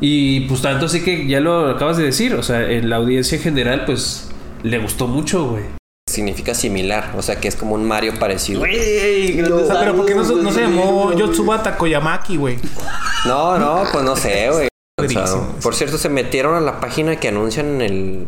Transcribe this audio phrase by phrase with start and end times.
[0.00, 3.36] Y pues tanto así que ya lo acabas de decir, o sea, en la audiencia
[3.36, 4.28] en general, pues
[4.62, 5.64] le gustó mucho, güey.
[6.08, 8.60] Significa similar, o sea que es como un Mario parecido.
[8.60, 12.58] Güey, grandeza, pero ¿por qué no, se- no se llamó Yotsubata Koyamaki, güey?
[13.26, 14.68] No, no, pues no sé, güey.
[15.00, 15.56] O sea, Padrísimo.
[15.62, 18.26] por cierto, se metieron a la página que anuncian en el,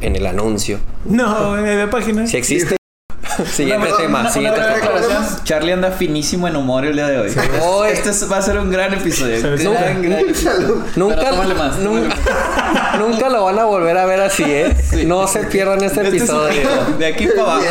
[0.00, 0.78] en el anuncio.
[1.04, 2.26] No, güey, de página.
[2.26, 2.76] Si existe.
[3.52, 5.40] Siguiente Una- tema, una- siguiente una tema.
[5.44, 7.32] Charlie anda finísimo en humor el día de hoy.
[7.62, 9.40] Hoy- Este es- va a ser un gran episodio.
[9.40, 10.82] Gran, gran episodio.
[10.96, 12.14] Nunca, más, nunca,
[12.98, 14.76] nunca lo van a volver a ver así, ¿eh?
[15.06, 16.68] No se pierdan este Este es episodio.
[16.98, 17.64] de aquí para abajo.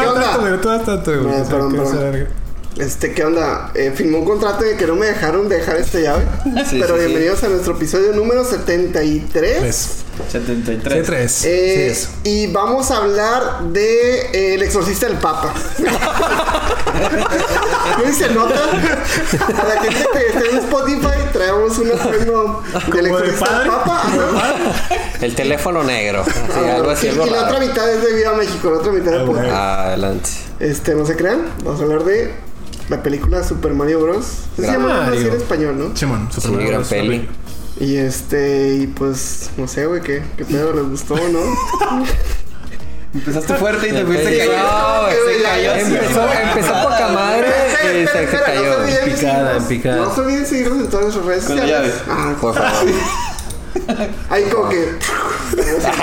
[0.00, 0.20] ¿Qué onda?
[0.22, 1.24] tanto, güey, tú más tanto, güey.
[1.24, 2.28] No, O sea, perdón, que perdón.
[2.78, 3.70] Este, ¿qué onda?
[3.74, 6.24] Eh, firmé un contrato el que no me dejaron dejar esta llave.
[6.68, 7.06] Sí, Pero sí, sí.
[7.06, 9.58] bienvenidos a nuestro episodio número 73.
[9.58, 9.88] Tres.
[10.30, 10.92] 73.
[10.92, 11.44] Sí, tres.
[11.44, 12.08] Eh, sí, es.
[12.24, 15.52] y vamos a hablar de eh, El exorcista del Papa.
[18.04, 18.54] ¿No se nota?
[18.54, 23.68] A la gente que esté en Spotify traemos un atuendo del de exorcista del.
[23.68, 24.02] Papa.
[25.20, 26.22] El teléfono negro.
[26.22, 26.32] Así,
[26.66, 28.92] Ah, algo así, y, algo y la otra mitad es de Viva México, la otra
[28.92, 29.84] mitad de Ah.
[29.88, 30.30] Adelante.
[30.60, 32.32] Este, no se crean, vamos a hablar de
[32.88, 34.26] la película Super Mario Bros.
[34.56, 35.34] Se llama así en Mario.
[35.34, 35.96] español, ¿no?
[35.96, 37.28] Simón, su Sí, primera gran vez, peli.
[37.80, 41.40] Y este, y pues, no sé, güey, ¿qué, qué pedo les gustó, ¿no?
[43.14, 45.08] Empezaste fuerte y te fuiste cayendo.
[45.36, 45.74] se cayó.
[45.74, 47.48] Empezó, empezó poca madre
[48.02, 48.74] y se, cayó.
[49.04, 49.96] Picada, picada.
[49.96, 51.94] No se olviden de seguirnos en todas nuestras redes sociales.
[52.08, 52.72] Ah, Por favor.
[54.30, 54.92] Ahí como que.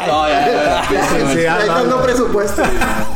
[0.07, 2.61] No, ya, ya, no, presupuesto.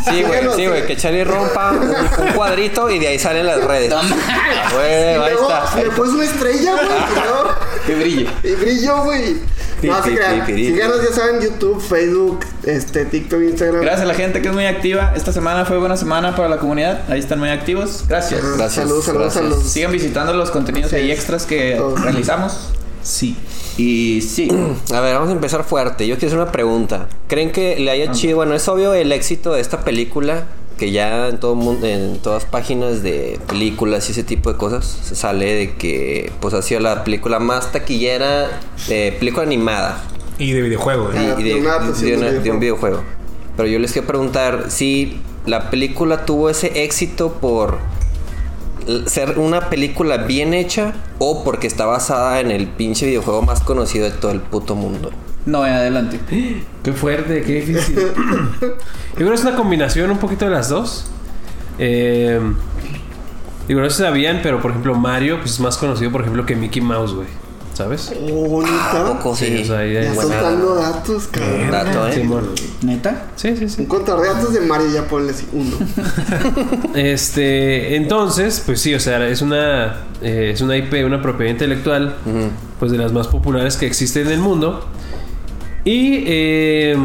[0.10, 3.64] Sí, güey, sí, güey, que Charlie rompa un, un cuadrito y de ahí salen las
[3.64, 3.90] redes.
[3.90, 3.98] No.
[3.98, 5.76] Ah, güey, Y ahí luego está.
[5.82, 6.88] le puso una estrella, güey.
[6.88, 8.30] y Que brille.
[8.44, 9.38] Y brilló, güey.
[9.84, 10.46] No, se crean.
[10.46, 13.82] Síganos, ya saben, YouTube, Facebook, este, TikTok, Instagram.
[13.82, 15.14] Gracias a la gente que es muy activa.
[15.16, 17.02] Esta semana fue buena semana para la comunidad.
[17.10, 18.06] Ahí están muy activos.
[18.08, 18.42] Gracias.
[18.42, 19.64] Gracias, Saludos, saludos los.
[19.72, 22.70] Sigan visitando los contenidos ahí extras que realizamos.
[23.04, 23.36] Sí.
[23.78, 24.50] Y sí.
[24.94, 26.08] A ver, vamos a empezar fuerte.
[26.08, 27.08] Yo quiero hacer una pregunta.
[27.28, 28.38] ¿Creen que le haya chido?
[28.38, 30.46] Bueno, es obvio el éxito de esta película.
[30.78, 34.86] Que ya en todo mundo, en todas páginas de películas y ese tipo de cosas
[35.04, 40.04] se sale de que pues ha sido la película más taquillera de película animada
[40.40, 41.16] Y de videojuego, güey.
[41.16, 43.04] y, Ah, y de de, una de una- de un de un videojuego.
[43.56, 47.78] Pero yo les quiero preguntar si la película tuvo ese éxito por
[49.06, 54.06] ser una película bien hecha o porque está basada en el pinche videojuego más conocido
[54.06, 55.12] de todo el puto mundo.
[55.46, 56.20] No, adelante.
[56.84, 57.96] Qué fuerte, qué difícil.
[58.62, 58.76] Yo
[59.16, 61.06] creo que es una combinación un poquito de las dos.
[61.80, 62.40] Eh,
[63.68, 66.46] digo, no sé si sabían, pero por ejemplo Mario pues, es más conocido, por ejemplo,
[66.46, 67.28] que Mickey Mouse, güey.
[67.74, 68.14] ¿Sabes?
[68.30, 69.02] Oh, bonita.
[69.02, 69.62] ¿A poco sí?
[69.64, 71.72] o sea, ahí Ya hay- buena- soltando datos, cabrón.
[71.72, 72.14] Dato, ¿eh?
[72.14, 72.50] Simón.
[72.84, 73.26] ¿Neta?
[73.36, 73.86] Sí, sí, Un sí.
[73.86, 75.78] contador de datos de Mario, ya ponle así, uno.
[76.94, 82.16] Este, entonces, pues sí, o sea, es una, eh, es una IP, una propiedad intelectual,
[82.80, 84.88] pues de las más populares que existen en el mundo.
[85.86, 86.96] Y, eh,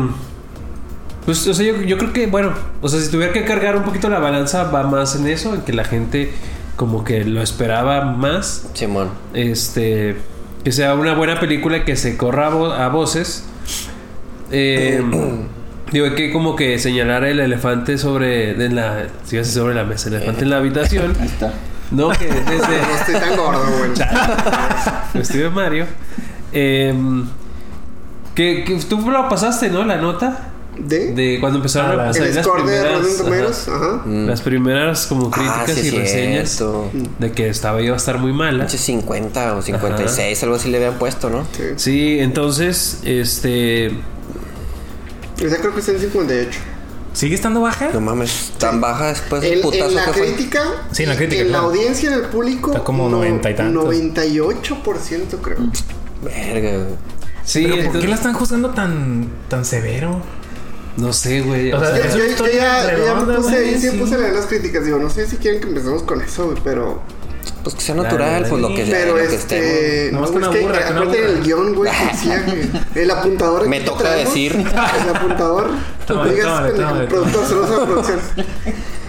[1.25, 2.53] pues, o sea, yo, yo creo que, bueno,
[2.83, 5.62] o sea, si tuviera que cargar un poquito la balanza, va más en eso, en
[5.62, 6.31] que la gente
[6.77, 8.67] como que lo esperaba más.
[8.75, 9.09] Simón.
[9.35, 10.17] Este,
[10.65, 13.45] que sea una buena película que se corra a, vo- a voces.
[14.51, 15.03] Eh,
[15.93, 20.09] digo, hay que como que señalar el elefante sobre, en la, sí, sobre la mesa,
[20.09, 21.17] el elefante en la habitación.
[21.21, 21.53] Ahí está.
[21.91, 22.47] No, que desde
[22.83, 23.91] No estoy tan gordo, güey.
[25.15, 25.87] vestido de Mario.
[26.53, 27.25] em,
[28.35, 29.85] que, que tú lo pasaste, ¿no?
[29.85, 30.48] La nota
[30.78, 31.12] ¿De?
[31.12, 33.94] de cuando empezaron Ah, a salir el las de primeras, ajá.
[33.97, 34.03] Ajá.
[34.06, 36.91] las primeras como críticas Ah, sí, y es reseñas cierto.
[37.19, 38.61] de que estaba iba a estar muy mala.
[38.65, 41.44] Pinche 50 o 56, algo así le habían puesto, ¿no?
[41.56, 41.62] Sí.
[41.76, 43.87] Sí, entonces, este,
[45.41, 46.58] Esa creo que está en 58.
[47.12, 47.88] ¿Sigue estando baja?
[47.93, 50.26] No mames, tan baja después del En, putazo en la que fue.
[50.35, 50.62] crítica.
[50.93, 52.70] Sí, en la crítica, En la audiencia, en el público.
[52.70, 53.85] Está como no- 90 y tantos.
[53.85, 55.56] 98% creo.
[56.23, 56.94] Verga, güey.
[57.44, 60.20] sí, ¿Pero por qué la están juzgando tan, tan severo?
[60.99, 61.73] No sé, güey.
[61.73, 64.85] O sea, Yo, yo- yo ya, yo ya me puse, yo sí puse las críticas.
[64.85, 67.03] Digo, no sé si quieren que empecemos con eso, güey, pero.
[67.62, 70.11] Pues que sea natural, Dale, pues lo que sea, Pero este.
[70.12, 72.45] No, es una que burra, que una aparte del guion, güey, que decía
[72.95, 73.69] que el apuntador.
[73.69, 74.53] Me toca traemos, decir.
[75.03, 75.71] El apuntador.
[76.06, 77.09] Tómale, Digas, tómale, pendejo, tómale.
[77.09, 78.21] productor, saludos a la producción.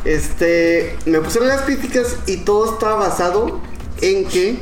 [0.05, 0.95] Este.
[1.05, 3.59] Me pusieron las críticas y todo estaba basado
[4.01, 4.59] en que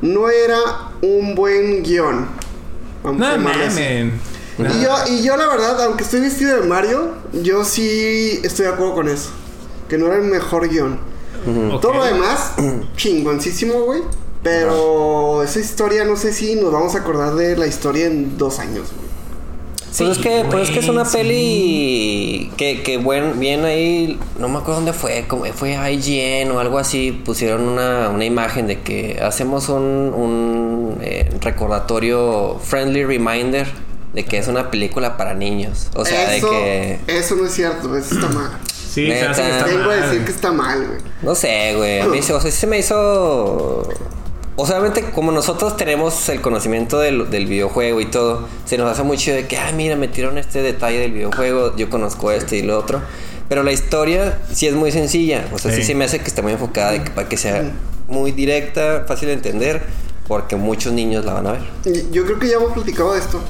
[0.00, 0.58] no era
[1.02, 2.26] un buen guion.
[3.02, 4.10] Vamos a No llamarle
[4.58, 8.72] Y yo, y yo la verdad, aunque estoy vestido de Mario, yo sí estoy de
[8.72, 9.30] acuerdo con eso.
[9.88, 10.98] Que no era el mejor guion.
[11.80, 12.54] Todo lo demás,
[12.96, 14.02] chingoncísimo, güey.
[14.42, 18.58] Pero esa historia, no sé si nos vamos a acordar de la historia en dos
[18.58, 19.08] años, güey.
[19.96, 21.16] Pues es que, pues es que es una güey, sí.
[21.16, 26.60] peli que, que buen, bien ahí, no me acuerdo dónde fue, como fue IGN o
[26.60, 33.66] algo así, pusieron una, una imagen de que hacemos un, un eh, recordatorio, friendly reminder
[34.12, 35.88] de que es una película para niños.
[35.94, 38.58] O sea, eso, de que, eso no es cierto, eso está mal.
[38.66, 39.58] Sí, se hace que Neta.
[39.58, 40.98] está Vengo a decir que está mal, güey.
[41.22, 43.88] no sé, güey, a mí se, o sea, sí se me hizo...
[44.60, 48.90] O sea, obviamente como nosotros tenemos el conocimiento del, del videojuego y todo, se nos
[48.90, 52.56] hace muy chido de que, ah, mira, metieron este detalle del videojuego, yo conozco este
[52.56, 53.00] y lo otro.
[53.48, 55.84] Pero la historia sí es muy sencilla, o sea, sí, Sí.
[55.88, 57.70] se me hace que está muy enfocada de que, para que sea
[58.08, 59.82] muy directa, fácil de entender,
[60.26, 61.62] porque muchos niños la van a ver.
[62.10, 63.40] Yo creo que ya hemos platicado de esto.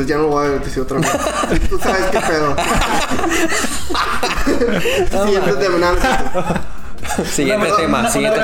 [0.00, 1.10] Entonces ya no lo voy a decir otra vez.
[1.68, 2.56] Tú sabes qué pedo.
[5.26, 5.94] Siguiente tema.
[7.30, 8.40] Siguiente tema, siguiente.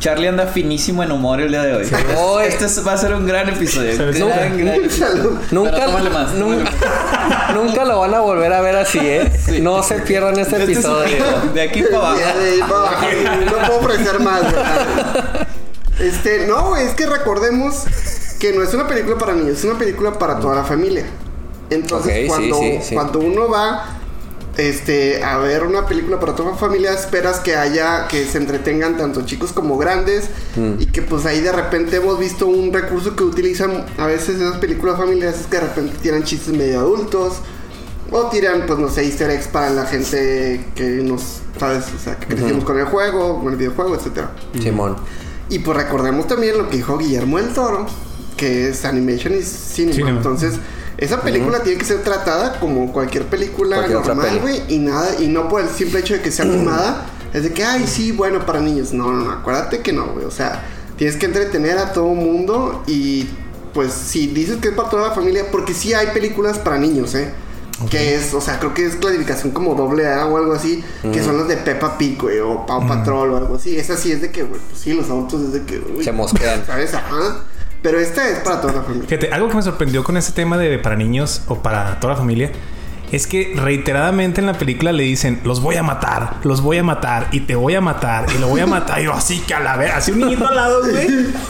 [0.00, 1.88] Charlie anda finísimo en humor el día de hoy.
[2.16, 3.96] Oh, este es- va a ser un gran episodio.
[3.96, 5.38] Gran, gran episodio.
[5.50, 6.70] Nunca, más, nunca,
[7.54, 9.32] nunca lo van a volver a ver así, ¿eh?
[9.62, 11.24] No se pierdan este Este es episodio.
[11.54, 12.16] de aquí para abajo.
[12.38, 13.06] De ahí para abajo,
[13.46, 15.46] No puedo ofrecer más, ¿verdad?
[16.00, 17.84] Este, no, es que recordemos
[18.36, 21.06] que no es una película para niños, es una película para toda la familia.
[21.70, 22.94] Entonces, cuando, sí, sí.
[22.94, 23.96] cuando uno va
[24.56, 28.96] este, a ver una película para toda la familia, esperas que haya, que se entretengan
[28.96, 30.30] tanto chicos como grandes.
[30.56, 30.80] Mm.
[30.80, 34.56] Y que pues ahí de repente hemos visto un recurso que utilizan a veces esas
[34.58, 37.34] películas familiares, es que de repente tiran chistes medio adultos.
[38.10, 41.86] O tiran, pues no sé, easter eggs para la gente que nos, ¿sabes?
[41.94, 44.30] O sea, que crecimos con el juego, con el videojuego, etcétera.
[44.62, 44.96] Simón.
[45.48, 47.86] Y pues recordemos también lo que dijo Guillermo el Toro,
[48.36, 49.94] que es Animation y Cinema.
[49.94, 50.16] Cinema.
[50.18, 50.54] Entonces,
[50.98, 55.28] esa película tiene que ser tratada como cualquier película Cualquier normal, güey, y nada, y
[55.28, 58.46] no por el simple hecho de que sea animada, es de que, ay, sí, bueno,
[58.46, 58.92] para niños.
[58.92, 60.24] No, no, no, acuérdate que no, güey.
[60.24, 60.62] O sea,
[60.96, 63.28] tienes que entretener a todo mundo y
[63.74, 67.14] pues si dices que es para toda la familia, porque sí hay películas para niños,
[67.14, 67.30] ¿eh?
[67.90, 70.82] Que es, o sea, creo que es clasificación como doble A o algo así,
[71.12, 73.76] que son las de Peppa Pig, güey, o Paw Patrol o algo así.
[73.76, 76.10] Esa sí es de que, güey, pues sí, los adultos es de que, uy, Se
[76.10, 76.64] mosquean.
[76.64, 76.94] ¿Sabes?
[76.94, 77.42] Ajá.
[77.86, 79.06] Pero esta es para toda la familia.
[79.06, 82.18] Fíjate, algo que me sorprendió con ese tema de para niños o para toda la
[82.18, 82.50] familia
[83.12, 86.82] es que reiteradamente en la película le dicen, los voy a matar, los voy a
[86.82, 89.00] matar y te voy a matar y lo voy a matar.
[89.00, 91.06] Y yo así que a la verga, así un niñito al lado, güey.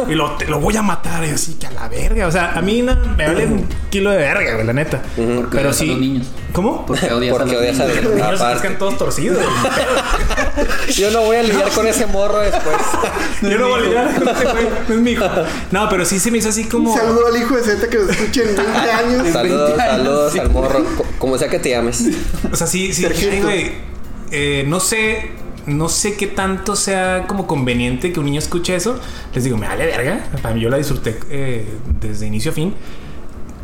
[0.08, 2.26] Y lo, te- lo voy a matar y yo así que a la verga.
[2.26, 5.02] O sea, a mí no, me vale un kilo de verga, güey, la neta.
[5.16, 5.86] Porque Pero sí.
[5.86, 6.26] los niños.
[6.52, 6.86] ¿Cómo?
[6.86, 8.04] Porque odias a Porque los odias a niños.
[8.04, 9.38] Los niños se pescan todos torcidos.
[10.96, 12.76] Yo no voy a lidiar con ese morro después.
[13.42, 14.66] Yo no voy a lidiar con ese güey.
[14.88, 15.24] No es mi hijo.
[15.70, 16.92] No, pero sí se me hizo así como.
[16.92, 18.62] Un saludo al hijo de Z que nos escuche en 20
[18.92, 19.28] años.
[19.32, 20.38] Saludos, 20 años, saludos sí.
[20.38, 20.84] al morro.
[20.96, 22.04] co- Como sea que te llames.
[22.52, 23.04] O sea, sí, sí.
[23.06, 23.72] Ay, güey.
[24.30, 25.30] Eh, no sé.
[25.66, 29.00] No sé qué tanto sea como conveniente que un niño escuche eso.
[29.34, 30.24] Les digo, me vale verga.
[30.40, 31.66] Para mí yo la disfruté eh,
[32.00, 32.72] desde inicio a fin.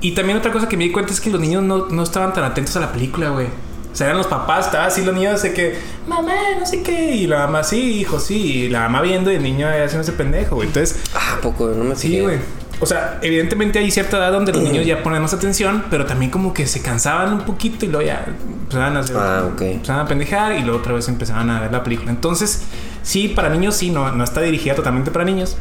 [0.01, 2.33] Y también otra cosa que me di cuenta es que los niños no, no estaban
[2.33, 3.47] tan atentos a la película, güey.
[3.93, 5.77] O sea, eran los papás, estaban así los niños de que,
[6.09, 7.15] mamá, no sé qué.
[7.15, 8.65] Y la mamá, sí, hijo, sí.
[8.65, 10.67] Y la mamá viendo y el niño haciendo ese pendejo, güey.
[10.69, 12.39] Entonces, Ah, poco, no me Sí, güey.
[12.83, 16.33] O sea, evidentemente hay cierta edad donde los niños ya ponen más atención, pero también
[16.33, 19.61] como que se cansaban un poquito y luego ya empezaban a hacer, Ah, ok.
[19.63, 22.11] empezaban a pendejar y luego otra vez empezaban a ver la película.
[22.11, 22.63] Entonces,
[23.05, 25.57] sí, para niños sí, no, no está dirigida totalmente para niños.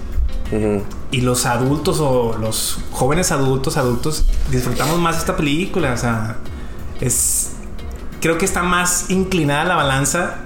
[1.12, 5.94] Y los adultos o los jóvenes adultos, adultos, disfrutamos más esta película.
[5.94, 6.38] O sea,
[7.00, 7.52] es.
[8.20, 10.38] Creo que está más inclinada la balanza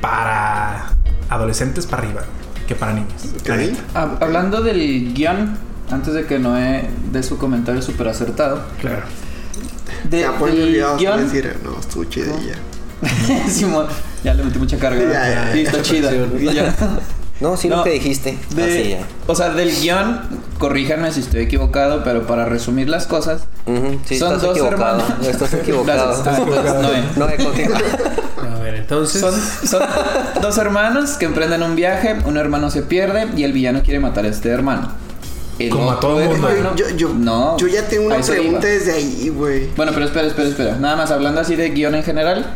[0.00, 0.92] para
[1.28, 2.22] adolescentes para arriba
[2.66, 3.12] que para niños.
[3.44, 3.60] la Ok.
[3.60, 3.80] neta.
[3.94, 5.58] Hab- Hablando del guion,
[5.90, 8.62] antes de que Noé dé su comentario súper acertado.
[8.80, 9.02] Claro.
[10.08, 11.24] De, Ya por olvidados guion.
[11.24, 13.48] decir, no, estuvo chida y ya.
[13.50, 13.86] Simón,
[14.24, 15.00] ya le metí mucha carga.
[15.00, 15.52] Ya, ya, ya.
[15.52, 16.10] Sí, está chida.
[17.40, 18.36] No, sí, No, lo que dijiste.
[18.56, 18.98] De- Así ya.
[19.28, 20.20] O sea, del guion,
[20.58, 23.42] corríjanme si estoy equivocado, pero para resumir las cosas,
[24.06, 24.98] Sí, son estás dos equivocado.
[24.98, 25.04] hermanos.
[25.28, 26.22] Estás equivocado.
[26.26, 27.02] Ah.
[27.16, 27.78] No, eh, continúa.
[28.56, 29.20] A ver, entonces.
[29.20, 29.32] Son,
[29.68, 29.82] son
[30.42, 34.24] dos hermanos que emprenden un viaje, un hermano se pierde y el villano quiere matar
[34.24, 34.90] a este hermano.
[35.58, 36.48] El Como a todo mundo.
[36.48, 39.68] hermano- Yo, yo, no, yo ya tengo una pregunta desde ahí, güey.
[39.76, 40.76] Bueno, pero espera, espera, espera.
[40.76, 42.54] Nada más hablando así de guion en general.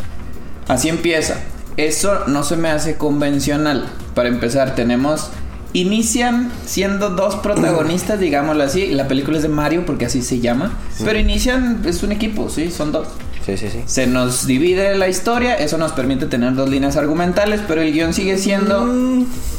[0.68, 1.36] Así empieza.
[1.76, 3.86] Eso no se me hace convencional.
[4.14, 5.30] Para empezar, tenemos.
[5.74, 8.88] Inician siendo dos protagonistas, digámoslo así.
[8.88, 10.78] La película es de Mario porque así se llama.
[11.04, 13.08] Pero inician, es un equipo, sí, son dos.
[13.44, 13.80] Sí, sí, sí.
[13.86, 18.14] Se nos divide la historia, eso nos permite tener dos líneas argumentales, pero el guion
[18.14, 18.86] sigue siendo.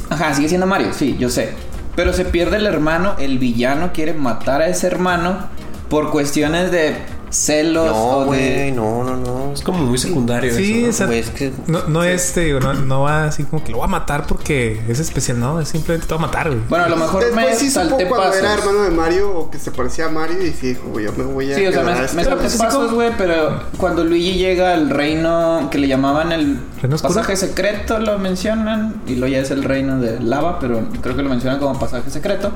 [0.09, 1.49] Ajá, sigue siendo Mario, sí, yo sé.
[1.95, 5.47] Pero se pierde el hermano, el villano quiere matar a ese hermano
[5.89, 6.95] por cuestiones de
[7.33, 8.71] celos No, o güey, de...
[8.71, 9.53] no, no, no.
[9.53, 10.89] Es como muy secundario Sí, eso.
[10.89, 13.63] o sea, Güey, es que- no, no es, te digo, no, no va así como
[13.63, 16.47] que lo voy a matar porque es especial, no, es simplemente te va a matar,
[16.49, 16.61] güey.
[16.69, 18.41] Bueno, a lo mejor me Después sí supo salté cuando pasos.
[18.43, 21.13] era hermano de Mario o que se parecía a Mario y sí dijo, güey, yo
[21.13, 24.03] me voy a Sí, o sea, me, me salté sí, pasos, como- güey, pero cuando
[24.03, 26.59] Luigi llega al reino que le llamaban el
[27.01, 31.23] pasaje secreto, lo mencionan, y luego ya es el reino de lava, pero creo que
[31.23, 32.51] lo mencionan como pasaje secreto.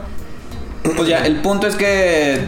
[0.95, 2.41] Pues ya, el punto es que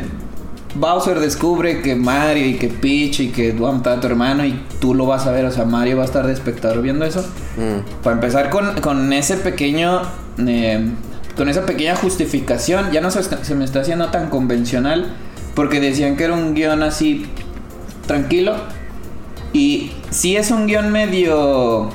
[0.76, 4.94] Bowser descubre que Mario y que Peach y que matar a tu hermano y tú
[4.94, 7.22] lo vas a ver, o sea, Mario va a estar de espectador viendo eso.
[7.58, 8.02] Mm.
[8.04, 10.02] Para empezar con, con ese pequeño.
[10.46, 10.88] eh,
[11.36, 15.08] con esa pequeña justificación, ya no se, se me está haciendo tan convencional.
[15.56, 17.26] Porque decían que era un guion así.
[18.06, 18.56] tranquilo.
[19.54, 21.90] Y sí es un guion medio.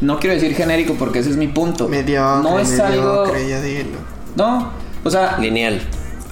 [0.00, 1.88] No quiero decir genérico porque ese es mi punto.
[1.88, 3.20] Mediocre, no es algo.
[3.26, 3.98] mediocre, ya dilo.
[4.36, 4.70] No,
[5.04, 5.80] o sea, Lineal.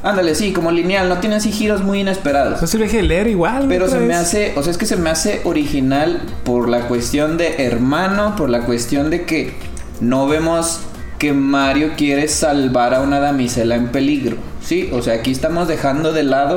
[0.02, 2.61] Ándale, sí, como lineal, no tiene así giros muy inesperados.
[2.61, 3.66] No se lo dejé de leer igual.
[3.69, 7.37] Pero se me hace, o sea, es que se me hace original por la cuestión
[7.37, 9.54] de hermano, por la cuestión de que
[10.00, 10.80] no vemos
[11.19, 14.38] que Mario quiere salvar a una damisela en peligro.
[14.62, 16.57] Sí, o sea, aquí estamos dejando de lado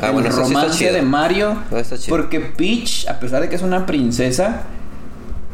[0.00, 1.56] Ah, el bueno, sí romance de Mario,
[2.08, 4.62] porque Peach, a pesar de que es una princesa,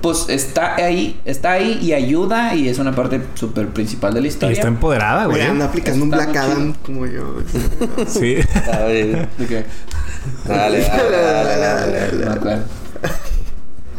[0.02, 4.26] pues está ahí, está ahí y ayuda y es una parte súper principal de la
[4.26, 4.54] Y historia.
[4.54, 7.36] está empoderada, Güey, anda aplicando un Black Adam como yo.
[8.08, 8.36] Sí.
[8.66, 9.28] Dale,
[10.46, 12.24] dale, dale, dale, dale.
[12.24, 12.64] No acuerdo.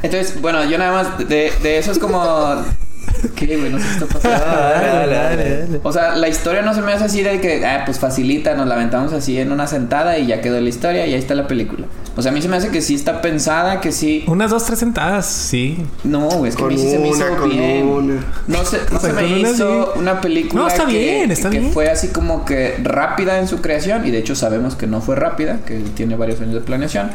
[0.04, 2.64] Entonces, bueno, yo nada más de, de eso es como.
[3.36, 3.70] ¿Qué, güey?
[3.72, 4.46] No sé qué está pasando.
[4.46, 5.80] Dale, dale, dale.
[5.84, 8.68] O sea, la historia no se me hace así de que, ah, pues facilita, nos
[8.68, 11.48] la aventamos así en una sentada y ya quedó la historia y ahí está la
[11.48, 11.86] película.
[12.16, 14.24] O sea, a mí se me hace que sí está pensada, que sí.
[14.28, 15.78] Unas dos, tres sentadas, sí.
[16.04, 17.88] No, güey, es que a mí Con sí se me una, hizo con bien.
[17.88, 18.14] una.
[18.48, 20.00] No sé, no O sea, se me con una hizo sí.
[20.00, 21.72] una película No, está que, bien, está que bien.
[21.72, 25.16] fue así como que rápida en su creación y de hecho sabemos que no fue
[25.16, 27.10] rápida, que tiene varios años de planeación.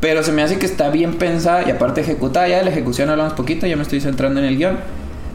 [0.00, 2.46] Pero se me hace que está bien pensada y aparte ejecutada.
[2.46, 4.78] Ya de la ejecución hablamos poquito, ya me estoy centrando en el guion.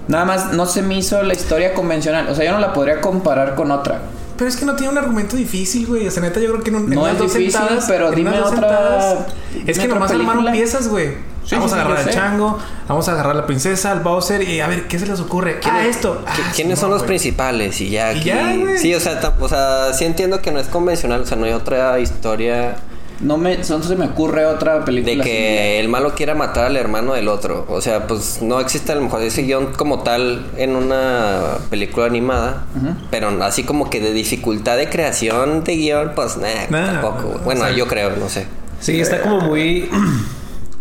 [0.07, 2.27] Nada más no se me hizo la historia convencional.
[2.29, 3.99] O sea, yo no la podría comparar con otra.
[4.37, 6.07] Pero es que no tiene un argumento difícil, güey.
[6.07, 7.85] O sea, neta, yo creo que en, un, en No unas es dos difícil, sentadas.
[7.87, 9.17] pero en dime otra- sentadas,
[9.53, 10.51] dime Es que otra nomás armaron película.
[10.51, 11.33] piezas, güey.
[11.45, 12.11] Sí, vamos sí, a agarrar al sé.
[12.11, 12.57] chango,
[12.87, 15.59] vamos a agarrar a la princesa, al Bowser y a ver, ¿qué se les ocurre?
[15.65, 16.23] Ah, esto.
[16.25, 17.81] Ah, ¿Quiénes son los principales?
[17.81, 18.25] Y ya Y aquí.
[18.29, 18.77] ya, güey.
[18.77, 21.51] sí, o sea, o sea, sí entiendo que no es convencional, o sea, no hay
[21.51, 22.75] otra historia
[23.23, 25.15] No me, no se me ocurre otra película.
[25.15, 25.29] de así.
[25.29, 27.65] que el malo quiera matar al hermano del otro.
[27.69, 32.05] O sea, pues no existe a lo mejor ese guion como tal en una película
[32.05, 32.65] animada,
[33.09, 37.35] pero así como que de dificultad de creación de guion, pues nah, Nah, tampoco.
[37.35, 38.45] o Bueno, sea- yo creo, no sé.
[38.79, 39.89] Sí, está como muy.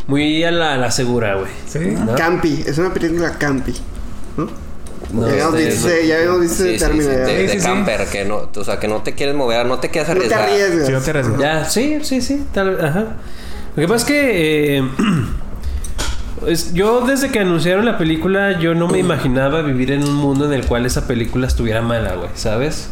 [0.09, 1.47] Muy a la, a la segura, güey.
[1.67, 1.79] Sí.
[2.05, 2.15] ¿No?
[2.17, 3.73] Campi, es una película campi.
[4.37, 4.49] ¿no?
[5.13, 7.05] No, ya este, dicho ese- ya dicho Sí, sí, término.
[7.05, 7.67] sí, de, Sí, de sí, sí.
[7.67, 10.21] camper, que no, o sea, que no te quieres mover, no te quieres No te
[10.35, 10.43] arriesgar.
[10.49, 10.87] arriesgas.
[10.87, 11.39] Sí, no te arriesgas.
[11.41, 12.43] Ya, sí, sí, sí.
[12.53, 13.07] Tal, ajá.
[13.77, 14.79] Lo que pasa es que.
[14.79, 14.83] eh,
[16.47, 20.47] es- yo desde que anunciaron la película, yo no me imaginaba vivir en un mundo
[20.47, 22.89] en el cual esa película estuviera mala, güey, ¿sabes?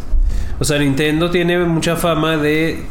[0.58, 2.82] O sea, Nintendo tiene mucha fama de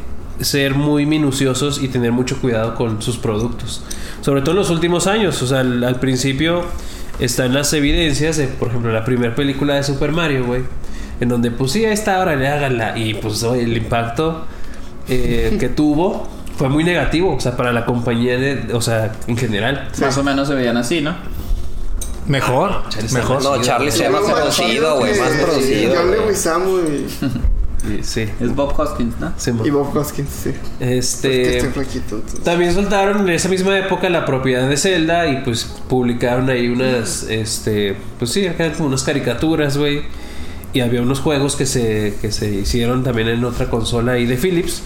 [0.41, 3.83] ser muy minuciosos y tener mucho cuidado con sus productos.
[4.21, 5.41] Sobre todo en los últimos años.
[5.41, 6.63] O sea, al, al principio
[7.19, 10.63] están las evidencias de, por ejemplo, la primera película de Super Mario, güey.
[11.19, 12.97] En donde, pues sí, a esta hora le háganla.
[12.97, 14.45] Y pues oye, el impacto
[15.07, 17.35] eh, que tuvo fue muy negativo.
[17.35, 19.89] O sea, para la compañía, de, o sea, en general.
[19.99, 21.15] Más o menos se veían así, ¿no?
[22.27, 23.43] Mejor, mejor.
[23.43, 25.95] No, Charlie se Más producido, güey, más producido.
[26.07, 27.49] Güey.
[28.01, 28.25] Sí.
[28.39, 29.33] Es Bob Hoskins, ¿no?
[29.37, 30.51] Sí, y Bob Hoskins, sí.
[30.79, 31.61] Este.
[31.71, 32.21] Flaquito.
[32.43, 37.23] También soltaron en esa misma época la propiedad de Zelda y pues publicaron ahí unas,
[37.23, 40.03] este, pues sí, acá como unas caricaturas, güey.
[40.73, 44.37] Y había unos juegos que se, que se hicieron también en otra consola ahí de
[44.37, 44.83] Philips.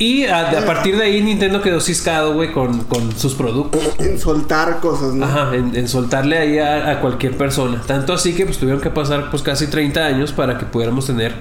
[0.00, 3.82] Y a, a partir de ahí Nintendo quedó ciscado, güey, con, con sus productos.
[3.98, 5.26] En soltar cosas, ¿no?
[5.26, 7.82] Ajá, en, en soltarle ahí a, a cualquier persona.
[7.86, 11.34] Tanto así que pues tuvieron que pasar pues casi 30 años para que pudiéramos tener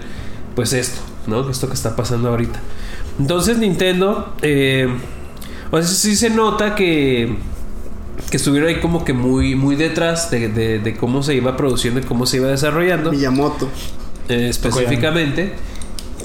[0.60, 1.50] pues esto, ¿no?
[1.50, 2.60] Esto que está pasando ahorita.
[3.18, 4.90] Entonces Nintendo, eh,
[5.72, 7.38] o sea, sí se nota que,
[8.30, 12.02] que estuvieron ahí como que muy, muy detrás de, de- de cómo se iba produciendo
[12.02, 13.70] y cómo se iba desarrollando Miyamoto.
[14.28, 15.54] eh, específicamente.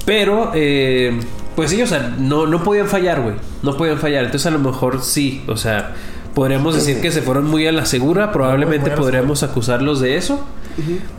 [0.04, 1.16] Pero, eh,
[1.54, 3.36] pues sí, o sea, no, no podían fallar, güey.
[3.62, 4.24] No podían fallar.
[4.24, 5.94] Entonces, a lo mejor sí, o sea,
[6.34, 8.32] podríamos decir que se fueron muy a la segura.
[8.32, 10.44] Probablemente podríamos acusarlos de eso.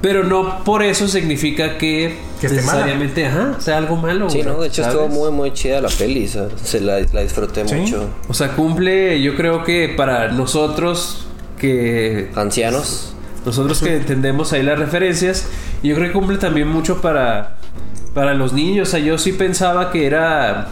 [0.01, 4.29] Pero no por eso significa que, necesariamente, ajá, sea algo malo.
[4.29, 4.97] Sí, no, de hecho ¿sabes?
[4.99, 7.75] estuvo muy, muy chida la peli, o sea, se la, la disfruté Sí.
[7.75, 8.09] mucho.
[8.27, 11.25] O sea, cumple, yo creo que para nosotros
[11.57, 13.13] que Ancianos.
[13.45, 15.45] Nosotros que entendemos ahí las referencias
[15.83, 17.57] Y yo creo que cumple también mucho para,
[18.13, 18.87] para los niños.
[18.89, 20.67] O sea, yo sí pensaba que era.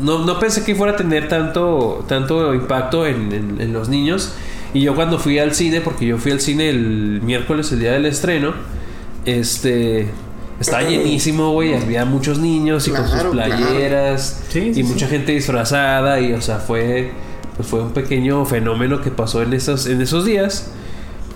[0.00, 4.32] No, no pensé que fuera a tener tanto, tanto impacto en, en- en los niños.
[4.74, 7.92] Y yo cuando fui al cine, porque yo fui al cine el miércoles, el día
[7.92, 8.52] del estreno,
[9.24, 10.08] este.
[10.60, 11.74] Estaba llenísimo, güey.
[11.74, 13.30] Había muchos niños y con sus claro.
[13.32, 14.42] playeras.
[14.48, 14.82] Sí, sí, y sí.
[14.84, 16.18] mucha gente disfrazada.
[16.20, 17.12] Y, o sea, fue.
[17.56, 20.70] Pues fue un pequeño fenómeno que pasó en esos, en esos días.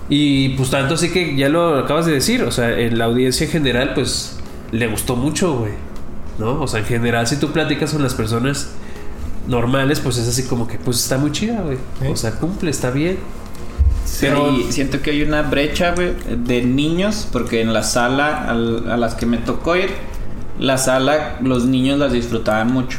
[0.09, 3.45] Y pues tanto así que ya lo acabas de decir, o sea, en la audiencia
[3.45, 4.37] en general, pues
[4.71, 5.71] le gustó mucho, güey.
[6.37, 6.61] ¿No?
[6.61, 8.69] O sea, en general, si tú platicas con las personas
[9.47, 11.77] normales, pues es así como que, pues está muy chida, güey.
[11.99, 12.07] Sí.
[12.07, 13.17] O sea, cumple, está bien.
[14.19, 16.13] Pero Pero- siento que hay una brecha, güey,
[16.45, 19.89] de niños, porque en la sala al- a las que me tocó ir,
[20.59, 22.97] la sala, los niños las disfrutaban mucho.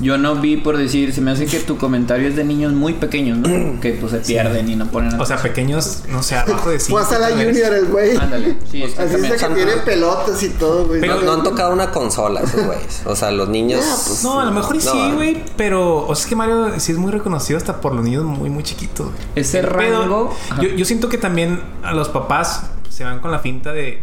[0.00, 2.94] Yo no vi por decir, se me hace que tu comentario es de niños muy
[2.94, 3.48] pequeños, ¿no?
[3.80, 6.90] Que pues se pierden y no ponen O sea, pequeños, no sé, abajo de 5.
[6.90, 8.16] Fue hasta la Junior el güey.
[8.16, 9.38] Ándale, sí, Así es de exactamente.
[9.38, 11.00] que tiene pelotas y todo, güey.
[11.02, 13.02] No, no han tocado una consola esos güeyes.
[13.04, 13.84] O sea, los niños.
[13.84, 15.42] Ah, pues, No, a lo mejor No, sí, güey.
[15.56, 18.48] Pero, o sea, es que Mario sí es muy reconocido hasta por los niños muy,
[18.48, 19.06] muy chiquitos.
[19.06, 19.18] güey.
[19.36, 20.36] Ese Pero rango.
[20.60, 24.02] yo, yo siento que también a los papás se van con la finta de.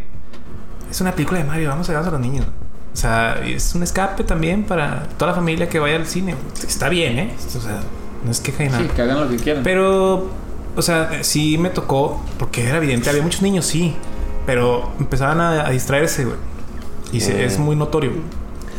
[0.91, 2.45] Es una película de Mario, vamos a llevar a los niños.
[2.97, 6.33] O sea, es un escape también para toda la familia que vaya al cine.
[6.67, 7.35] Está bien, ¿eh?
[7.55, 7.79] O sea,
[8.25, 8.81] no es queja de nada.
[8.85, 9.61] Sí, que hagan lo que quieran.
[9.61, 10.31] Pero,
[10.75, 13.95] o sea, sí me tocó, porque era evidente, había muchos niños, sí,
[14.47, 16.37] pero empezaban a, a distraerse, güey.
[17.11, 18.13] Y se- es muy notorio.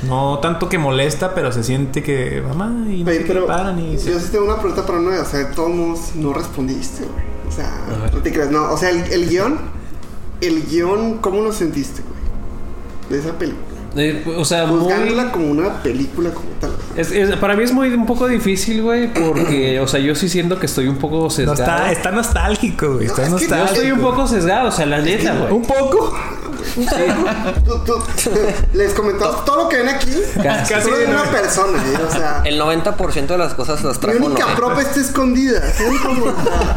[0.09, 4.11] No tanto que molesta, pero se siente que, mamá, y no pero paran y se-
[4.11, 5.21] yo sí tengo una pregunta para Noé.
[5.21, 7.25] O sea, de todos modos no respondiste, güey.
[7.49, 7.73] O sea,
[8.13, 8.51] no te creas.
[8.51, 9.61] No, o sea, el, el guion,
[10.41, 12.19] el guion, ¿cómo lo sentiste, güey?
[13.11, 13.65] De esa película.
[13.97, 14.81] Eh, o sea, muy...
[14.81, 16.71] Juzgándola como una película como tal.
[16.97, 20.29] Es- es- para mí es muy un poco difícil, güey, porque, o sea, yo sí
[20.29, 21.55] siento que estoy un poco No, sesgado.
[21.63, 23.07] está, está nostálgico, güey.
[23.07, 23.75] Está No, es que yo nostálgico.
[23.75, 25.53] estoy un poco sesgado, o sea, la neta, güey.
[25.53, 26.15] Un poco.
[27.65, 28.31] Tú- tú-
[28.75, 30.11] les comentamos todo lo que ven aquí.
[30.43, 30.75] Casi.
[30.75, 31.99] Casi de una persona, ¿eh?
[32.07, 34.57] O sea, El 90% de las cosas las mi trajo única Noé.
[34.57, 35.61] prop está escondida.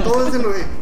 [0.04, 0.81] todo es de Noé.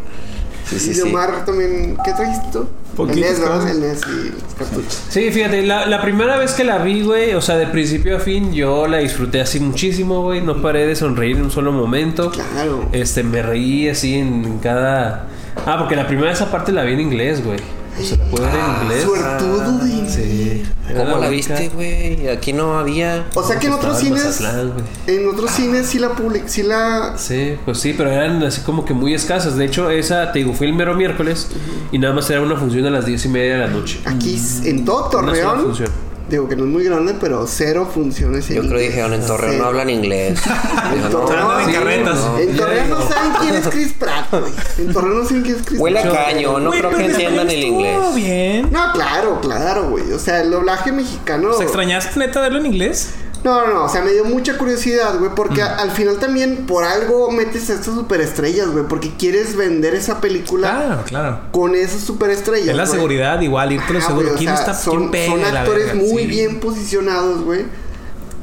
[0.69, 1.01] Sí, sí, y.
[1.01, 1.97] Omar también.
[2.03, 2.67] ¿Qué trajiste tú?
[3.07, 3.69] El NES, ¿verdad?
[3.69, 5.03] El NES y los cartuchos.
[5.09, 8.19] Sí, fíjate, la, la primera vez que la vi, güey, o sea, de principio a
[8.19, 10.41] fin, yo la disfruté así muchísimo, güey.
[10.41, 12.29] No paré de sonreír en un solo momento.
[12.31, 12.89] Claro.
[12.91, 15.27] Este, me reí así en cada.
[15.65, 17.59] Ah, porque la primera esa parte la vi en inglés, güey.
[17.99, 19.03] O sea, la pude ver en inglés.
[19.03, 20.63] Suertudo de Ah, Sí.
[20.87, 21.29] ¿Cómo la única.
[21.29, 22.27] viste, güey?
[22.29, 23.27] Aquí no había.
[23.35, 24.41] O sea que en otros cines.
[24.41, 25.17] Güey.
[25.19, 27.13] En otros cines sí la public, sí la.
[27.17, 29.55] Sí, pues sí, pero eran así como que muy escasas.
[29.55, 31.47] De hecho, esa, te digo, fue el mero miércoles
[31.91, 33.99] y nada más era una función a las diez y media de la noche.
[34.05, 36.08] Aquí en todo Una sola Torreón.
[36.29, 39.25] Digo que no es muy grande, pero cero funciones en Yo creo que dijeron en
[39.25, 40.39] Torreón no hablan inglés.
[41.01, 42.15] No, Torreón, Andan en sí, carretas.
[42.15, 42.37] no.
[42.39, 44.53] En Torreón no saben quién es Chris Pratt, güey.
[44.77, 46.15] En Torreón no saben quién es Chris Huele a Pratt.
[46.15, 48.15] caño, no creo que en entiendan el inglés.
[48.15, 48.69] bien.
[48.71, 50.11] No, claro, claro, güey.
[50.13, 51.49] O sea, el doblaje mexicano.
[51.49, 53.09] ¿O sea, ¿Extrañaste neta verlo en inglés?
[53.43, 53.83] No, no, no.
[53.85, 55.31] O sea, me dio mucha curiosidad, güey.
[55.33, 58.83] Porque a- al final también por algo metes a estas superestrellas, güey.
[58.87, 61.39] Porque quieres vender esa película Claro, claro.
[61.51, 62.67] con esas superestrellas.
[62.69, 62.95] Es la güey.
[62.95, 64.23] seguridad, igual, irte lo seguro.
[64.23, 66.01] güey, o ¿Quién sea, está son, quién son actores verga?
[66.01, 66.27] muy Sí.
[66.27, 67.65] bien posicionados, güey.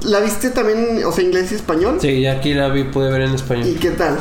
[0.03, 1.99] ¿La viste también, o sea, inglés y español?
[2.01, 3.77] Sí, ya aquí la vi, pude ver en ¿Y español.
[3.81, 4.17] qué tal?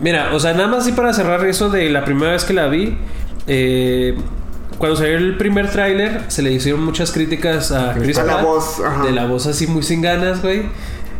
[0.00, 2.66] Mira, o sea, nada más así para cerrar eso de la primera vez que la
[2.68, 2.96] vi.
[3.50, 4.16] eh,
[4.78, 8.44] cuando salió el primer tráiler, se le hicieron muchas críticas a Chris A la Pratt,
[8.46, 9.04] voz, ajá.
[9.04, 10.62] De la voz así muy sin ganas, güey.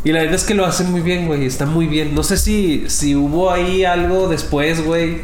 [0.04, 1.44] Y la verdad es que lo hacen muy bien, güey.
[1.44, 2.14] Está muy bien.
[2.14, 5.22] No sé si, si hubo ahí algo después, güey.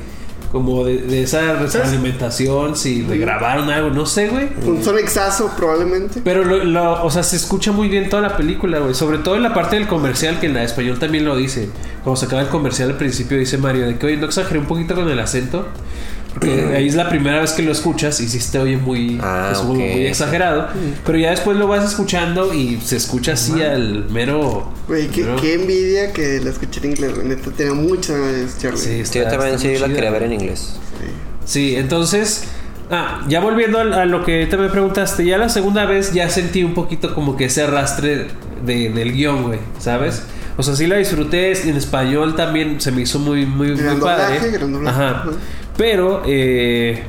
[0.51, 4.49] Como de, de esa retroalimentación, si regrabaron algo, no sé, güey.
[4.65, 6.21] Un sonexazo, probablemente.
[6.25, 8.95] Pero, lo, lo- o sea, se escucha muy bien toda la película, güey.
[8.95, 11.69] Sobre todo en la parte del comercial, que en la de español también lo dice.
[12.05, 14.67] Cuando se acaba el comercial al principio, dice Mario, de que, oye, no exageré un
[14.67, 15.67] poquito con el acento.
[16.35, 19.19] Porque ahí es la primera vez que lo escuchas y sí se te oye muy,
[19.23, 20.69] Ah, muy exagerado.
[21.07, 24.73] Pero ya después lo vas escuchando y se escucha así al mero.
[24.89, 27.29] Güey, qué, mero- qué envidia que la escuché en inglés, güey.
[27.29, 28.79] Neta, tenía muchas ganas, Charlie.
[28.79, 30.75] Sí, Sí, yo también sí la quería ver en inglés.
[31.45, 32.45] Sí, entonces,
[32.91, 36.29] ah, ya volviendo a, a lo que ahorita me preguntaste, ya la segunda vez ya
[36.31, 38.29] sentí un poquito como que ese arrastre
[38.65, 40.23] de- del guion, güey, ¿sabes?
[40.57, 44.35] O sea, sí la disfruté en español también, se me hizo muy, muy, muy padre.
[44.39, 44.97] doblaje, gran doblaje.
[45.03, 45.25] Ajá.
[45.77, 47.03] Pero, eh,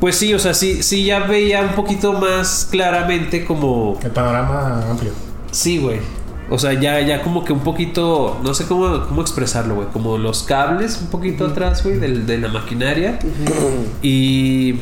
[0.00, 3.98] pues sí, o sea, sí, sí ya veía un poquito más claramente como...
[4.02, 5.12] El panorama amplio.
[5.50, 5.98] Sí, güey.
[6.48, 9.88] O sea, ya, ya como que un poquito, no sé cómo, cómo expresarlo, güey.
[9.92, 13.18] Como los cables un poquito atrás, güey, del- de la maquinaria.
[14.02, 14.80] Y...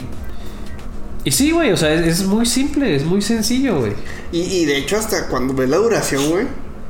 [1.25, 3.93] Y sí, güey, o sea, es, es muy simple, es muy sencillo, güey.
[4.33, 6.47] Y, y de hecho, hasta cuando ves la duración, güey.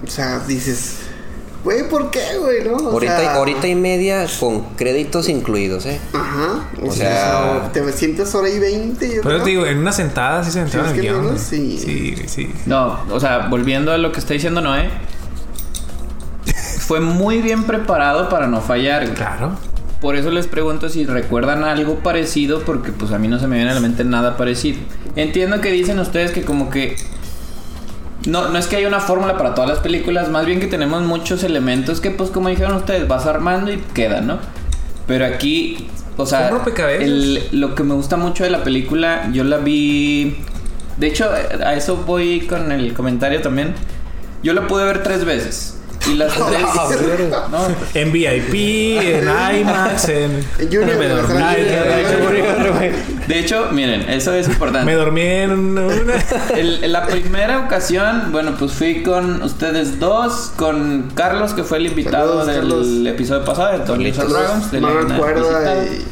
[0.07, 0.98] O sea, dices.
[1.64, 2.64] Güey, ¿por qué, güey?
[2.64, 2.77] No?
[2.77, 6.01] O Ahorita, sea, ahorita y media con créditos incluidos, ¿eh?
[6.12, 6.68] Ajá.
[6.81, 9.07] O, O sea, sea, te sientes hora y 20.
[9.07, 9.42] Yo Pero creo.
[9.42, 11.25] te digo, en una sentada sí se entraron Sí, el es que guion.
[11.27, 11.79] menos, güey.
[11.79, 12.14] sí.
[12.16, 12.55] Sí, sí.
[12.66, 14.88] No, o sea, volviendo a lo que está diciendo Noé.
[16.81, 19.03] Fue muy bien preparado para no fallar.
[19.03, 19.14] güey.
[19.14, 19.53] Claro.
[20.01, 23.57] Por eso les pregunto si recuerdan algo parecido, porque pues a mí no se me
[23.57, 24.79] viene a la mente nada parecido.
[25.16, 26.97] Entiendo que dicen ustedes que como que...
[28.29, 31.03] No, no es que haya una fórmula para todas las películas, más bien que tenemos
[31.03, 34.38] muchos elementos que pues como dijeron ustedes, vas armando y queda, ¿no?
[35.07, 37.05] Pero aquí, o sea, Son rompecabezas.
[37.05, 40.37] el- lo que me gusta mucho de la película, yo la vi...
[40.99, 43.73] De hecho, a eso voy con el comentario también.
[44.43, 45.79] Yo la pude ver tres veces.
[46.11, 46.61] Y las tres...
[47.51, 48.55] no, En VIP,
[49.01, 49.25] en
[49.61, 50.45] IMAX, en.
[50.59, 50.99] En Junior,
[53.29, 54.87] De hecho, miren, eso es importante.
[54.87, 55.87] Me dormí en una.
[56.57, 61.79] El- en la primera ocasión, bueno, pues fui con ustedes dos, con Carlos, que fue
[61.79, 63.07] el invitado Saludos, del Carlos.
[63.14, 63.87] episodio pasado de and
[64.31, 64.71] Dragons.
[64.73, 66.05] de la Manuel Cuerda y.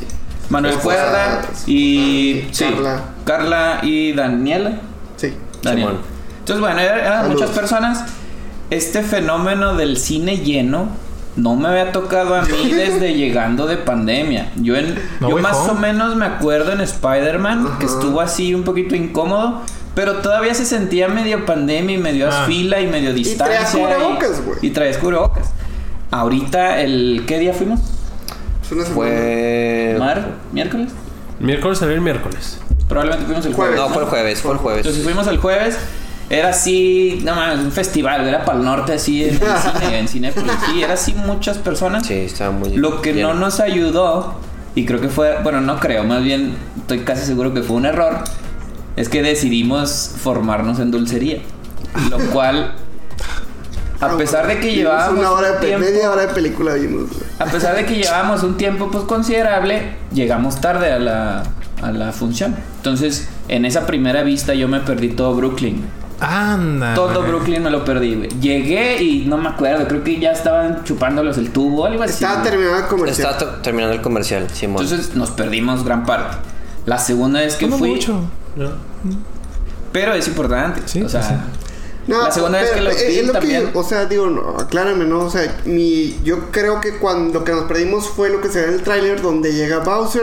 [0.51, 3.01] Manuel Cuerda y sí, Carla.
[3.25, 4.73] Carla y Daniela.
[5.17, 5.33] Sí.
[5.63, 5.89] Daniel.
[5.89, 6.03] Simón.
[6.41, 7.41] Entonces, bueno, eran, eran Saludos.
[7.41, 8.05] muchas personas.
[8.71, 10.89] Este fenómeno del cine lleno
[11.37, 14.51] no me había tocado a mí desde llegando de pandemia.
[14.57, 15.71] Yo, en, No yo más Home.
[15.71, 19.63] o menos me acuerdo en Spider-Man que estuvo así un poquito incómodo.
[19.95, 22.45] Pero todavía se sentía medio pandemia y medio Ah.
[22.47, 23.67] fila y medio distancia.
[23.67, 24.59] traías cubrebocas, güey.
[24.63, 24.71] Y
[25.01, 25.51] cubrebocas.
[26.11, 27.81] Ahorita, el ¿qué día fuimos?
[28.95, 29.97] Fue.
[29.99, 30.33] ¿Mar?
[30.53, 30.93] ¿Miércoles?
[31.39, 32.59] Miércoles salió el miércoles.
[32.89, 33.75] Probablemente fuimos el jueves.
[33.77, 33.89] Jueves.
[33.89, 34.79] No, fue el jueves, fue el jueves.
[34.81, 35.79] Entonces fuimos el jueves.
[36.29, 39.39] Era así, no mames, un festival, era para el norte así en
[39.81, 42.07] cine, en Cinépolis, sí, era así muchas personas.
[42.07, 42.77] Sí, estaba muy.
[42.77, 43.35] Lo que lleno.
[43.35, 44.35] no nos ayudó,
[44.75, 47.87] y creo que fue, bueno, no creo, más bien estoy casi seguro que fue un
[47.87, 48.25] error,
[48.97, 51.43] es que decidimos formarnos en dulcería.
[52.11, 52.75] Lo cual,
[54.01, 57.09] a pesar de que llevábamos Una hora de tiempo, media hora de película vimos,
[57.39, 61.45] a pesar de que llevábamos un tiempo pues considerable, llegamos tarde a la,
[61.83, 62.57] a la función.
[62.79, 65.85] Entonces, en esa primera vista yo me perdí todo Brooklyn.
[66.21, 66.95] Anda.
[66.95, 67.23] Todo.
[67.23, 68.29] Brooklyn me lo perdí, güey.
[68.41, 72.15] Llegué y no me acuerdo, creo que ya estaban chupándolos el tubo o algo así.
[72.25, 72.51] Estaba güey.
[72.51, 73.31] terminado el comercial.
[73.33, 74.83] Estaba terminando el comercial, Simón.
[74.83, 76.37] Entonces nos perdimos gran parte.
[76.87, 78.21] La segunda vez que No fui, mucho.
[79.93, 80.83] pero es importante.
[80.87, 81.35] Sí, o sea, sí.
[82.07, 83.73] No, La segunda vez que lo vi es lo que también.
[83.73, 85.21] yo- o sea, digo, no, aclárame, ¿no?
[85.21, 88.61] O sea, mi, yo creo que cuando lo que nos perdimos fue lo que se
[88.61, 90.23] ve en el tráiler donde llega Bowser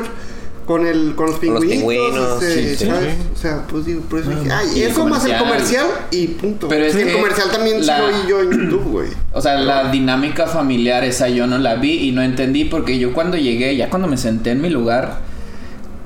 [0.66, 1.72] con el con los los pingüinos.
[1.78, 3.14] pingüinos, este, sí, sí, ¿sabes?
[3.16, 3.22] sí.
[3.34, 5.86] O sea, pues digo, por eso dije, ay, Y el eso más el comercial.
[6.12, 6.68] y punto.
[6.70, 9.10] Pero es Sí, el que comercial también la- sí lo vi yo en YouTube, güey.
[9.34, 13.14] o sea, la dinámica familiar esa yo no la vi y no entendí porque yo
[13.14, 15.20] cuando llegué, ya cuando me senté en mi lugar,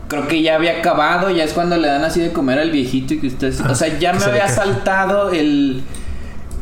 [0.08, 3.13] creo que ya había acabado, ya es cuando le dan así de comer al viejito
[3.13, 5.82] y que usted, o sea, ya que me había saltado el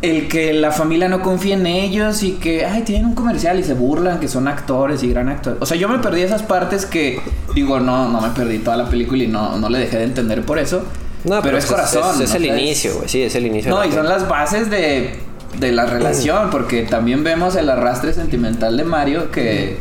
[0.01, 3.63] el que la familia no confía en ellos y que, ay, tienen un comercial y
[3.63, 5.59] se burlan que son actores y gran actores.
[5.61, 7.21] O sea, yo me perdí esas partes que,
[7.53, 10.43] digo, no, no me perdí toda la película y no, no le dejé de entender
[10.43, 10.83] por eso.
[11.23, 12.21] no, pero, es corazón.
[12.21, 12.35] Es, ¿no?
[12.35, 13.09] el inicio, güey.
[13.09, 13.71] Sí, es el inicio.
[13.71, 15.15] No, y son las bases de,
[15.59, 19.79] de la relación, porque también vemos el arrastre sentimental de Mario, que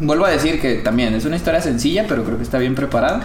[0.00, 3.22] vuelvo a decir que también es una historia sencilla, pero creo que está bien preparada.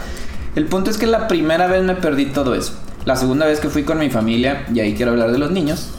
[0.55, 2.73] El punto es que la primera vez me perdí todo eso.
[3.05, 5.91] La segunda vez que fui con mi familia, y ahí quiero hablar de los niños,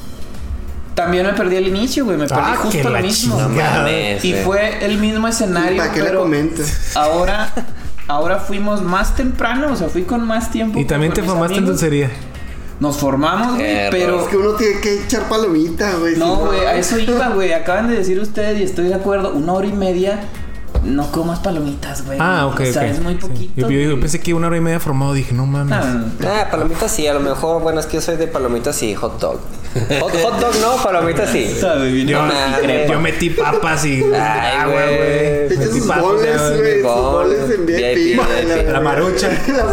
[1.03, 3.37] también me perdí el inicio, güey, me perdí Ah, justo lo la mismo.
[3.39, 4.25] Mames.
[4.25, 4.45] Y güey.
[4.45, 6.25] fue el mismo escenario, ¿Para qué le pero
[6.95, 7.53] ahora,
[8.09, 10.79] ahora fuimos más temprano, o sea, fui con más tiempo.
[10.79, 12.11] Y también te formaste en dulcería.
[12.81, 16.17] Nos formamos, güey, pero Es que uno tiene que echar palomita, güey.
[16.17, 17.53] no, güey, a eso iba, güey.
[17.53, 19.33] Acaban de decir ustedes y estoy de acuerdo.
[19.35, 20.21] Una hora y media,
[20.83, 22.17] no comas palomitas, güey.
[22.19, 22.61] Ah, ok.
[22.71, 23.19] O sea, es muy Sí.
[23.21, 23.53] poquito.
[23.55, 24.01] Yo, yo- yo güey.
[24.01, 25.13] pensé que una hora y media formado.
[25.13, 25.77] Dije, no mames.
[25.77, 26.07] No.
[26.27, 29.21] Ah, palomitas sí, a lo mejor, bueno, es que yo soy de palomitas y hot
[29.21, 29.41] dog.
[30.01, 31.57] Hot, hot dog no, palomitas sí.
[31.61, 32.21] Sabe, Yo,
[32.89, 35.49] yo metí papas y Ay, agua, güey.
[35.49, 36.83] Metí papas, güey.
[36.83, 38.21] Boles, en VIP.
[38.69, 39.29] La marucha.
[39.47, 39.65] La.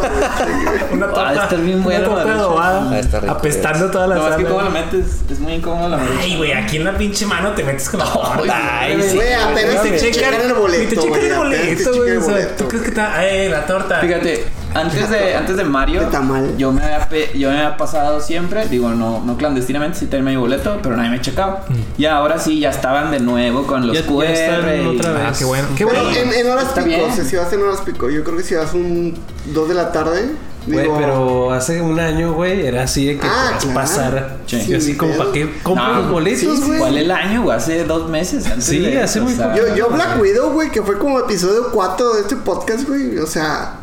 [0.94, 2.40] Una Ah, torta, está bien una buena la torta marucha.
[2.40, 4.50] adobada, Ah, apestando toda la No, es que sala.
[4.50, 5.06] cómo lo metes.
[5.32, 6.20] Es muy incómodo la marucha.
[6.22, 8.80] Ay, güey, aquí en la pinche mano te metes con la torta.
[8.80, 9.16] Ay, Ay, sí.
[9.16, 12.56] Güey, apenas te checan el boleto, te checan güey, el boleto, güey.
[12.56, 13.26] tú crees que está.
[13.28, 14.00] Eh, la torta.
[14.00, 14.46] Fíjate,
[14.80, 16.58] antes de, antes de Mario, De tamal.
[16.58, 20.32] yo me, había pe- yo me había pasado siempre, digo, no, no clandestinamente, sí tenía
[20.32, 21.64] mi boleto, pero nadie me checaba.
[21.98, 24.26] Y ahora sí, ya estaban de nuevo con los Ya- ya QR.
[24.26, 25.24] están y- otra vez.
[25.28, 25.68] Ah, qué bueno.
[25.76, 26.18] Qué Pero bueno.
[26.18, 28.44] en, en horas Está pico, o sea, si vas en horas pico, yo creo que
[28.44, 29.18] si vas un
[29.54, 30.32] 2 de la tarde,
[30.66, 33.74] Güey, digo, pero hace un año, güey, era así de que Ah, claro.
[33.74, 34.36] pasar.
[34.48, 34.74] Sí.
[34.76, 35.16] Así como.
[35.16, 36.64] ¿para qué compro No, los boletos, sí, sí.
[36.68, 36.80] güey?
[36.80, 37.56] ¿Cuál el año, güey?
[37.56, 38.46] Hace dos meses.
[38.46, 41.20] Antes Sí, de hace muy o sea, yo, yo Black Widow, güey, que fue como
[41.20, 43.76] episodio 4 de este podcast, güey, o sea,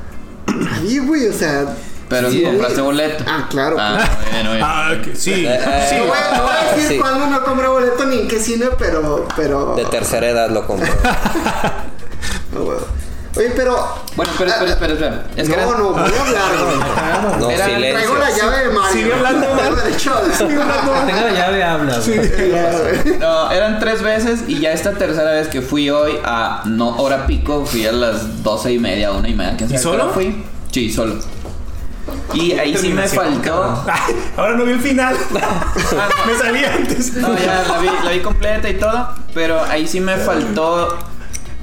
[0.54, 1.64] nadie, güey, o sea,
[2.08, 2.38] Pero Sí.
[2.38, 3.24] si compraste boleto.
[3.26, 3.76] Ah, claro.
[3.80, 3.98] Ah,
[4.32, 4.66] bueno, bueno.
[4.68, 5.44] Ah, que sí.
[5.46, 5.96] Eh, sí.
[5.96, 6.98] No voy, no voy a decir Sí.
[6.98, 9.26] cuándo no compré boleto ni en qué cine, pero.
[9.36, 10.86] pero De tercera edad lo compró.
[12.54, 12.78] no, güey.
[13.36, 13.76] Oye, pero.
[14.14, 15.22] Bueno, espera, espera, espera, espera.
[15.36, 17.40] Es que no, eran- no, voy a hablar, güey.
[17.40, 17.94] No, Era- silencio.
[17.94, 18.92] Traigo la llave de Mario.
[18.92, 20.38] Sigue hablando, Tengo derecho hablar.
[20.38, 23.18] Que tenga la llave, habla, güey.
[23.18, 27.26] No, eran tres veces y ya esta tercera vez que fui hoy a no hora
[27.26, 29.56] pico, fui a las doce y media, una y media.
[29.56, 30.10] ¿quién sabe ¿Y solo?
[30.10, 30.44] fui?
[30.70, 31.16] Sí, solo.
[32.34, 33.84] Y ahí sí me faltó.
[34.36, 35.16] Ahora no vi el final.
[36.26, 37.14] Me salí antes.
[37.14, 40.98] No, ya la vi, la vi completa y todo, pero ahí sí me faltó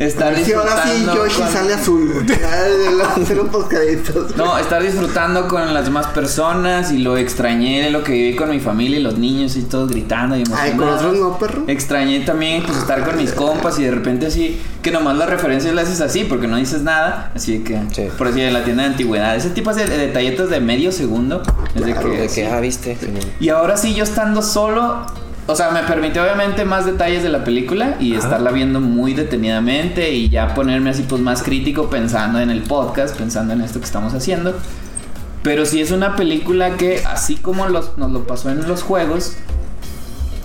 [0.06, 1.26] estar Sí, ahora sí, disfrutando.
[1.26, 2.12] Yoshi con- sale azul.
[2.14, 2.26] güey.
[2.40, 4.36] Ya, de la- hacer un postcréditos.
[4.36, 8.50] No, estar disfrutando con las demás personas y lo extrañé de lo que viví con
[8.50, 11.02] mi familia y los niños y todos gritando y Ay, emocionados.
[11.02, 11.64] con otros no, perro.
[11.68, 15.74] Extrañé también pues estar con mis compas y de repente así, que nomás las referencias
[15.76, 18.08] las haces así porque no dices nada, así que, Sí.
[18.18, 21.42] por decir, en la tienda de antigüedad, ese tipo de detallitos de medio segundo,
[21.76, 22.36] es de Claro, que, De sí.
[22.42, 22.98] que, ah, viste.
[23.40, 25.06] Y ahora sí, yo estando solo,
[25.52, 30.12] o sea, me permitió obviamente más detalles de la película y estarla viendo muy detenidamente
[30.14, 33.86] y ya ponerme así pues más crítico pensando en el podcast, pensando en esto que
[33.86, 34.56] estamos haciendo.
[35.44, 39.36] Pero sí es una película que, así como los- nos lo pasó en los juegos,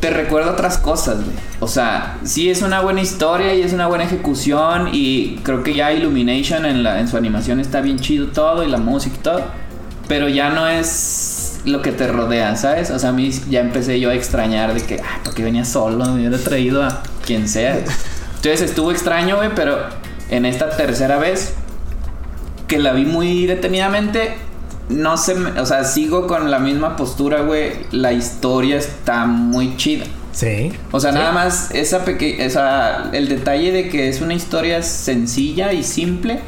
[0.00, 1.36] te recuerda otras cosas, güey.
[1.60, 5.74] O sea, sí es una buena historia y es una buena ejecución y creo que
[5.74, 9.22] ya Illumination en, la, en su animación está bien chido todo y la música y
[9.22, 9.40] todo.
[10.08, 10.86] Pero ya no es
[11.66, 12.90] lo que te rodea, ¿sabes?
[12.90, 15.64] O sea, a mí ya empecé yo a extrañar de que, ay, ¿por qué venía
[15.64, 16.04] solo?
[16.06, 17.76] Me hubiera traído a quien sea.
[18.36, 19.76] Entonces estuvo extraño, güey, pero
[20.30, 21.54] en esta tercera vez
[22.68, 24.34] que la vi muy detenidamente,
[24.88, 27.72] no sé, o sea, sigo con la misma postura, güey.
[27.90, 30.06] La historia está muy chida.
[30.30, 30.72] Sí.
[30.92, 35.72] O sea, nada más esa peque esa el detalle de que es una historia sencilla
[35.72, 36.40] y simple,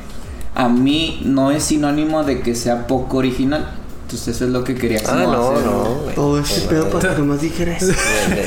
[0.54, 3.77] a mí no es sinónimo de que sea poco original.
[4.08, 5.66] Entonces eso es lo que quería Ah, como no, hacer.
[5.66, 5.84] no.
[6.02, 6.14] güey.
[6.14, 7.92] Todo ese pedo para que nomás dijera eso.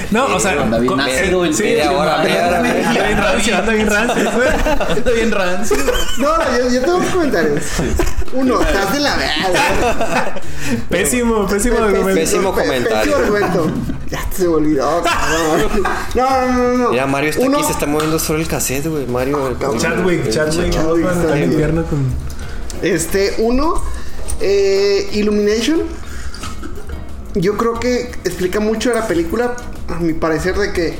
[0.09, 2.29] No, o sea, Anda bien con- ácido el sí, pinche media hora, Mario.
[2.33, 4.29] media hora, media Anda bien rancio, anda bien rancio.
[4.89, 5.77] Anda bien rancio.
[6.17, 7.63] No, no, yo, yo tengo unos comentarios.
[8.33, 10.35] Uno, estás de la verga.
[10.89, 12.15] Pésimo, pésimo argumento.
[12.19, 13.17] Pésimo comentario.
[13.17, 13.71] Pésimo argumento.
[14.09, 15.83] Ya se me olvidó, cabrón.
[16.15, 16.89] No, no, no, no.
[16.89, 19.05] Mira, Mario está aquí, se está moviendo solo el cassette, güey.
[19.05, 19.47] Mario.
[19.49, 20.71] el- Chadwick, Chadwick.
[20.71, 21.51] Chadwick Vamos está al bien.
[21.51, 22.05] infierno con.
[22.81, 23.75] Este, uno,
[24.41, 25.81] eh, Illumination.
[27.35, 29.55] Yo creo que explica mucho de la película,
[29.87, 30.95] a mi parecer, de que,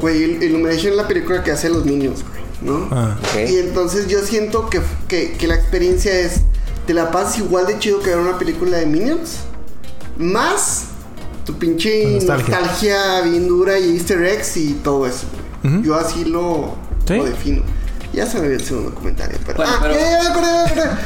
[0.00, 2.88] güey, Il- Illumination es la película que hace los niños, güey, ¿no?
[2.90, 3.16] Ah.
[3.18, 3.48] Ok.
[3.50, 6.42] Y entonces yo siento que, que, que la experiencia es,
[6.86, 9.38] te la pasas igual de chido que ver una película de Minions,
[10.18, 10.84] más
[11.46, 12.58] tu pinche nostalgia.
[12.60, 13.20] nostalgia.
[13.22, 15.26] bien dura y easter eggs y todo eso.
[15.62, 15.74] güey.
[15.76, 15.84] Ujú.
[15.84, 16.74] Yo así lo,
[17.06, 17.14] ¿Sí?
[17.16, 17.62] lo defino.
[18.12, 19.56] Ya se me vio el segundo comentario, pero...
[19.56, 20.34] Bueno, ah, pero- ya,
[20.68, 21.00] ya ya.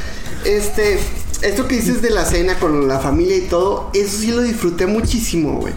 [0.45, 0.99] Este,
[1.43, 4.87] esto que dices de la cena con la familia y todo, eso sí lo disfruté
[4.87, 5.73] muchísimo, güey.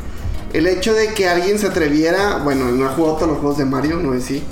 [0.54, 3.66] El hecho de que alguien se atreviera, bueno, no he jugado todos los juegos de
[3.66, 4.44] Mario, no es sí.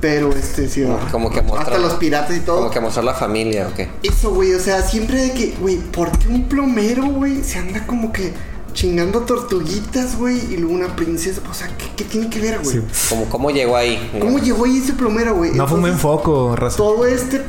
[0.00, 2.58] Pero este sí, Como- como que mostrar- hasta los piratas y todo.
[2.58, 3.88] Como que mostrar la familia, ¿o qué?
[4.02, 7.86] Eso, güey, o sea, siempre de que, güey, ¿por qué un plomero, güey, se anda
[7.86, 8.32] como que
[8.74, 11.40] chingando tortuguitas, güey, y luego una princesa?
[11.50, 12.76] O sea, ¿qué, qué tiene que ver, güey?
[12.76, 12.82] Sí.
[13.08, 14.10] Como, ¿Cómo llegó ahí?
[14.20, 15.52] ¿Cómo llegó ahí ese plomero, güey?
[15.52, 16.76] No fumé en Entonces, foco, raza.
[16.76, 17.40] Todo este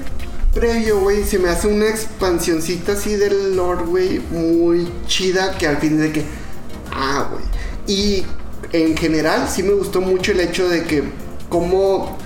[0.55, 5.77] previo, güey, se me hace una expansioncita así del lore, güey, muy chida que al
[5.77, 6.25] fin de que,
[6.91, 7.43] ah, güey.
[7.85, 8.25] Y
[8.71, 11.03] en general sí me gustó mucho el hecho de que
[11.49, 12.17] como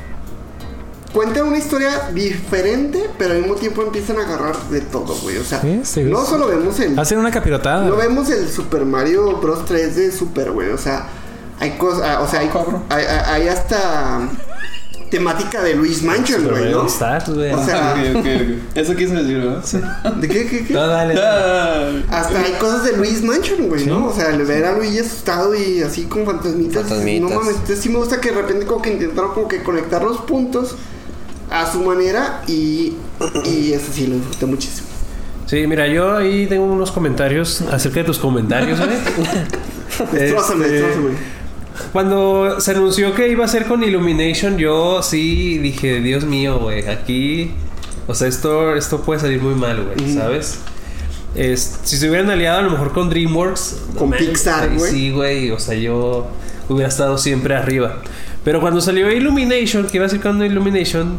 [1.13, 5.37] cuentan una historia diferente, pero al mismo tiempo empiezan a agarrar de todo, güey.
[5.37, 7.85] O sea, Sí, sí, no solo vemos el Hacen una capirotada.
[7.89, 10.69] no vemos el Super Mario Bros 3 de Super, güey.
[10.69, 11.07] O sea,
[11.59, 14.29] hay cosas, ah, o sea, hay- hay hasta
[15.09, 16.85] temática de Luis Mansion, güey, ¿dónde ¿no?
[16.87, 17.51] estás, güey?
[17.51, 18.77] O sea, Ok, ok, ok.
[18.77, 20.11] Eso quiso decir, ¿no?
[20.21, 20.73] ¿de qué, qué, qué?
[20.73, 21.15] No, dale.
[21.19, 24.07] Ah, Hasta hay cosas de Luis Mansion, güey, ¿no?
[24.07, 26.83] O sea, el ver a Luigi asustado y así con fantasmitas.
[26.87, 27.29] Fantasmitas.
[27.29, 30.03] No mames, entonces sí me gusta que de repente como que intentaron como que conectar
[30.03, 30.75] los puntos
[31.49, 32.93] a su manera y,
[33.45, 34.87] y eso sí lo disfruté muchísimo.
[35.47, 38.91] Sí, mira, yo ahí tengo unos comentarios acerca de tus comentarios, güey.
[40.13, 41.09] Destrózame, Este, destrózame.
[41.91, 46.87] Cuando se anunció que iba a ser con Illumination, yo sí dije, Dios mío, güey,
[46.87, 47.51] aquí,
[48.07, 50.59] o sea, esto, esto puede salir muy mal, güey, ¿sabes?
[51.35, 54.91] Es- si se hubieran aliado a lo mejor con DreamWorks, Con man, Pixar, güey.
[54.91, 56.27] Sí, güey, o sea, yo
[56.67, 57.97] hubiera estado siempre arriba.
[58.43, 61.17] Pero cuando salió Illumination, que iba a ser con Illumination,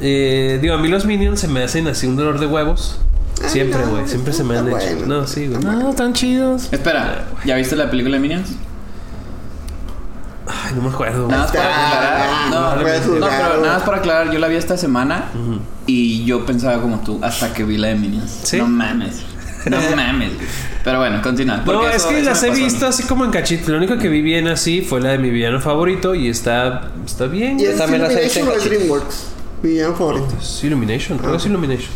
[0.00, 2.98] eh, digo, a mí los Minions se me hacen así un dolor de huevos.
[3.42, 4.96] Ay, Siempre, no, güey, siempre se me han está hecho.
[4.98, 5.20] bueno.
[5.20, 5.62] No, sí, güey.
[5.62, 6.68] No, tan chidos.
[6.72, 8.50] Espera, ¿ya viste la película de Minions?
[10.70, 11.28] Ay, no me acuerdo.
[11.28, 12.26] Nada más para aclarar.
[12.30, 15.26] Ah, No, no no, dudar, pero nada más para aclarar, yo la vi esta semana
[15.86, 18.30] y yo pensaba como tú hasta que vi la de Minions.
[18.44, 18.58] ¿Sí?
[18.58, 19.22] No mames.
[19.68, 20.32] No mames.
[20.82, 21.58] Pero bueno, continúa.
[21.66, 23.70] No, es eso- que eso las he visto así como en cachito.
[23.72, 27.26] Lo único que vi bien así fue la de mi villano favorito y está, está
[27.26, 27.60] bien.
[27.60, 28.78] Y también las he visto Illumination en.
[28.78, 29.24] DreamWorks.
[29.62, 30.28] Villano favorito.
[30.40, 31.90] Es Illumination, creo que es Illumination.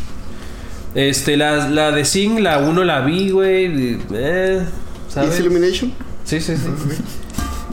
[0.95, 3.99] Este, la, la de Sing, la 1 la vi, güey.
[4.13, 4.67] Eh,
[5.09, 5.35] ¿Y ¿sabes?
[5.35, 5.93] es Illumination?
[6.25, 6.69] Sí, sí, sí.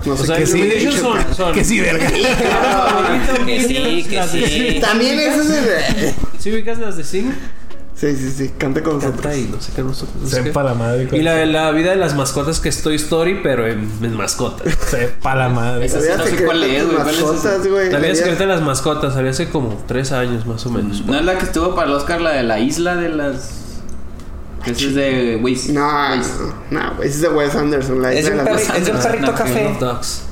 [0.05, 1.53] No O sé sea, qué Illumination son, son.
[1.53, 2.07] Que sí, verga.
[3.45, 4.79] Que sí, que Las de sí.
[4.81, 6.13] También eso es de...
[6.39, 7.31] ¿Sí ubicas las de Sing?
[7.95, 8.51] Sí, sí, sí.
[8.57, 9.21] Canta con nosotros.
[9.21, 10.43] Canta y no sé qué no sé- no sé qué.
[10.45, 11.07] Sepa la madre.
[11.11, 14.73] Y la, la vida de las mascotas que es Toy Story, pero en, en mascotas.
[14.89, 15.85] Sepa la madre.
[15.85, 16.95] Esa sí, no sé cuál es, güey.
[16.95, 17.31] ¿Cuál es esa?
[17.31, 17.91] mascotas, güey.
[17.91, 21.05] La vida secreta de las mascotas salió hace como tres años más o menos.
[21.05, 23.60] ¿No es la que estuvo para el Oscar, la de la isla de las.
[24.63, 25.69] Que esa es de Wiz.
[25.69, 26.23] No, no,
[26.71, 27.07] no, güey.
[27.07, 28.01] Ese es de Wes Anderson.
[28.01, 29.05] La Es un, perri- es un mascotas.
[29.05, 29.65] perrito No, café.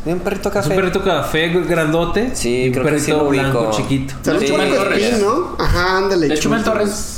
[0.05, 0.75] Es un perrito Es un café.
[0.75, 2.31] perrito café grandote.
[2.35, 3.71] Sí, y un creo que perrito sí lo blanco ubico.
[3.75, 4.13] chiquito.
[4.21, 5.19] Sale Chumel Torres.
[5.21, 5.55] ¿no?
[5.59, 6.27] Ajá, ándale.
[6.27, 7.15] De Chumel Torres.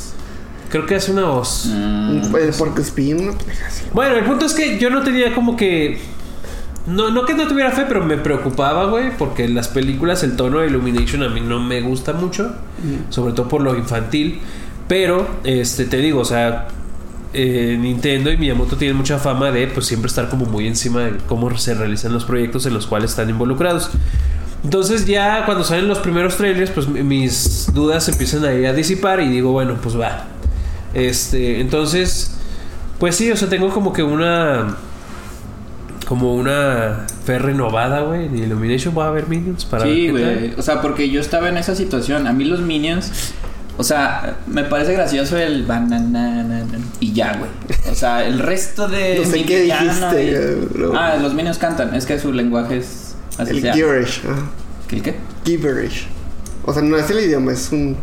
[0.69, 1.65] Creo que hace una voz.
[1.67, 2.36] Mm,
[2.80, 3.84] Espín, una pendeja así.
[3.91, 6.00] Bueno, el punto es que yo no tenía como que.
[6.88, 10.60] No, no que no tuviera fe, pero me preocupaba, güey, porque las películas, el tono
[10.60, 12.56] de Illumination a mí no me gusta mucho,
[13.10, 14.39] sobre todo por lo infantil.
[14.88, 16.67] Pero, este, te digo, o sea,
[17.33, 21.17] eh, Nintendo y Miyamoto tienen mucha fama de, pues, siempre estar como muy encima de
[21.27, 23.89] cómo se realizan los proyectos en los cuales están involucrados.
[24.63, 29.19] Entonces ya cuando salen los primeros trailers, pues mi- mis dudas empiezan ahí a disipar
[29.21, 30.25] y digo, bueno, pues va.
[30.93, 32.35] Este, entonces,
[32.99, 34.75] pues sí, o sea, tengo como que una
[36.07, 40.53] como una fe renovada, güey, de Illumination voy a ver Minions para Sí, güey.
[40.57, 42.27] O sea, porque yo estaba en esa situación.
[42.27, 43.33] A mí los Minions.
[43.81, 46.45] O sea, me parece gracioso el banana
[46.99, 47.49] y ya, güey.
[47.91, 49.17] O sea, el resto de.
[49.25, 50.93] No sé qué dijiste, y- bro.
[50.95, 51.95] Ah, los Minions cantan.
[51.95, 53.15] Es que su lenguaje es.
[53.39, 53.73] Así El sea.
[53.73, 54.21] gibberish.
[54.23, 54.35] ajá.
[54.91, 55.15] ¿El qué?
[55.45, 56.05] Gibberish.
[56.63, 57.97] O sea, no es el idioma, es un...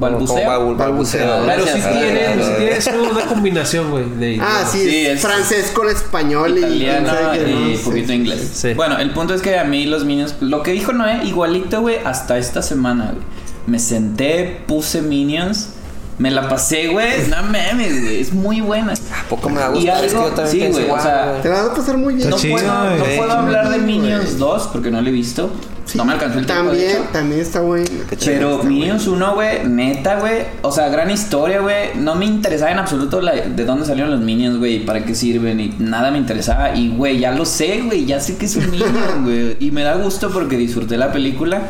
[0.00, 0.74] Balbuceo.
[0.76, 1.44] Balbuceo.
[1.46, 5.14] Pero sí tiene, Ah, sí tiene es una combinación, güey, de Ah, sí, Sí, es,
[5.14, 6.60] es- francés con español y...
[6.82, 8.14] Italiano y más, poquito sí.
[8.14, 8.50] inglés.
[8.52, 8.74] Sí.
[8.74, 10.34] Bueno, el punto es que a mí los Minions.
[10.40, 13.38] Lo que dijo Noé, igualito, güey, hasta esta semana, güey.
[13.68, 15.70] Me senté, puse Minions.
[16.18, 17.08] Me la pasé, güey.
[17.30, 18.20] No mames, güey.
[18.20, 18.92] Es muy buena.
[18.94, 20.04] ¿A poco me va a Y gustar?
[20.04, 21.42] Es que algo- yo también sí, pienso güey, o sea, güey.
[21.42, 22.30] Te la vas a pasar muy bien.
[22.30, 23.16] No, chido, puedo, no güey.
[23.18, 23.86] puedo hablar de güey.
[23.98, 25.50] Minions 2 porque no lo he visto.
[25.94, 26.64] no me alcanzó el tiempo.
[26.64, 27.04] de También, hecho.
[27.12, 27.86] también está bueno.
[27.86, 28.18] Chido.
[28.24, 30.42] Pero Está Minions 1, güey, neta, güey.
[30.62, 31.94] O sea, gran historia, güey.
[31.94, 35.14] No me interesaba en absoluto la- de dónde salieron los Minions, güey, y para qué
[35.14, 36.74] sirven, y nada me interesaba.
[36.74, 39.56] Y, güey, ya lo sé, güey, ya sé que es un Minion, güey.
[39.60, 41.60] Y me da gusto porque disfruté la película.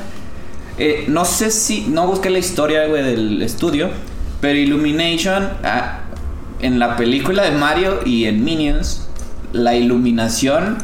[0.78, 1.86] Eh, no sé si.
[1.88, 3.90] No busqué la historia, güey, del estudio.
[4.40, 6.00] Pero Illumination, ah,
[6.60, 9.08] en la película de Mario y en Minions,
[9.52, 10.78] la iluminación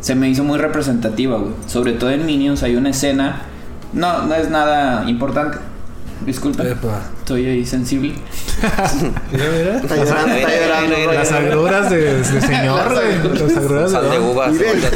[0.00, 1.52] se me hizo muy representativa, güey.
[1.66, 3.42] Sobre todo en Minions hay una escena.
[3.92, 5.58] No, no es nada importante.
[6.26, 6.70] Disculpe.
[6.70, 7.02] Epa.
[7.18, 8.14] Estoy ahí sensible.
[9.32, 9.76] Mira, mira.
[9.76, 11.12] Está llorando, está llorando.
[11.12, 13.38] Las agruras de, de señor, güey.
[13.38, 14.52] Las agruras de Sal de uvas.
[14.52, 14.90] Mira el 3,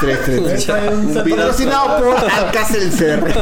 [0.00, 1.30] 3, 3, 3.
[1.30, 3.34] Patrocinado por Alcacelcer.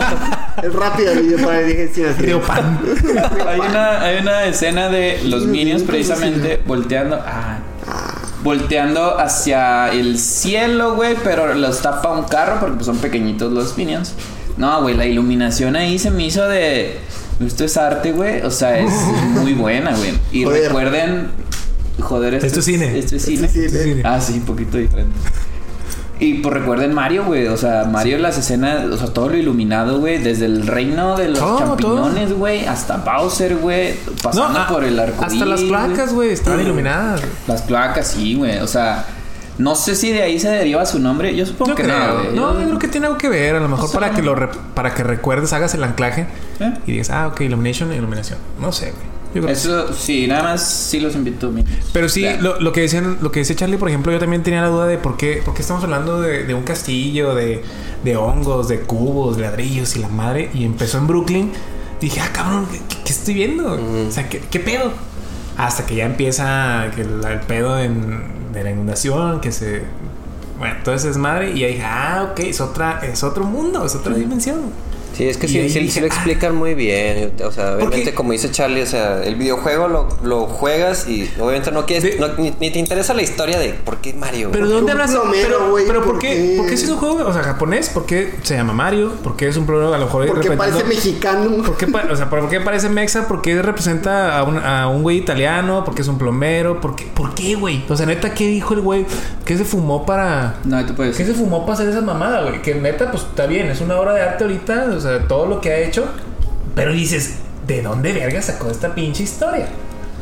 [0.62, 2.14] El rápido video para digestión.
[2.18, 2.80] Río Pan.
[3.46, 7.18] hay, una, hay una escena de los Minions precisamente volteando.
[7.24, 7.58] Ah,
[8.42, 13.76] volteando hacia el cielo, güey, pero los tapa un carro porque pues, son pequeñitos los
[13.76, 14.14] Minions.
[14.56, 16.98] No, güey, la iluminación ahí se me hizo de.
[17.44, 18.42] Esto es arte, güey.
[18.42, 18.92] O sea, es
[19.40, 20.12] muy buena, güey.
[20.30, 20.66] Y Joder.
[20.66, 21.28] recuerden.
[22.00, 22.98] Joder, Esto es cine.
[22.98, 23.48] Esto es cine.
[23.48, 25.16] Sí, sí, Ah, sí, un poquito diferente.
[26.20, 27.48] Y pues recuerden Mario, güey.
[27.48, 30.18] O sea, Mario las escenas, o sea, todo lo iluminado, güey.
[30.18, 32.66] Desde el reino de los Todo, champiñones, güey.
[32.66, 33.94] Hasta Bowser, güey.
[34.22, 37.20] Pasando ah, por el arco Hasta las placas, güey, estaban iluminadas.
[37.48, 38.58] Las placas, sí, güey.
[38.58, 39.04] O sea,
[39.58, 41.34] no sé si de ahí se deriva su nombre.
[41.34, 42.30] Yo supongo que creo.
[42.32, 42.52] no.
[42.52, 43.56] No, yo creo que tiene algo que ver.
[43.56, 46.26] A lo mejor para que lo re- para que recuerdes, hagas el anclaje
[46.60, 46.74] ¿Eh?
[46.86, 48.38] y digas, ah, ok, Illumination, Iluminación.
[48.60, 49.13] No sé, güey.
[49.34, 49.48] Yo.
[49.48, 51.50] Eso, sí, nada más sí los invito.
[51.50, 54.42] mi- Pero sí, lo, lo que decían, lo que decía Charlie, por ejemplo, yo también
[54.42, 57.62] tenía la duda de por qué, por qué estamos hablando de, de un castillo, de,
[58.04, 60.50] de hongos, de cubos, de ladrillos y la madre.
[60.54, 61.52] Y empezó en Brooklyn.
[62.00, 62.66] Dije, ah, cabrón,
[63.04, 63.72] ¿qué, estoy viendo?
[64.08, 64.92] O sea, ¿qué, qué pedo?
[65.56, 69.82] Hasta que ya empieza el, el pedo en- de la inundación, que se.
[70.58, 71.50] Bueno, todo ese desmadre.
[71.52, 74.60] Y ya dije, ah, ok, es, otra, es otro mundo, es otra dimensión.
[75.16, 76.08] Sí, es que sí, sí, dije, sí lo "Ah".
[76.08, 77.32] explican muy bien.
[77.44, 81.70] O sea, obviamente, como dice Charlie, o sea, el videojuego lo, lo juegas y obviamente
[81.70, 84.50] no quieres, De- no- ni, ni te interesa la historia de por qué Mario.
[84.52, 86.28] Pero ¿de dónde habrás plomero, Pero, güey, pero ¿por ¿por qué?
[86.34, 86.54] qué?
[86.56, 87.88] ¿Por qué si es un juego, o sea, japonés?
[87.90, 89.12] ¿Por qué se llama Mario?
[89.22, 91.62] ¿Por qué es un plomero a lo mejor Porque representando- parece mexicano.
[91.62, 93.28] ¿Por qué, o sea, ¿por qué parece mexa?
[93.28, 95.84] ¿Por qué representa a un, a un güey italiano?
[95.84, 96.80] ¿Por qué es un plomero?
[96.80, 97.84] ¿Por qué, ¿Por qué, güey?
[97.88, 99.06] O sea, neta, ¿qué dijo el güey?
[99.44, 100.56] ¿Qué se fumó para...?
[100.64, 101.16] No, tú puedes.
[101.16, 102.62] ¿Qué se fumó para hacer esa mamada, güey?
[102.62, 105.60] Que neta, pues está bien, es una obra de arte ahorita, o sea, todo lo
[105.60, 106.06] que ha hecho.
[106.74, 107.36] Pero dices,
[107.66, 109.68] ¿de dónde verga sacó esta pinche historia?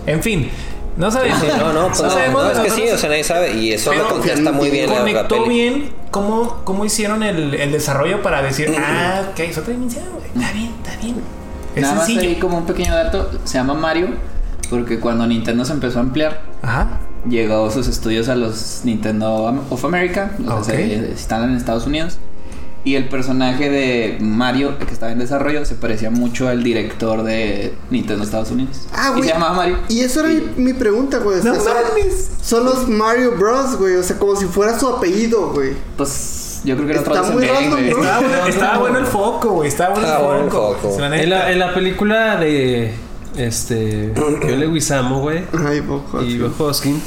[0.07, 0.51] En fin,
[0.97, 1.41] no sabemos.
[1.41, 3.53] Sí, no, no, pues no, sabemos, no, es que sí, o sea, nadie sabe.
[3.55, 8.23] Y eso lo contesta muy bien la conectó bien cómo, cómo hicieron el, el desarrollo
[8.23, 10.27] para decir, ah, ok, es otra dimensión, güey.
[10.27, 11.17] Está bien, está bien.
[11.75, 12.29] Es Nada más sencillo.
[12.29, 14.09] ahí como un pequeño dato, se llama Mario
[14.73, 16.99] porque cuando Nintendo se empezó a ampliar, Ajá.
[17.29, 22.17] llegó sus estudios a los Nintendo of America, instalan en Estados Unidos.
[22.85, 27.75] Y el personaje de Mario, que estaba en desarrollo, se parecía mucho al director de
[27.91, 28.81] Nintendo Estados Unidos.
[28.93, 29.23] Ah, y güey.
[29.29, 29.79] se llamaba Mario.
[29.89, 31.39] Y eso era mi, mi pregunta, güey.
[31.45, 32.31] No son- mames.
[32.43, 33.95] Son los Mario Bros, güey.
[33.95, 35.75] O sea, como si fuera su apellido, güey.
[35.97, 37.91] Pues yo creo que era Está otro muy también, random, güey.
[37.93, 37.99] ¿no?
[38.03, 39.69] Estaba bueno, estaba bueno el foco, güey.
[39.69, 40.75] Estaba bueno Estaba el bueno el foco.
[40.91, 41.05] foco.
[41.05, 42.95] En la, en la película de
[43.37, 44.13] este
[44.49, 46.39] Yo Leguizamo, güey, Ay, Bob y.
[46.39, 47.01] Bob Hoskin,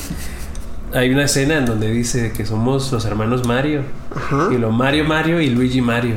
[0.94, 3.84] hay una escena en donde dice que somos los hermanos Mario.
[4.16, 4.50] Ajá.
[4.52, 6.16] Y lo Mario Mario y Luigi Mario.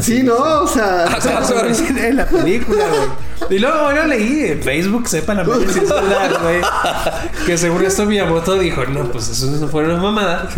[0.00, 1.06] Sí, no, o sea.
[1.98, 3.29] En la película, güey.
[3.48, 6.60] Y luego bueno, leí en Facebook, sepa la madre celular, güey.
[7.46, 10.48] Que según esto Miyamoto dijo, no, pues eso no fue una mamada.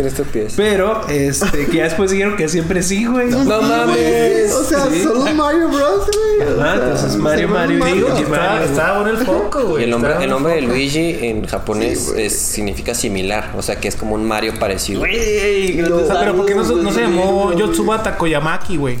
[0.55, 3.29] Pero, este, que ya después dijeron que siempre sí, güey.
[3.29, 4.53] No mames.
[4.53, 5.03] O sea, Sí.
[5.03, 6.59] son los Mario Bros, güey.
[6.59, 7.77] Ajá, entonces Mario, Mario
[8.15, 8.65] estaba, Mario.
[8.65, 9.83] estaba bueno el foco, güey.
[9.85, 10.61] el nombre, el nombre de.
[10.63, 12.25] Luigi en japonés Sí, güey.
[12.25, 13.51] es, significa similar.
[13.57, 14.99] O sea, que es como un Mario parecido.
[14.99, 15.81] Güey.
[15.81, 18.99] O sea, pero ¿por qué no, se- no se llamó Yotsuba Takoyamaki, güey?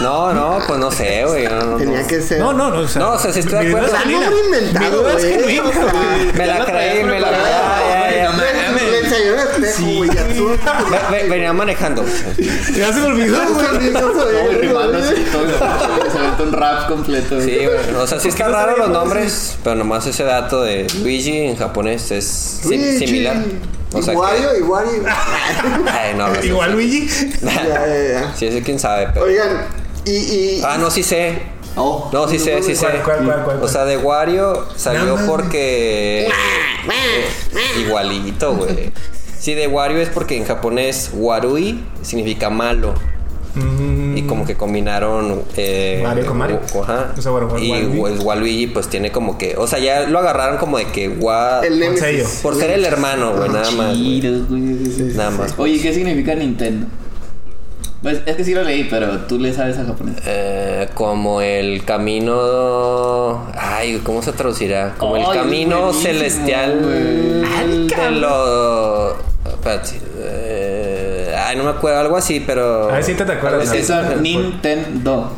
[0.00, 1.48] No, no, pues no sé, güey.
[1.48, 2.38] No, no, Tenía que ser.
[2.40, 2.78] No, no, no.
[2.80, 4.22] O sea, No, o sea, sí estoy de mi duda acuerdo.
[4.22, 6.32] es inventado, Mi duda es genuina, güey.
[6.34, 8.28] Me la creí, me la creí.
[11.10, 12.04] Ve- Venía manejando.
[12.76, 13.92] Ya se me olvidó, güey.
[16.42, 17.40] un rap completo.
[17.40, 17.94] Sí, güey.
[17.96, 22.10] O sea, sí está raro los nombres, pero nomás ese dato de Luigi en japonés
[22.10, 23.36] es similar.
[23.92, 24.50] O sea Wario.
[24.52, 24.58] que...
[25.90, 26.28] Ay, no.
[26.28, 26.44] no.
[26.44, 27.08] Igual Luigi.
[27.42, 28.34] Ya, ya, ya.
[28.36, 29.24] Sí, ese quién sabe, pero...
[29.24, 29.64] Oigan,
[30.04, 30.10] y.
[30.10, 31.38] y Ah, no, sí sé.
[31.78, 32.86] Oh, No, sí sé, sí sé.
[32.86, 33.62] ¿Cuál, cuál, cuál, cuál?
[33.62, 36.26] O sea, de Wario salió No porque...
[36.26, 38.92] eh, igualito, güey.
[39.38, 42.94] Sí, de Wario es porque en japonés Warui significa malo.
[43.54, 45.42] Mm, Y como que combinaron...
[45.56, 46.60] Eh, Mario con Mario.
[46.82, 47.14] Ajá.
[47.16, 48.14] O sea, bueno, y Waluigi.
[48.14, 49.54] el Waluigi pues tiene como que...
[49.56, 51.08] O sea, ya lo agarraron como de que...
[51.08, 51.82] Wa, el
[52.42, 53.96] por ser el hermano, güey, nada más.
[53.96, 55.54] Nada más.
[55.56, 56.86] Oye, ¿qué significa Nintendo?
[58.02, 60.16] Pues es que sí lo leí, pero tú le sabes a japonés.
[60.24, 63.44] Eh, como el camino.
[63.56, 64.94] Ay, ¿cómo se traducirá?
[64.98, 67.86] Como el camino celestial güey.
[67.88, 69.16] de lo.
[69.44, 72.88] Espérate, eh, ay, no me acuerdo, algo así, pero.
[72.88, 73.62] A ver si te acuerdas.
[73.62, 75.32] algo Es que son Nintendo.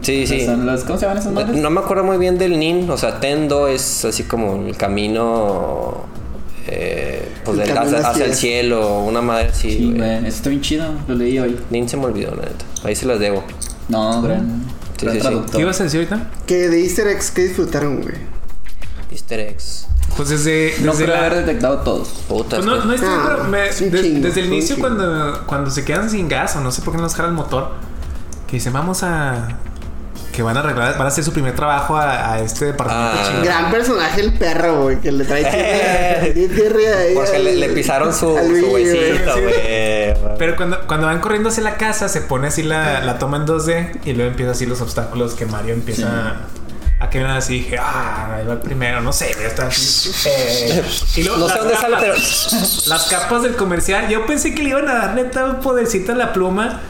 [0.00, 0.44] Sí, sí.
[0.44, 1.56] Son los, ¿Cómo se llaman esos madres?
[1.56, 6.06] No me acuerdo muy bien del Nin, o sea, Tendo es así como el camino.
[6.66, 9.70] Eh, pues El del- hacia, hacia el cielo, una madre así.
[9.70, 10.18] Sí, güey.
[10.18, 10.86] Eso está bien chido.
[11.08, 11.58] Lo leí hoy.
[11.70, 12.64] Nin se me olvidó, la neta.
[12.84, 13.44] Ahí se los debo.
[13.88, 14.62] No, gran.
[14.96, 15.26] Sí, gran sí, sí.
[15.26, 15.56] traductor.
[15.56, 16.30] ¿Qué ibas a decir ahorita?
[16.46, 18.14] Que de Easter eggs que disfrutaron, güey.
[19.10, 19.86] Easter eggs.
[20.16, 22.08] Pues desde, No desde creo la- haber detectado todos.
[22.28, 24.76] Puta, Pues no, no estoy, Ah, pero me- es un de- chingo, desde el inicio
[24.76, 24.88] chingo.
[24.88, 27.34] cuando, cuando se quedan sin gas o no sé por qué no les jala el
[27.34, 27.72] motor,
[28.46, 29.48] que dicen vamos a
[30.34, 33.40] que van a arreglar, van a hacer su primer trabajo a, a este departamento Ah.
[33.42, 39.34] Gran personaje el perro, güey, que le trae ahí Porque le, le pisaron su, huesito,
[39.34, 39.40] sí.
[39.40, 40.36] güey.
[40.38, 43.46] Pero cuando, cuando van corriendo hacia la casa, se pone así la, la toma en
[43.46, 46.36] 2D y luego empieza así los obstáculos que Mario empieza
[47.00, 47.54] a que así.
[47.60, 50.10] Dije, ah, ahí va el primero, no sé, güey, está así.
[50.26, 50.82] Eh,
[51.16, 52.14] y luego No sé las dónde sale, pero.
[52.14, 56.14] Las capas del comercial, yo pensé que le iban a dar neta un podercito a
[56.14, 56.80] la pluma.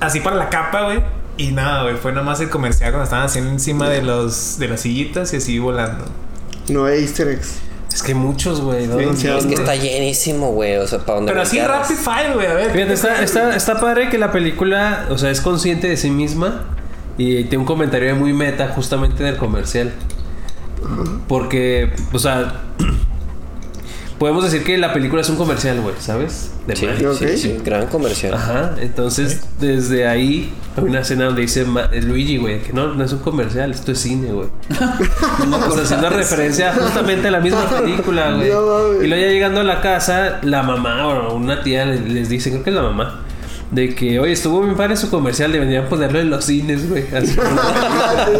[0.00, 1.02] Así para la capa, güey.
[1.38, 1.96] Y nada, güey.
[1.96, 5.58] Fue nomás el comercial cuando estaban haciendo encima de los de las sillitas y así
[5.58, 6.04] volando.
[6.68, 7.60] No hay Easter eggs.
[7.92, 8.86] Es que hay muchos, güey.
[8.86, 8.98] ¿no?
[8.98, 10.76] Sí, sí, Es que está llenísimo, güey.
[10.76, 12.46] O sea, para donde Pero así rapid fire, güey.
[12.46, 12.70] A ver.
[12.72, 16.64] Fíjate, está, está, está padre que la película, o sea, es consciente de sí misma
[17.16, 19.92] y tiene un comentario muy meta justamente en el comercial.
[21.28, 22.62] Porque, o sea,
[24.18, 26.50] podemos decir que la película es un comercial, güey, ¿sabes?
[26.66, 27.12] De Sí, Mario.
[27.12, 27.18] Ok.
[27.18, 27.56] sí, sí.
[27.64, 28.34] Gran comercial.
[28.34, 32.94] Ajá, entonces desde ahí hay una escena donde dice Ma- eh, Luigi, güey, que no,
[32.94, 34.48] no es un comercial, esto es cine, güey.
[35.68, 38.50] o sea, haciendo referencia justamente a la misma película, güey.
[38.50, 42.28] No y luego ya llegando a la casa, la mamá o una tía les, les
[42.28, 43.20] dice, creo que es la mamá,
[43.70, 47.04] De que, oye, estuvo bien padre su comercial, deberían ponerlo en los cines, güey.
[47.14, 47.36] Así.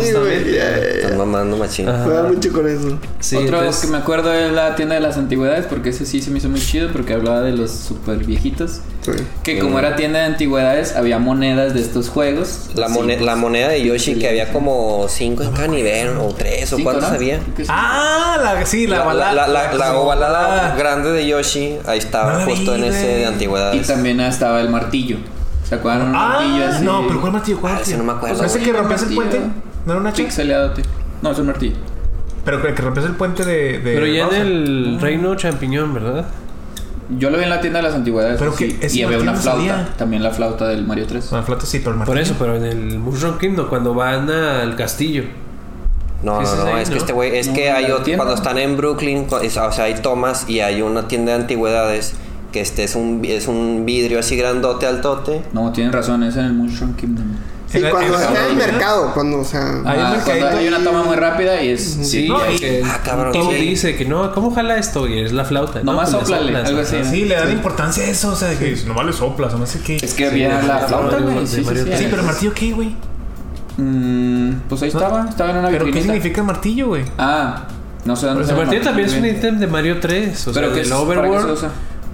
[0.03, 1.89] Sí, güey, mamando machín.
[1.89, 2.05] Ajá.
[2.05, 2.99] Juega mucho con eso.
[3.21, 6.21] Sí, Otro entonces- que me acuerdo es la tienda de las antigüedades, porque ese sí
[6.23, 8.81] se me hizo muy chido, porque hablaba de los super viejitos.
[9.03, 9.13] Sí.
[9.43, 12.71] Que como era tienda de antigüedades, había monedas de estos juegos.
[12.75, 16.09] La, Sí, mone- pues, la moneda de Yoshi que había como cinco en cada nivel,
[16.19, 17.17] o tres, o cinco, cuántos ¿no?
[17.17, 17.41] había.
[17.69, 19.35] Ah, la, sí, la, La, la, ovalada.
[19.35, 20.77] la, la- la ovalada Ah.
[20.77, 23.87] grande de Yoshi, ahí estaba No justo vi, en ese de Y antigüedades.
[23.87, 25.18] también estaba el martillo.
[25.69, 26.07] ¿Se acuerdan?
[26.07, 26.85] Un martillo Ah, así.
[26.85, 27.61] no, pero ¿cuál martillo?
[27.61, 27.99] ¿Cuál Ah, ese martillo?
[27.99, 28.45] no me acuerdo.
[28.45, 29.61] ¿Ese que rompías el martillo puente?
[29.87, 30.29] ¿No era una chica?
[30.29, 30.83] Pixeleadote.
[31.23, 31.77] No, es un martillo.
[32.45, 33.79] Pero que, que rompías el puente de.
[33.81, 36.27] de Pero ya en el reino champiñón, ¿verdad?
[37.19, 38.39] Yo lo vi en la tienda de las antigüedades.
[38.39, 38.69] Pero sí.
[38.79, 39.89] que ese Y había una martillo no flauta.
[39.97, 41.33] También la flauta del Mario 3.
[41.33, 42.15] No, el plato sí, pero el martillo.
[42.15, 45.25] Por eso, pero en el Mushroom Kingdom, cuando van al castillo.
[46.23, 47.01] No, Ese no, es no, ahí, es que ¿no?
[47.01, 49.41] este güey, es No, que hay la otro, cuando están en Brooklyn, o
[49.71, 52.15] sea, hay tomas y hay una tienda de antigüedades
[52.53, 55.43] que este es un, es un vidrio así grandote altote.
[55.53, 57.27] No, tienen razón, es en el Mushroom Kingdom.
[57.71, 58.67] Sí, el- cuando está en el ¿no?
[58.67, 59.61] mercado, cuando, o sea.
[59.85, 61.83] Hay un Ah, cuando hay una toma muy rápida y es.
[62.03, 63.57] Sí, No, y- que Ah, cabrón, Toad sí.
[63.57, 65.07] dice que no, ¿cómo jala esto?
[65.07, 65.83] Y es la flauta.
[65.83, 66.97] Nomás pues le sóplale, soplas, algo así.
[67.05, 68.33] Sí, le dan importancia a eso.
[68.33, 69.97] O sea, de que nomás le soplas o no sé qué.
[69.97, 71.47] Es que había Sí, la flauta, güey.
[71.47, 71.93] Sí, sí, sí.
[71.99, 72.97] Sí, pero el martillo qué, güey.
[73.77, 77.05] Mm, pues ahí estaba, estaba en una ¿Pero qué significa el martillo, güey?
[77.19, 77.67] Ah,
[78.05, 80.49] no sé dónde Pues está el martillo también es un ítem de Mario 3.
[80.49, 81.71] O Pero sea, que en es el para qué se Overworld.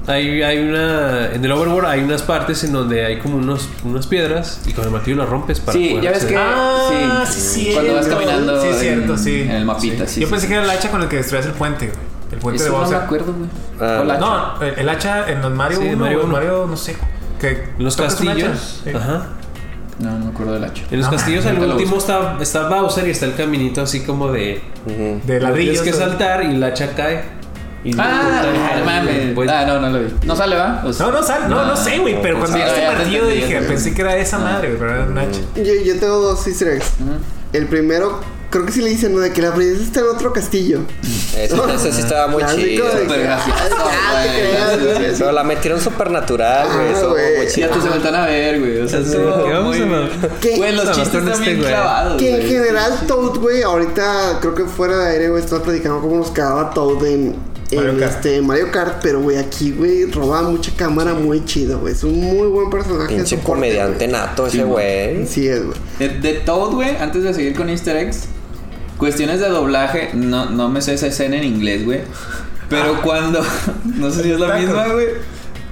[0.07, 1.33] Hay, hay una.
[1.33, 4.85] En el Overworld hay unas partes en donde hay como unos, unas piedras y con
[4.85, 6.37] el martillo las rompes para Sí, poder ya ves que.
[6.37, 8.61] Ah, sí, sí, Cuando vas caminando.
[8.61, 9.41] Sí, en- cierto, sí.
[9.43, 10.21] En el mapita, sí.
[10.21, 10.53] Yo sí, pensé sí.
[10.53, 11.99] que era el hacha con el que destruías el puente, güey.
[12.33, 13.03] El puente Eso de no me Bowser.
[13.03, 13.49] acuerdo, güey.
[13.81, 16.97] Ah, No, el, el hacha en los Mario Sí, 1, Mario Mario, no sé.
[17.41, 18.81] Que Los castillos.
[18.85, 18.91] Sí.
[18.95, 19.29] Ajá.
[20.01, 20.83] No, no me acuerdo del hacha.
[20.91, 24.01] En los No, castillos, al lo último está, está Bowser y está el caminito así
[24.01, 24.61] como de.
[24.87, 25.21] Ujú.
[25.25, 25.83] De ladrillos.
[25.83, 27.23] Tienes que saltar y la hacha cae.
[27.85, 29.35] Y Ah, ah, cae, mames.
[29.35, 30.07] pues, Ah, no, no lo vi.
[30.25, 30.83] No sale, ¿va?
[30.87, 32.21] O sea- No, no, sal, no, no sé, güey.
[32.23, 34.39] Pero cuando Sí, viste ya el te martillo entendí, ya dije, pensé que era esa
[34.39, 35.41] madre, güey, pero era un hacha.
[35.57, 36.87] Yo, yo tengo dos easter eggs.
[37.53, 38.21] El primero,
[38.51, 39.21] creo que sí le dicen, ¿no?
[39.21, 40.81] De que la princesa está en otro castillo.
[41.37, 42.87] Ese, ese sí estaba muy chido.
[43.29, 43.39] ah.
[45.19, 46.89] Pero la metieron supernatural, güey.
[46.89, 47.37] Ah, Eso güey.
[47.37, 47.69] muy Ya chido.
[47.71, 48.81] te se vueltan a ver, güey.
[48.81, 50.11] O sea, Sí, estuvo ¿qué vamos muy a bien.
[50.41, 50.57] ¿Qué?
[50.57, 52.17] Güey, los chistes están este bien clavados.
[52.21, 56.17] Que en general Toad, güey, ahorita creo que fuera de aire, güey, estaba platicando cómo
[56.17, 57.37] nos quedaba Toad en,
[57.75, 58.13] en Mario Kart.
[58.17, 61.93] este Mario Kart, pero güey, aquí, güey, roba mucha cámara muy chido, güey.
[61.93, 63.15] Es un muy buen personaje.
[63.15, 65.27] Pinche comediante nato ese güey.
[65.27, 65.77] Sí es, güey.
[65.99, 68.25] De, de Toad, güey, antes de seguir con Easter eggs,
[68.99, 72.01] cuestiones de doblaje, no, no me sé esa escena en inglés, güey.
[72.69, 73.41] Pero cuando.
[73.97, 74.61] No sé si es la Taco.
[74.61, 75.07] misma, güey.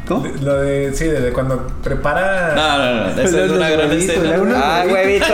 [0.07, 0.27] ¿Cómo?
[0.43, 2.55] Lo de, sí, de cuando prepara.
[2.55, 3.23] No, no, no.
[3.23, 4.37] Esa es una gran escena.
[4.57, 5.27] Ah, huevito.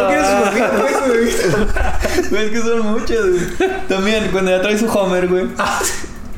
[2.30, 3.70] Güey, es que son muchos, güey.
[3.88, 5.46] También, cuando ya trae su Homer, güey.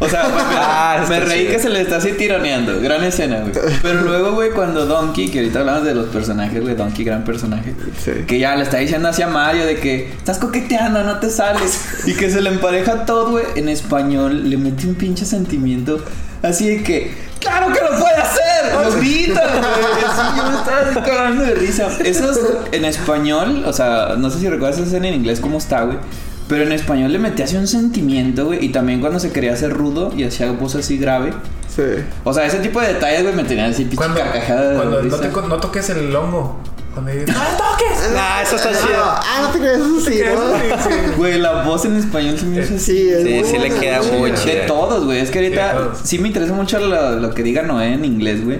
[0.01, 1.53] O sea, me, Ah, me reí chido.
[1.53, 2.81] que se le está así tironeando.
[2.81, 3.53] Gran escena, güey.
[3.83, 7.75] Pero luego, güey, cuando Donkey, que ahorita hablamos de los personajes, güey, Donkey, gran personaje.
[8.03, 8.13] Sí.
[8.27, 11.81] Que ya le está diciendo hacia Mario de que estás coqueteando, no te sales.
[12.07, 13.45] Y que se le empareja todo, güey.
[13.57, 16.03] En español le mete un pinche sentimiento
[16.43, 18.73] así de que, ¡claro que lo puede hacer!
[18.73, 20.05] Lo grita, güey.
[20.07, 21.89] Así yo me estaba cagando de risa.
[22.03, 22.41] Eso es
[22.73, 25.99] en español, o sea, no sé si recuerdas esa escena en inglés cómo está, güey.
[26.51, 28.63] Pero en español le metía así un sentimiento, güey.
[28.65, 31.33] Y también cuando se quería hacer rudo y hacía voz así grave.
[31.75, 31.83] Sí.
[32.25, 35.03] O sea, ese tipo de detalles, güey, me tenían así pinche Cuando, carcajada de cuando
[35.03, 36.61] no, te, no toques el hongo.
[36.93, 38.13] Cuando dices, ¡No toques!
[38.13, 39.03] Nah, eso está Ah, chido.
[39.05, 40.21] ah, no te creas, eso sí,
[41.11, 41.17] ¿no?
[41.17, 42.85] Güey, la voz en español se me hizo así.
[42.85, 45.21] Sí, es Sí, sí le queda muy De todos, güey.
[45.21, 48.59] Es que ahorita sí me interesa mucho lo, lo que diga Noé en inglés, güey.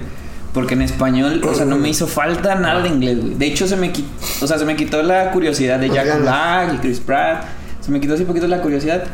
[0.55, 3.35] Porque en español, o sea, no me hizo falta nada de inglés, güey.
[3.35, 4.09] De hecho, se me quitó,
[4.43, 6.21] o sea, se me quitó la curiosidad de Jack.
[6.21, 7.45] Black y Chris Pratt.
[7.81, 9.05] Se me quitó así poquito la curiosidad.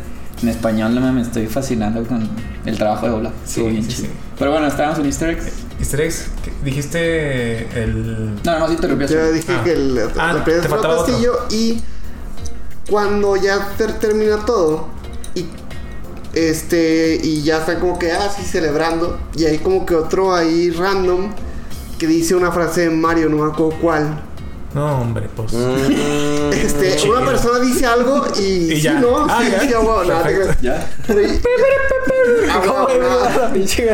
[0.43, 2.29] En español, no me estoy fascinando con
[2.67, 3.29] el trabajo de.
[3.29, 4.11] Estuvo Sí, bien sí, sí.
[4.39, 5.47] Pero bueno, estábamos en Easter eggs.
[5.79, 6.27] Easter eggs,
[6.63, 8.35] dijiste el.
[8.45, 9.07] No, no, sí te interrumpí.
[9.07, 9.65] Yo dije Ah.
[9.65, 11.07] que el, Ah, te faltaba otro.
[11.07, 11.81] castillo y
[12.91, 14.89] cuando ya ter- termina todo
[15.35, 15.47] y
[16.35, 21.33] este y ya están como que así celebrando y hay como que otro ahí random
[21.99, 24.21] que dice una frase de Mario, no me acuerdo cuál.
[24.75, 25.53] No, hombre, pues.
[25.53, 27.17] Mm, Este, chido.
[27.17, 28.95] una persona dice algo y, Y sí, ya.
[29.01, 29.27] ¿no?
[29.29, 29.61] Ah, sí, ya.
[29.61, 30.31] sí, ah, bueno, nada.
[30.61, 30.87] ¿Ya?
[31.09, 31.09] Ah.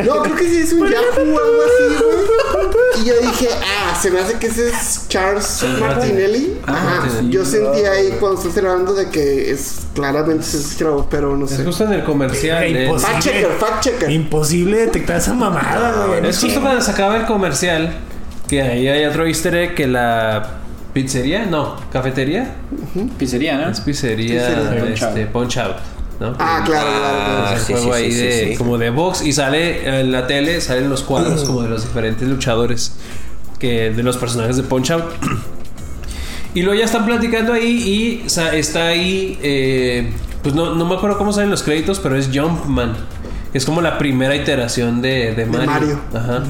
[0.05, 3.01] No, creo que sí es un Yahoo o algo así, güey.
[3.01, 6.57] Y yo dije, ah, se me hace que ese es Charles Martinelli.
[6.65, 7.07] Ajá.
[7.29, 11.51] Yo sentí ahí cuando estoy celebrando de que es claramente se escucha pero no Es
[11.51, 11.63] sé.
[11.63, 12.63] justo en el comercial.
[12.63, 12.85] Eh.
[12.85, 13.13] imposible.
[13.13, 14.11] Fact checker, fact checker.
[14.11, 16.27] Imposible detectar esa mamada, güey.
[16.27, 17.93] Es justo cuando se acaba el comercial.
[18.47, 20.59] Que ahí hay otro easter egg que la
[20.93, 22.55] pizzería, no, cafetería.
[23.17, 23.69] Pizzería, ¿no?
[23.69, 24.79] Es pizzería, Pizzería.
[24.79, 25.31] Punch este, Out.
[25.31, 25.75] Punch Out,
[26.19, 26.35] ¿no?
[26.39, 27.57] Ah, claro, claro, Ah, claro.
[27.57, 28.57] Es sí, el juego sí, ahí sí, de sí.
[28.57, 32.27] como de box y sale en la tele salen los cuadros como de los diferentes
[32.27, 32.95] luchadores
[33.59, 35.05] que de los personajes de Punch Out.
[36.53, 40.85] y luego ya están platicando ahí y o sea, está ahí, eh, pues no, no
[40.85, 42.95] me acuerdo cómo salen los créditos, pero es Jumpman.
[43.53, 45.65] Es como la primera iteración de, de Mario.
[45.67, 45.99] Mario.
[46.13, 46.43] Ajá.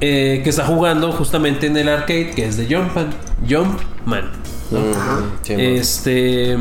[0.00, 3.10] Eh, que está jugando justamente en el arcade, que es de Jumpman.
[3.48, 4.30] Jumpman.
[5.48, 6.56] Este.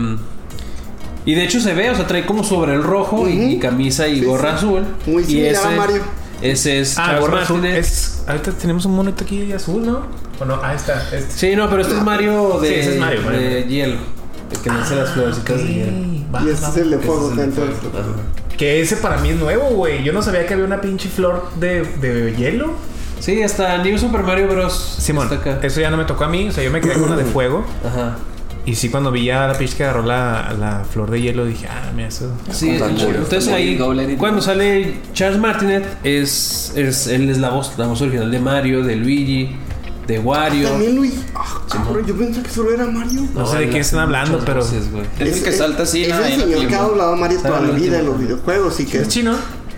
[1.26, 4.20] Y de hecho se ve, o sea, trae como sobre el rojo y- camisa y
[4.20, 4.66] Sí, gorra sí.
[4.66, 4.84] azul.
[5.06, 6.02] Muy y similar a Mario.
[6.42, 7.66] Ese es Ah, Charles gorra azul.
[7.66, 10.08] Es, ahorita tenemos un monito aquí azul, ¿no?
[10.40, 10.60] ¿O no?
[10.64, 11.04] Ah, está.
[11.16, 11.32] Este.
[11.52, 13.40] Sí, no, pero este es Mario de, Sí, ese es Mario, Mario.
[13.42, 13.98] de hielo.
[14.52, 15.92] El que nace las florecitas de hielo.
[16.34, 16.70] Va, Y este va.
[16.70, 17.22] es el de fuego.
[17.22, 17.76] Ese es el de entonces.
[17.92, 17.98] fuego.
[18.00, 18.56] Ajá.
[18.58, 20.04] Que ese para mí es nuevo, güey.
[20.04, 22.74] Yo no sabía que había una pinche flor de, de hielo.
[23.20, 24.96] Sí, hasta New Super Mario Bros.
[25.00, 25.60] Simón, está acá.
[25.66, 26.48] eso ya no me tocó a mí.
[26.50, 27.66] O sea, yo me quedé con la de fuego.
[27.86, 28.18] Ajá.
[28.66, 31.68] Y sí, cuando vi ya la pinche que agarró la, la flor de hielo, dije,
[31.68, 32.32] ah, mira, eso.
[32.52, 33.80] Sí, entonces ahí
[34.18, 38.84] cuando sale Charles Martinet es, es él es la voz, la voz original de Mario,
[38.84, 39.56] de Luigi,
[40.06, 40.70] de Wario.
[40.70, 41.16] También Luis.
[41.34, 43.22] Ah, cabrón, yo pensé que solo era Mario.
[43.34, 44.84] No sé de hace están hablando, pero- voces.
[45.20, 46.20] Es el que salta así, Es ¿no?
[46.26, 49.00] el señor que ha doblado a Mario toda la vida en los videojuegos y que...
[49.00, 49.36] ¿Es chino?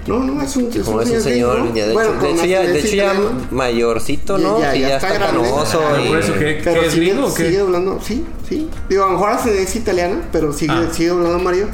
[0.07, 1.75] No, no, es un, es Como un es un señor señor, gringo.
[1.75, 3.13] ya de, Bueno, hecho, de hecho, ya, de hecho ya
[3.51, 4.59] mayorcito, Ya- ¿no?
[4.59, 5.81] ya- y ya ya está está canoso.
[6.03, 7.45] Y- por eso que- Pero es sigue, gringo o qué?
[7.45, 8.69] sigue doblando, sí, sí.
[8.89, 10.87] Digo, a lo mejor hace- es italiana, pero sigue, Ah.
[10.91, 11.67] sigue doblando a Mario.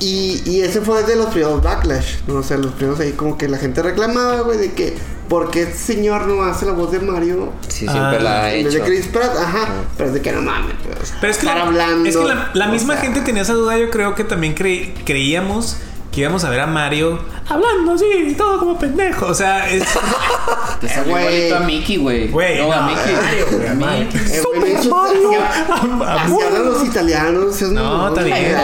[0.00, 2.36] Y, y ese fue de los primeros backlash, ¿no?
[2.36, 4.94] O sea, los primeros ahí como que la gente reclamaba, güey, de que
[5.28, 8.54] ¿por qué este señor no hace la voz de Mario Sí, siempre Ah, la ha
[8.54, 8.70] hecho.
[8.70, 9.36] de Chris Pratt?
[9.36, 11.66] Ajá, pero es de que no mames, güey, o sea, Pero es que, estar la,
[11.66, 12.08] hablando.
[12.08, 13.76] es que la, la misma sea, gente tenía esa duda.
[13.76, 15.76] Yo creo que también cre- creíamos
[16.18, 19.26] que íbamos a ver a Mario hablando así, todo como pendejo.
[19.26, 19.84] O sea, es.
[20.80, 21.22] Te salió Güey.
[21.24, 22.28] igualito a Mickey, güey.
[22.28, 23.14] Güey, no, a Mickey.
[23.14, 24.04] Mario, güey, A Mario.
[24.12, 24.20] Mickey.
[24.32, 25.14] eh, güey, eso- así-
[26.08, 27.62] Así hablan los italianos.
[27.62, 28.56] es No, está bien.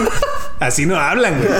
[0.60, 1.50] Así no hablan, güey.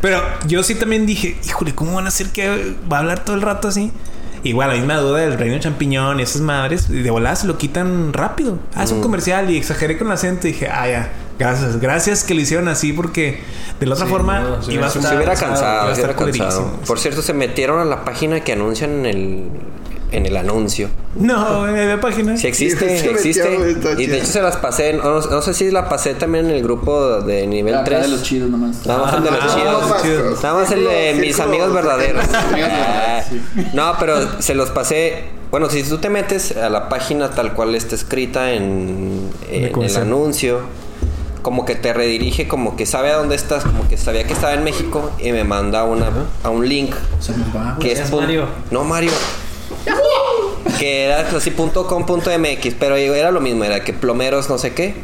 [0.00, 3.34] Pero yo sí también dije, híjole, ¿cómo van a hacer que va a hablar todo
[3.34, 3.90] el rato así?
[4.44, 7.58] Igual, la misma duda del reino champiñón y esas madres, y de volada se lo
[7.58, 8.58] quitan rápido.
[8.74, 11.10] Ah, es un comercial y exageré con el acento y dije, ah, ya,
[11.40, 13.40] gracias, gracias que lo hicieron así porque
[13.80, 16.00] de la otra Sí, forma no, se iba a estar hubiera iba cansado, a se
[16.02, 16.70] estar hubiera cansado.
[16.86, 19.48] Por cierto, se metieron a la página que anuncian en el,
[20.12, 20.88] en el anuncio.
[21.14, 22.36] No, en la página.
[22.36, 23.76] Sí existe, Se existe.
[23.98, 26.62] Y de hecho se las pasé, no, no sé si la pasé también en el
[26.62, 28.02] grupo de nivel Acá 3.
[28.02, 28.84] de los chidos nomás.
[28.86, 30.42] Nada más el de los Ah, chidos.
[30.42, 32.24] Nada más el de mis amigos verdaderos.
[33.28, 33.40] Sí.
[33.74, 35.24] No, pero se los pasé.
[35.50, 39.96] Bueno, si tú te metes a la página tal cual está escrita en, en el
[39.96, 40.60] anuncio,
[41.42, 44.54] como que te redirige, como que sabe a dónde estás, como que sabía que estaba
[44.54, 46.10] en México y me manda una,
[46.42, 46.94] a un link
[47.80, 48.46] que es, Mario.
[48.70, 49.12] No, Mario.
[50.78, 54.58] que era así punto com punto mx, pero era lo mismo, era que plomeros no
[54.58, 54.94] sé qué.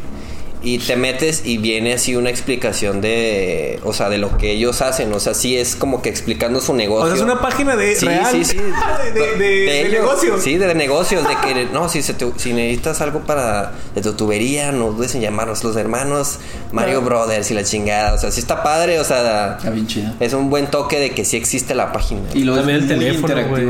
[0.67, 4.83] Y te metes y viene así una explicación de, o sea, de lo que ellos
[4.83, 7.05] hacen, o sea, sí es como que explicando su negocio.
[7.05, 8.27] O sea, es una página de Sí, real.
[8.33, 8.57] sí, sí.
[8.57, 9.93] de, de, de- de ellos.
[9.93, 10.43] negocios.
[10.43, 14.15] Sí, de negocios, de que no, si, se te- si necesitas algo para de tu
[14.15, 16.41] tubería, no dudes en llamarnos los hermanos
[16.73, 20.13] Mario Brothers y la chingada, o sea, sí está padre, o sea, Está bien chido.
[20.19, 22.23] es un buen toque de que sí existe la página.
[22.35, 23.65] Y lo También el teléfono, güey.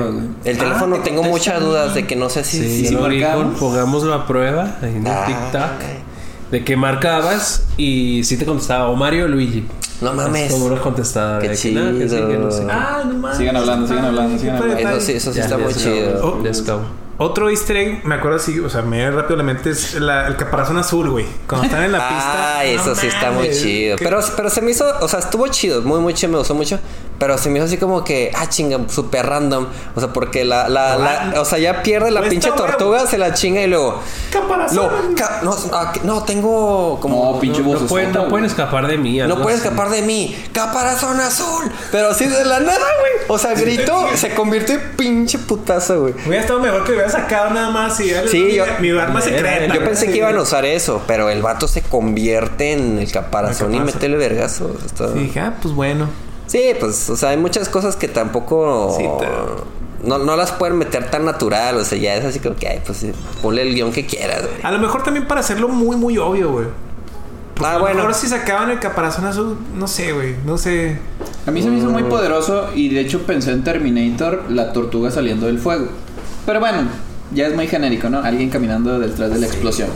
[0.46, 3.44] El teléfono Ah, te tengo muchas dudas de que no sé si, Sí, si- marcamos?
[3.44, 5.24] con pongámoslo a prueba en el Ah.
[5.26, 6.05] TikTok.
[6.50, 9.66] De que marcabas y sí te contestaba o Mario o Luigi.
[10.00, 10.52] No mames.
[10.52, 11.40] Como una contestadora.
[11.40, 12.66] Qué de que, no, que sí, que no sé.
[12.70, 13.38] Ah, no mames.
[13.38, 14.88] Sigan hablando, sigan hablando, sigan hablando.
[14.90, 16.10] Eso sí, eso sí Ya, está ya muy chido.
[16.10, 16.42] acabó.
[16.44, 16.62] Oh.
[16.62, 16.82] Acabó.
[17.18, 19.94] Otro easter egg, me acuerdo así, o sea, me viene rápido a la mente es
[19.94, 21.24] la- el caparazón azul, güey.
[21.48, 22.58] Cuando están en la pista.
[22.58, 23.96] Ah, eso no sí está muy chido.
[23.96, 26.54] ¿Qué- Pero, pero se me hizo, o sea, estuvo chido, muy, muy chido, me gustó
[26.54, 26.78] mucho.
[27.18, 29.66] Pero se me hizo así como que, ah, chinga, súper random.
[29.94, 33.06] O sea, porque la, la, la- o sea, ya pierde la pinche tortuga, huevo.
[33.10, 34.00] se la chinga y luego.
[34.30, 34.76] Caparazón.
[35.10, 37.32] No, ca- no, ah, que- no, tengo como.
[37.34, 37.82] No, pinche No, voz.
[37.82, 39.18] no pueden, no pueden escapar de mí.
[39.18, 39.52] No así.
[39.52, 40.36] escapar de mí.
[40.52, 41.70] Caparazón azul.
[41.90, 43.12] Pero así de la nada, güey.
[43.28, 46.14] O sea, gritó, se convirtió en pinche putazo, güey.
[46.26, 49.66] Hubiera estado mejor que hubiera sacado nada más y Sí, mi, yo- mi arma secreta.
[49.66, 49.84] Yo güey.
[49.86, 53.76] pensé que iban a usar eso, pero el vato se convierte en el caparazón y
[53.78, 53.84] El caparazón.
[53.86, 54.76] métele vergazo.
[54.84, 55.08] Está-
[55.40, 56.08] ah, pues bueno.
[56.46, 58.94] Sí, pues, o sea, hay muchas cosas que tampoco.
[58.96, 61.76] Sí, te- no, no las pueden meter tan natural.
[61.78, 63.04] O sea, ya es así como que, ay, pues
[63.42, 64.62] ponle el guion que quieras, güey.
[64.62, 66.66] A lo mejor también para hacerlo muy, muy obvio, güey.
[67.62, 67.96] Ah, A lo bueno.
[67.96, 70.36] mejor si sacaban el caparazón azul, no sé, güey.
[70.44, 70.98] No sé.
[71.46, 75.10] A mí se me hizo muy poderoso y de hecho pensé en Terminator, la tortuga
[75.10, 75.86] saliendo del fuego.
[76.44, 76.82] Pero bueno,
[77.32, 78.20] ya es muy genérico, ¿no?
[78.20, 79.88] Alguien caminando detrás de la explosión.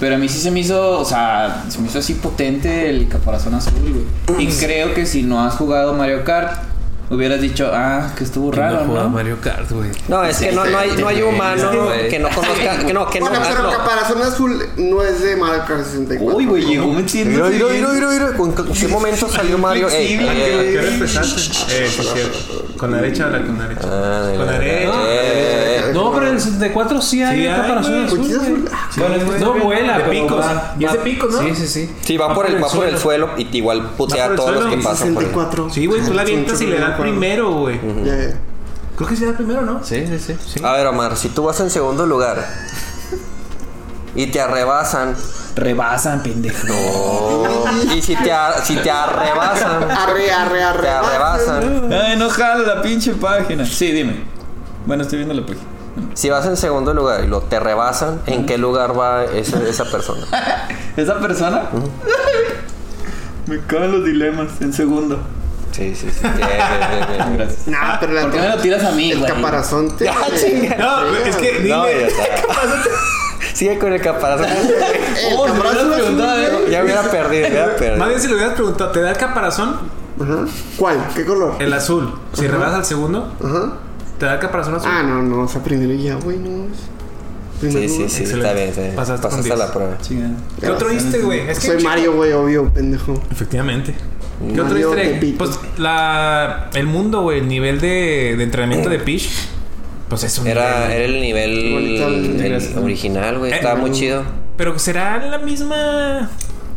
[0.00, 3.08] Pero a mí sí se me hizo, o sea, se me hizo así potente el
[3.08, 4.46] caparazón azul, güey.
[4.46, 6.62] Y creo que si no has jugado Mario Kart,
[7.10, 9.08] hubieras dicho, ah, que estuvo ¿Quién raro, no.
[9.08, 9.90] Mario Kart, güey?
[10.08, 12.08] No, es que no, no hay, no hay humano güey.
[12.08, 12.78] que no conozca.
[12.86, 13.28] Que no, que no.
[13.28, 13.70] Bueno, ah, pero no.
[13.70, 16.36] Caparazón Azul no es de Mario Kart 64.
[16.36, 17.48] Uy, güey, llegó metiendo.
[17.48, 18.32] Mira, mira, mira, mira.
[18.36, 19.88] ¿Con qué- momento salió Mario?
[19.88, 21.40] Ey, flexible, ey, ey, ¿Qué hora empezaste?
[21.74, 21.88] Eh.
[22.76, 23.88] Con la derecha, la con la derecha.
[23.90, 24.92] Ah, con la eh, derecha.
[25.08, 25.90] eh, eh.
[25.92, 28.68] No, pero en el 64 sí hay Sí un hay, caparazón azul, azul.
[28.72, 30.44] Ah, Bueno, No vuela, de picos.
[30.78, 31.40] Y es de picos, ¿no?
[31.40, 31.90] Sí, sí, sí.
[32.02, 34.66] Sí, va por el, va por el suelo y igual putea a el todos los
[34.66, 35.22] que pasan por.
[35.24, 35.70] 64.
[35.70, 37.80] Sí, güey, tú la avientas y le das primero, güey.
[38.96, 39.82] Creo que sí da primero, ¿no?
[39.84, 40.36] Sí, sí, sí.
[40.44, 40.64] Sí.
[40.64, 42.44] A ver, Omar, si tú vas en segundo lugar
[44.14, 45.14] y te arrebasan,
[45.54, 46.66] Rebasan, pendejo.
[47.94, 48.32] y si te,
[48.64, 50.82] si te arrebasan, Arre, arre, arre.
[50.82, 53.64] te arrebasan, Ay, no jala la pinche página.
[53.66, 54.22] Sí, dime.
[54.86, 55.64] Bueno, estoy viendo la página.
[56.14, 59.84] si vas en segundo lugar y lo te rebasan, ¿en qué lugar va esa, esa
[59.84, 60.26] persona?
[60.96, 61.62] ¿Esa persona?
[63.46, 65.18] Me caen los dilemas en segundo.
[65.72, 66.20] Sí, sí, sí.
[66.22, 67.36] Bien, bien, bien, bien.
[67.36, 67.66] Gracias.
[67.68, 69.30] Nah, pero la ¿Por qué me lo tiras a mí, El güey?
[69.32, 70.08] caparazón te.
[70.08, 70.76] Ah, chinga.
[70.76, 71.68] No, es que dime.
[71.68, 72.24] No, ya está.
[73.54, 74.46] Sigue con el caparazón.
[74.48, 76.38] El Oh, me hubieras caparazón preguntado.
[76.38, 76.70] ¿eh?
[76.70, 78.06] Ya hubiera perdido, hubiera Más perdido.
[78.08, 79.76] bien si le hubieras preguntado, ¿te da el caparazón?
[80.20, 80.46] Ajá.
[80.76, 81.06] ¿Cuál?
[81.14, 81.54] ¿Qué color?
[81.60, 82.12] El azul.
[82.32, 83.72] Si rebasas al segundo, Ajá.
[84.18, 84.90] ¿te da el caparazón azul?
[84.92, 85.42] Ah, no, no.
[85.42, 86.66] O sea, primero ya, güey, no.
[87.60, 88.10] Primer Sí, sí, lugar.
[88.10, 88.36] sí, Excelente.
[88.36, 88.94] está bien, está bien.
[88.96, 89.66] Pasaste con Pasaste a 10.
[89.68, 89.98] la prueba.
[90.00, 90.30] Chingada.
[90.60, 91.40] ¿Qué otro viste, güey?
[91.48, 93.20] Es que Soy chico- Mario, güey, obvio, pendejo.
[93.32, 93.94] Efectivamente.
[94.54, 95.36] ¿Qué otro easter egg?
[95.36, 99.28] Pues la, el mundo, güey, el nivel de, de entrenamiento de Peach,
[100.08, 103.52] pues es un Era, nivel, era el nivel Bonito el- el original, güey.
[103.52, 104.22] Estaba Eh, muy chido.
[104.56, 106.30] Pero será la misma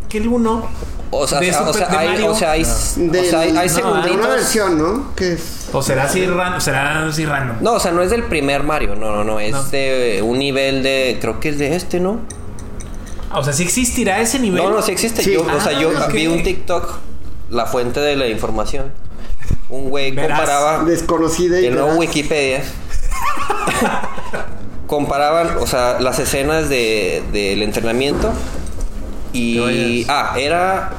[0.10, 0.70] que el 1.
[1.14, 3.50] O sea, de o Super- sea, de hay, o sea, hay, o Del- sea, hay,
[3.50, 4.16] hay no, de segunditos.
[4.18, 5.16] una versión, ¿no?
[5.16, 5.68] Que es.
[5.74, 6.62] O será así random.
[6.62, 7.58] Será así random.
[7.62, 9.64] No, o sea, no es del primer Mario, no, no, no, es No.
[9.66, 12.20] de un nivel de, creo que es de este, ¿no?
[13.34, 14.62] O sea, sí existirá ese nivel.
[14.64, 15.22] No, no, sí existe.
[15.24, 15.34] Sí.
[15.34, 16.14] Yo, o sea, yo Ah, ok.
[16.14, 16.98] vi un TikTok,
[17.52, 18.92] la fuente de la información.
[19.70, 20.40] Un güey Verás.
[20.40, 21.70] comparaba Desconocida y.
[21.70, 22.00] nuevo veraz.
[22.00, 22.64] Wikipedia.
[24.88, 28.30] comparaban, o sea, las escenas de, del entrenamiento
[29.32, 30.92] y ah, era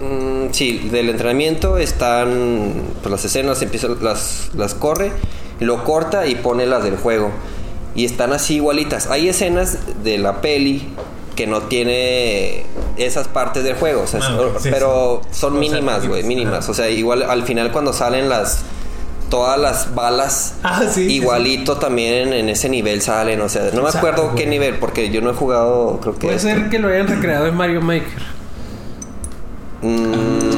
[0.00, 5.12] mm, sí, del entrenamiento están pues las escenas empiezan las las corre,
[5.60, 7.30] lo corta y pone las del juego
[7.94, 9.06] y están así igualitas.
[9.06, 10.88] Hay escenas de la peli
[11.40, 12.66] que no tiene
[12.98, 16.68] esas partes del juego, o sea, Ah, sí, pero son O mínimas, güey, mínimas.
[16.68, 18.60] O sea, igual al final cuando salen las
[19.30, 23.80] todas las balas Ah, sí, sí, igualito también en ese nivel salen, o sea, no
[23.80, 24.48] me Exacto, acuerdo qué güey.
[24.48, 26.52] nivel porque yo no he jugado, creo que Puede este.
[26.52, 28.22] ser que lo hayan recreado en Mario Maker.
[29.82, 30.49] Mm,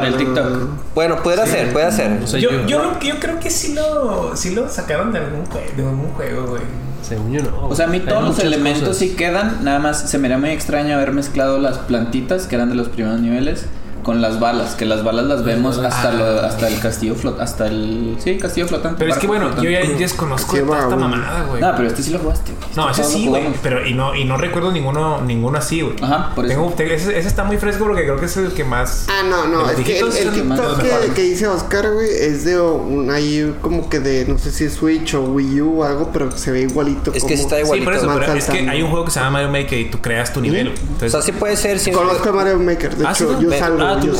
[0.00, 0.46] Para el TikTok.
[0.94, 2.20] bueno, puede ser, puede ser.
[2.22, 5.44] O sea, Yo, yo, yo, yo creo que sí lo, sí lo sacaron de algún,
[5.46, 6.62] jue- de algún juego, güey.
[7.02, 7.68] según yo no.
[7.68, 8.96] O sea, a mí Hay todos los elementos cosas.
[8.98, 9.64] sí quedan.
[9.64, 12.88] Nada más se me haría muy extraño haber mezclado las plantitas, que eran de los
[12.88, 13.66] primeros niveles,
[14.06, 14.76] con las balas.
[14.76, 18.16] Que las balas las vemos hasta, lo, hasta el castillo flot hasta el...
[18.22, 18.98] Sí, castillo flotante.
[19.00, 19.88] Pero es que bueno, yo flotante.
[19.94, 21.60] ya desconozco toda esta mamada, güey.
[21.60, 22.52] No, pero este sí lo jugaste.
[22.52, 22.68] güey.
[22.76, 23.48] No, ese sí, güey.
[23.64, 25.96] Pero y no, y no recuerdo ninguno, ninguno así, güey.
[26.00, 26.54] Ajá, por eso.
[26.54, 29.06] Tengo, te- ese, ese está muy fresco porque creo que es el que más.
[29.08, 32.60] Ah, no, no, es que el, el TikTok que, que dice Oscar, güey, es de
[32.60, 36.10] un ahí como que de, no sé si es Switch o Wii U o algo,
[36.12, 37.10] pero se ve igualito.
[37.12, 37.28] Es como...
[37.28, 37.84] que está Sí, igualito.
[37.84, 39.98] por eso, pero es que hay un juego que se llama Mario Maker y tú
[40.00, 40.68] creas tu nivel.
[40.70, 40.78] güey.
[40.78, 41.90] O Entonces, sea, sí puede ser, sí.
[41.90, 43.44] Conozco a Mario Maker, de Ah, hecho, ¿sí?
[43.44, 44.12] yo salgo, ah, tú,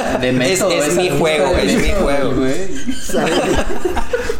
[0.00, 2.34] ah, método, es mi juego, es mi juego.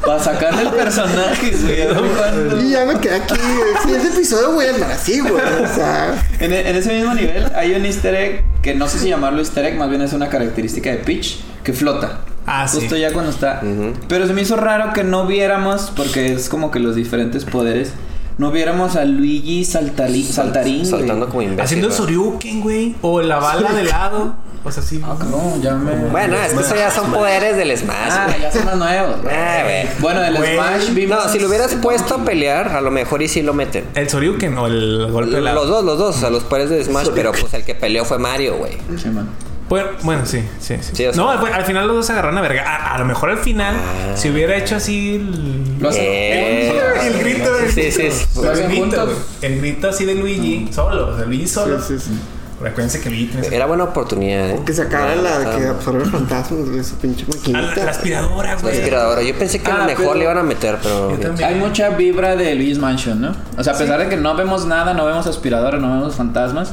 [0.04, 2.66] Para sacarle el personaje, güey.
[2.66, 3.34] Y ya me quedé aquí.
[3.34, 5.34] El siguiente episodio voy a andar así, güey.
[5.34, 9.08] O sea, En, en ese mismo nivel hay un easter egg que no sé si
[9.08, 12.20] llamarlo easter egg, más bien es una característica de Peach que flota.
[12.46, 12.78] Ah, sí.
[12.80, 13.60] Justo ya cuando está.
[14.08, 17.92] Pero se me hizo raro que no viéramos, porque es como que los diferentes poderes,
[18.38, 20.78] no viéramos a Luigi saltali- saltarín.
[20.78, 20.90] güey.
[20.90, 21.60] Saltando como imbécil.
[21.64, 21.92] Haciendo el.
[21.92, 22.94] Soryuken, güey.
[23.02, 24.34] O la bala de lado.
[24.64, 25.00] O sea, sí.
[25.04, 25.92] Ah, cabrón, ya me.
[26.10, 28.40] Bueno, es que eso ya son poderes del Smash, Ah, güey.
[28.42, 29.22] ya son los nuevos.
[29.22, 29.34] güey.
[29.34, 29.86] Ah, güey.
[30.00, 30.54] Bueno, del Güey.
[30.56, 31.24] Smash vimos.
[31.24, 33.84] No, si lo hubieras puesto a pelear, a lo mejor y sí lo meten.
[33.94, 35.60] El Soryuken o el golpe de lado.
[35.60, 38.04] Los dos, los dos, o sea, los poderes de Smash, pero pues el que peleó
[38.04, 38.72] fue Mario, güey.
[39.00, 39.28] Sí, man.
[39.68, 40.90] Bueno, bueno, sí, sí, sí.
[40.94, 42.62] Sí, o sea- no, al, al final los dos se agarraron a verga.
[42.66, 44.16] A, a lo mejor al final, Ah.
[44.16, 46.72] si hubiera hecho así el, Lo Eh,
[47.06, 48.26] el grito del Sí, sí, sí.
[48.42, 49.08] Lo el grito.
[49.42, 51.78] El grito así de Luigi, solo, o sea, Luigi solo.
[51.80, 52.18] sí, sí, sí.
[52.58, 54.60] Pero acuérdense que Luigi Era buena oportunidad, ¿eh?
[54.66, 57.84] Que sacara la Ah, que absorbe fantasmas, güey, pinche Ah, la, maquinita.
[57.84, 58.76] la aspiradora, La güey.
[58.78, 59.22] aspiradora.
[59.22, 61.16] Yo pensé que a Ah, lo mejor pero- le iban a meter, pero.
[61.46, 63.36] Hay mucha vibra de Luis Mansion, ¿no?
[63.56, 66.72] O sea, a pesar de que no vemos nada, no vemos aspiradora, no vemos fantasmas,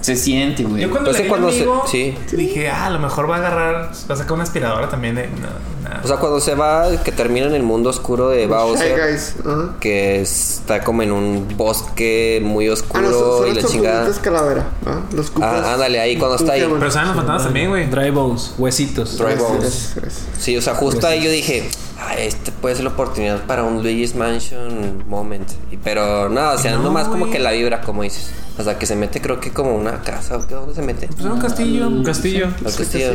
[0.00, 0.82] Se siente, güey.
[0.82, 2.16] Yo cuando Pues le que vi cuando se- amigo, sí.
[2.32, 5.26] dije, ah, a lo mejor va a agarrar, va a sacar una aspiradora también de.
[5.26, 5.48] No,
[5.82, 6.00] nada.
[6.04, 9.34] O sea, cuando se va, que termina en el mundo oscuro de Bowser, Guys.
[9.44, 9.74] Ajá.
[9.80, 14.12] que está como en un bosque muy Ah, oscuro no, son, son y la chingada.
[14.22, 14.66] calavera.
[14.86, 15.00] ¿ah?
[15.12, 15.64] Los cupas.
[15.64, 16.62] Ah, ándale, ahí cuando está ahí.
[16.62, 17.90] ¿Cómo se Pero saben los fantasmas también, güey.
[17.90, 19.18] Dry bones, huesitos.
[19.18, 19.94] Dry bones.
[20.38, 21.68] Sí, o sea, justo ahí yo dije,
[21.98, 25.48] ah, este puede ser la oportunidad para un Luigi's Mansion moment.
[25.84, 27.32] Pero no, o sea, No, nomás como güey.
[27.32, 28.30] que la vibra, como dices.
[28.58, 30.36] O sea, que se mete, creo que como una casa.
[30.36, 30.54] ¿o qué?
[30.54, 31.06] ¿Dónde se mete?
[31.06, 31.86] Pues era un castillo.
[31.88, 32.48] Un castillo.
[32.58, 33.12] Sí, castillo.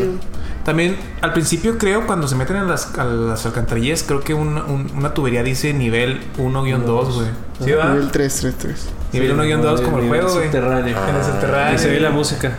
[0.64, 4.64] También, al principio creo, cuando se meten en las, a las alcantarillas, creo que una,
[4.64, 7.28] un- una tubería dice nivel 1-2, güey.
[7.66, 7.90] ¿Sí, va?
[7.94, 8.88] Nivel 3, 3, 3.
[9.12, 10.46] Nivel 1-2 como el juego, güey.
[10.46, 10.98] Subterráneo.
[11.10, 11.76] En el subterráneo.
[11.76, 12.58] Y se ve la música.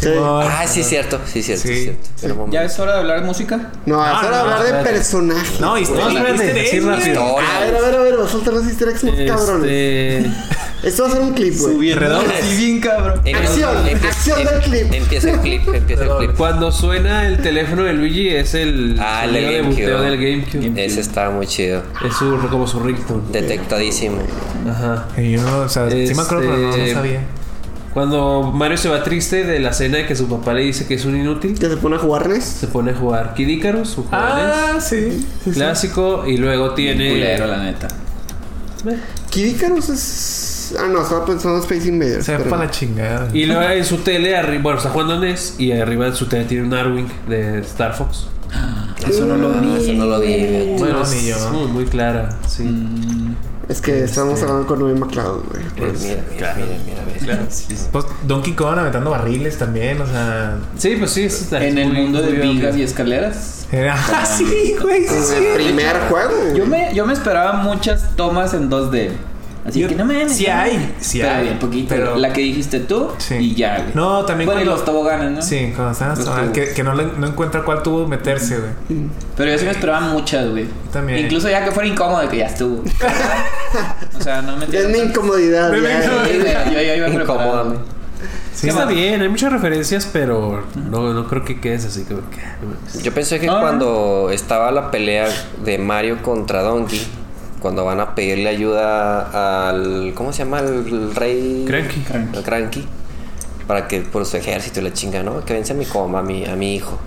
[0.00, 0.08] Sí.
[0.10, 0.46] Simón.
[0.48, 1.20] Ah, sí, cierto.
[1.26, 1.62] Sí, cierto.
[1.66, 1.74] Sí.
[1.74, 2.46] Sí, cierto.
[2.50, 3.70] ¿Ya es hora de hablar de música?
[3.86, 4.90] No, es No, hora de no, hablar de espérate.
[4.92, 5.60] personajes.
[5.60, 6.04] No, historia.
[6.04, 6.80] Güey.
[6.80, 7.38] rápido.
[7.38, 9.64] A ver, a ver, a ver, va a soltar los easter eggs muy cabrones.
[9.70, 10.58] Este.
[10.84, 11.92] Esto va a ser un clip, güey.
[11.92, 12.30] Redondo.
[12.40, 13.20] Sí, bien cabrón.
[13.34, 13.76] Acción,
[14.06, 14.92] acción del clip.
[14.94, 16.36] Empieza el clip, empieza el clip.
[16.36, 19.82] Cuando suena el teléfono de Luigi es el Ah, el sonido de GameCube.
[19.82, 20.84] buteo del GameCube.
[20.84, 21.82] Ese estaba muy chido.
[22.06, 23.22] Es su, como su ringtone.
[23.32, 24.18] Detectadísimo.
[24.70, 25.08] Ajá.
[25.16, 27.20] Y yo, no, o sea, sí me acuerdo, pero no, no Este- sabía.
[27.94, 30.94] Cuando Mario se va triste de la cena de que su papá le dice que
[30.94, 32.44] es un inútil, Ya se pone a jugar NES.
[32.44, 34.96] se pone a jugar Kid Icarus, un juego de NES, Ah, sí.
[35.10, 35.50] sí, sí.
[35.52, 37.08] clásico, y luego tiene.
[37.10, 37.88] Culero, la neta.
[38.86, 38.96] Eh,
[39.30, 40.76] Kid Icarus es.
[40.78, 42.26] Ah, no, estaba pensando en Space Invaders.
[42.26, 43.28] Se va pero- para la chingada.
[43.32, 46.44] Y luego en su tele, arriba, bueno, está jugando NES y arriba en su tele
[46.44, 48.26] tiene un Arwing de Star Fox.
[49.08, 49.82] Eso no lo Ah, vi.
[49.82, 50.74] eso no lo vi.
[50.78, 51.50] Bueno, ni es yo.
[51.52, 52.64] muy, muy clara, sí.
[52.64, 53.07] Mm,
[53.68, 55.62] Es que estamos hablando con Noé McCloud, güey.
[55.62, 57.48] Mira, Pues, mira, mira, mira, mira, mira.
[57.92, 60.56] Pues Donkey Kong aventando barriles también, o sea.
[60.78, 63.66] Sí, pues sí, eso está En el mundo de vigas y escaleras.
[63.70, 65.34] Era, ah, sí, güey, sí, sí.
[65.34, 66.30] el primer juego.
[66.34, 66.56] güey.
[66.56, 69.10] Yo me, yo me esperaba muchas tomas en 2D.
[69.68, 71.88] Así Yo- que no me sí hay, sí pero hay, bien poquito.
[71.90, 73.34] pero- La que dijiste tú Sí.
[73.36, 73.90] y ya, güey.
[73.94, 75.42] No, también Bueno, y cuando- los toboganes, ¿no?
[75.42, 78.72] Sí, cuando están Los que, que no, le- no encuentra cuál tubo meterse, güey.
[79.36, 80.66] Pero yo sí me esperaba muchas, güey.
[80.92, 81.18] También.
[81.18, 82.82] Incluso ya que fuera incómodo que ya estuvo.
[84.18, 85.68] o sea, no me es mi incomodidad.
[85.68, 87.08] Güey, Yo ya iba.
[87.08, 87.64] Incómodo.
[87.66, 87.78] güey.
[88.54, 92.38] Sí, está bien, hay muchas referencias, pero no, no creo que quedes así como que.
[92.38, 93.02] mames.
[93.04, 95.28] Yo pensé que cuando estaba la pelea
[95.64, 97.00] de Mario contra Donkey,
[97.60, 100.12] cuando van a pedirle ayuda al.
[100.14, 100.60] ¿Cómo se llama?
[100.60, 101.64] El rey.
[101.66, 102.04] Cranky.
[102.36, 102.86] Al Cranky.
[103.66, 105.44] Para que por su ejército y la chinga, ¿no?
[105.44, 106.98] Que vence a mi coma, a mi, a mi hijo.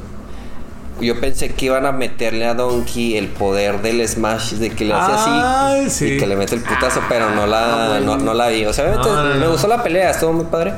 [0.99, 4.93] Yo pensé que iban a meterle a Donkey el poder del Smash, de que le
[4.93, 6.13] hace Ay, así sí.
[6.13, 8.65] y que le mete el putazo, pero no la, no, no la vi.
[8.65, 9.51] O sea, obviamente No, no, me no.
[9.51, 10.73] gustó la pelea, estuvo muy padre.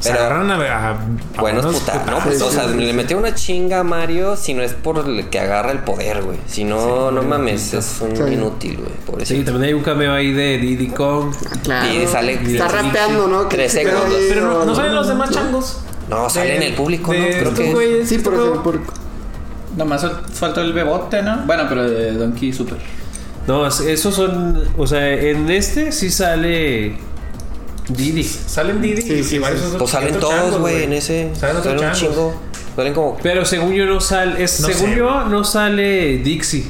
[0.00, 0.94] Se Pero agarraron a, a- a
[1.40, 2.18] buenos buenos putas, ¿no?
[2.18, 5.40] Pues, o sea, le metió una chinga a Mario si no es por el que
[5.40, 6.38] agarra el poder, güey.
[6.46, 8.34] Si no, no mames, es un Sí.
[8.34, 9.24] inútil, güey.
[9.24, 11.34] Sí, también hay un cameo ahí de Diddy Kong.
[11.62, 11.92] Claro.
[11.92, 13.46] Y sale- Está rapeando, ¿no?
[13.48, 14.14] Tres segundos.
[14.28, 15.80] Pero no, no salen los demás changos.
[16.10, 17.26] No, sale en el público, de ¿no?
[17.26, 17.72] Creo que.
[17.72, 18.80] güeyes, Sí, este por.
[19.76, 21.38] Nomás fal- faltó el bebote, ¿no?
[21.46, 22.78] Bueno, pero de Donkey Super.
[23.46, 24.62] No, es- esos son.
[24.76, 26.96] O sea, en este sí sale
[27.88, 28.24] Diddy.
[28.24, 29.66] Salen Didi Sí, y sí, varios sí.
[29.66, 31.30] otros- Pues salen otros todos, changos, güey, en ese.
[31.34, 31.98] Salen otros Salen un changos.
[31.98, 32.34] chingo.
[32.74, 33.16] Salen como.
[33.22, 34.42] Pero según yo no sale.
[34.42, 34.96] Es, No según sé.
[34.96, 36.66] yo no sale Dixie.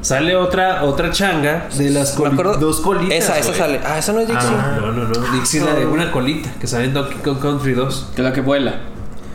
[0.00, 2.54] Sale otra otra changa de las Me coli- acuerdo.
[2.58, 3.16] dos colitas.
[3.18, 3.58] Esa, esa güey.
[3.58, 3.80] sale.
[3.84, 4.48] Ah, esa no es Dixie.
[4.50, 4.78] Ah.
[4.80, 5.32] No, no, no.
[5.32, 8.10] Dixie es la de una colita que sale en Donkey Kong Country 2.
[8.14, 8.80] Que es la que vuela.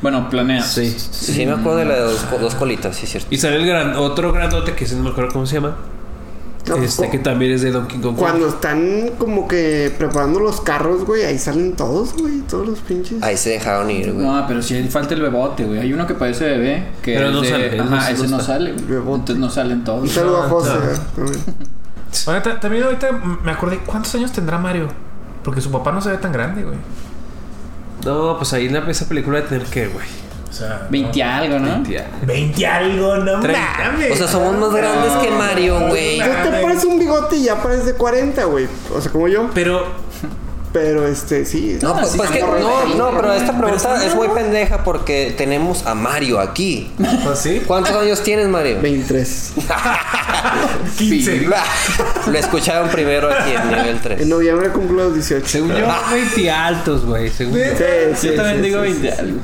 [0.02, 0.62] Bueno, planea.
[0.64, 0.90] Sí.
[1.12, 3.28] Sí, me acuerdo de la de dos, dos colitas, sí, es cierto.
[3.32, 5.78] Y sale el gran, otro grandote que ese no me acuerdo cómo se llama.
[6.82, 8.16] Este que también es de Donkey Kong.
[8.16, 13.22] Cuando están como que preparando los carros, güey, ahí salen todos, güey, todos los pinches.
[13.22, 14.26] Ahí se dejaron ir, güey.
[14.26, 15.80] No, pero sí falta el bebote, güey.
[15.80, 16.88] Hay uno que parece bebé.
[17.02, 18.72] Que Pero es no de- sale, Ajá, no- ese no sale.
[18.74, 19.20] Bebote.
[19.20, 20.12] Entonces no salen Un todos.
[20.12, 20.70] saludo a José.
[20.70, 21.26] no.
[21.26, 21.44] también.
[22.26, 23.12] Bueno, ta- también ahorita
[23.44, 24.88] me acordé cuántos años tendrá Mario.
[25.44, 26.78] Porque su papá no se ve tan grande, güey.
[28.06, 30.06] No, pues ahí en esa película de tener que, güey.
[30.54, 31.84] O sea, 20 y algo, ¿no?
[32.28, 33.76] 20 algo, no Treinta.
[33.86, 34.12] mames.
[34.12, 36.20] O sea, somos más grandes que Mario, güey.
[36.20, 38.68] Tú te pones un bigote y ya pareces de 40, güey.
[38.96, 39.50] O sea, como yo.
[39.56, 39.84] Pero
[40.72, 41.78] Pero este, sí.
[41.82, 44.84] No, pues, sí, pues que, estamos no, no, pero esta pregunta estamos- es muy pendeja
[44.84, 46.92] porque tenemos a Mario aquí.
[47.24, 47.62] Pues sí.
[47.66, 48.80] ¿Cuántos años tienes, Mario?
[48.82, 49.54] 23.
[50.98, 51.48] 15.
[52.28, 54.28] Lo escucharon primero aquí en nivel En 3.
[54.28, 55.48] noviembre cumplo los 18.
[55.48, 57.30] según yo, 20 altos, güey.
[57.30, 57.66] Según yo.
[57.66, 57.84] Sí,
[58.16, 59.18] sí, Yo también sí, digo sí, 20 y sí.
[59.20, 59.38] algo.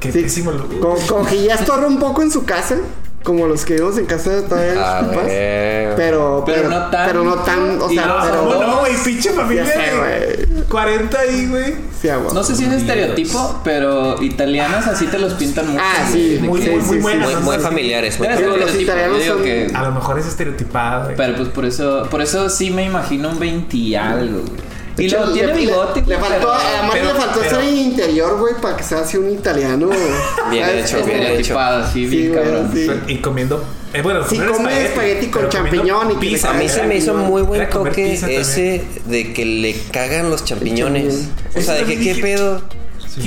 [0.00, 0.22] Qué Sí.
[0.22, 2.76] pésimo lo- Como, como que ya estorba un poco en su casa.
[3.22, 5.24] Como los que vivimos en casa todavía de los A papás.
[5.26, 8.40] Pero, Pero pero, no tan- pero no tan, o sea, no- pero.
[8.44, 8.92] ¿Cómo no, güey?
[9.04, 9.66] Pinche familia.
[9.66, 10.64] sé, güey.
[10.68, 11.74] 40 ahí, güey.
[12.00, 12.30] Sí, agua.
[12.32, 15.82] No sé si es estereotipo, pero italianos así te los pintan mucho.
[15.84, 17.32] Ah, sí, Muy- sí, muy- sí, muy buenas.
[17.32, 18.16] Muy, muy familiares.
[18.20, 21.16] muy- los italianos son- que- A lo mejor es estereotipado, güey.
[21.16, 24.75] Pero pues por eso, por eso sí me imagino un 20 y algo, güey.
[24.98, 27.64] Y luego tiene le- bigote, Le, faltó, pero- a Mario pero- le faltó pero- ser
[27.68, 29.88] en interior, güey, para que sea así un italiano.
[30.50, 30.84] Bien ¿sabes?
[30.92, 31.22] hecho, bien hecho.
[31.26, 32.70] Estereotipado, sí, Sí, bien cabrón.
[32.72, 32.88] sí.
[33.08, 33.64] Y comiendo.
[33.92, 36.50] Eh, bueno, Sí, come espagueti con champiñón y pizza.
[36.50, 41.28] A mí se me hizo muy buen toque ese de que le cagan los champiñones.
[41.56, 42.20] O sea, de que qué dije.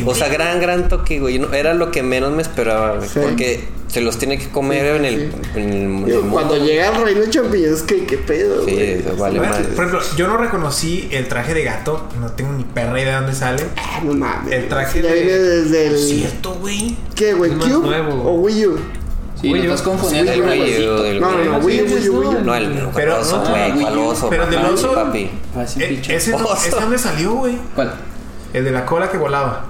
[0.06, 1.40] O sea, gran, gran toque, güey.
[1.40, 3.10] No, era lo que menos me esperaba, güey.
[3.10, 3.20] Sí.
[3.22, 6.32] Porque se los tiene que comer en el, en el, en el Digo, mundo.
[6.34, 8.92] Cuando llega el reino de champiñones, ¿qué, qué pedo, Sí, güey?
[8.92, 9.40] eso vale.
[9.40, 12.08] Por ejemplo, yo no reconocí el traje de gato.
[12.22, 13.64] No tengo ni perra idea de dónde sale.
[13.78, 14.54] Ah, no mames.
[14.54, 15.98] El traje ya de- viene desde el.
[15.98, 16.96] Cierto, güey.
[17.16, 17.52] ¿Qué, güey?
[17.52, 17.88] Es ¿Cube?
[17.88, 18.24] nuevo.
[18.30, 18.78] ¿O Wii U?
[19.42, 19.64] Sí, Wii U.
[19.66, 22.42] estás confundiendo El Wii U, No, no, no, Wii U, Wii U.
[22.44, 23.72] No, el Pero- oso, no, güey.
[23.82, 24.06] ¿Cuál U.
[24.08, 24.30] oso?
[24.30, 25.32] Pero el del oso- papi.
[25.80, 26.48] Eh, ese, no,
[26.80, 27.58] dónde salió, güey.
[27.74, 27.96] ¿Cuál?
[28.54, 29.66] El de la cola que volaba.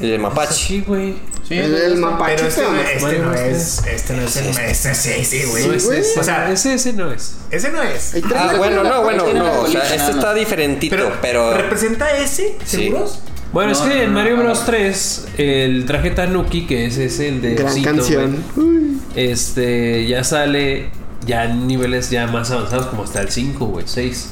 [0.00, 0.54] El de mapache.
[0.54, 1.14] Sí, güey.
[1.46, 2.00] Sí, El, es el este.
[2.00, 2.34] mapache.
[2.36, 3.82] Pero este, pero no, no- este no es.
[3.86, 4.46] Este no es el.
[4.46, 5.76] Este sí, sí, güey.
[5.76, 6.16] Es.
[6.18, 7.34] O sea- ese, ese no es.
[7.50, 8.14] Ese no es.
[8.34, 9.60] Ah, bueno, no, bueno, no.
[9.62, 11.54] O sea, este está diferentito, Pero, pero.
[11.56, 12.56] ¿representa ese?
[12.64, 12.84] Sí.
[12.86, 13.20] ¿Seguros?
[13.52, 14.64] Bueno, No, es que no, en Mario Bros no.
[14.64, 18.44] 3, el traje Tanuki, que es ese, el de Gran osito, canción.
[18.56, 18.98] Uy.
[19.14, 20.90] este, ya sale
[21.26, 24.30] ya en niveles ya más avanzados, como hasta el 5, güey, 6.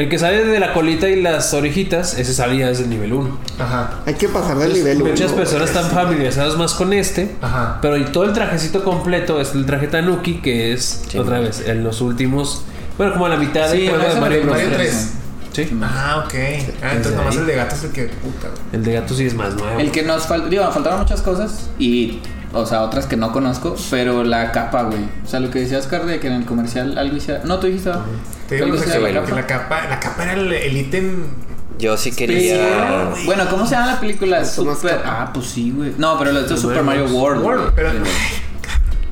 [0.00, 3.38] El que sale de la colita y las orejitas, ese salía desde el nivel 1.
[3.58, 4.00] Ajá.
[4.06, 7.36] Hay que pasar del nivel Muchas uno, personas están familiarizadas más con este.
[7.42, 7.80] Ajá.
[7.82, 11.18] Pero y todo el trajecito completo es el traje Tanuki, que es Sí.
[11.18, 12.62] otra vez en los últimos.
[12.96, 14.54] Bueno, como a la mitad Sí, del juego de Mario Bros.
[14.54, 15.10] Mario 3.
[15.52, 15.68] 3.
[15.68, 15.78] Sí.
[15.82, 16.34] Ah, ok.
[16.82, 17.40] Ah, entonces nomás ahí.
[17.42, 18.04] el de gato es el que.
[18.04, 18.60] Puta, güey.
[18.72, 19.78] El de gato sí es más nuevo.
[19.80, 22.20] El que nos faltó, digo, faltaron muchas cosas y,
[22.54, 25.02] o sea, otras que no conozco, pero la capa, güey.
[25.26, 27.42] O sea, lo que decía Oscar de que en el comercial algo hiciera.
[27.44, 27.90] No, tú dijiste.
[27.90, 28.04] ¿verdad?
[28.50, 29.86] Te la, la que la capa.
[29.88, 31.22] La capa era el ítem.
[31.78, 33.12] Yo sí quería.
[33.24, 34.44] Bueno, ¿cómo se llama la película?
[34.44, 35.00] Super.
[35.04, 35.94] Ah, pues sí, güey.
[35.96, 37.06] No, pero lo de Super Mario.
[37.06, 37.44] World.
[37.44, 37.90] World, pero-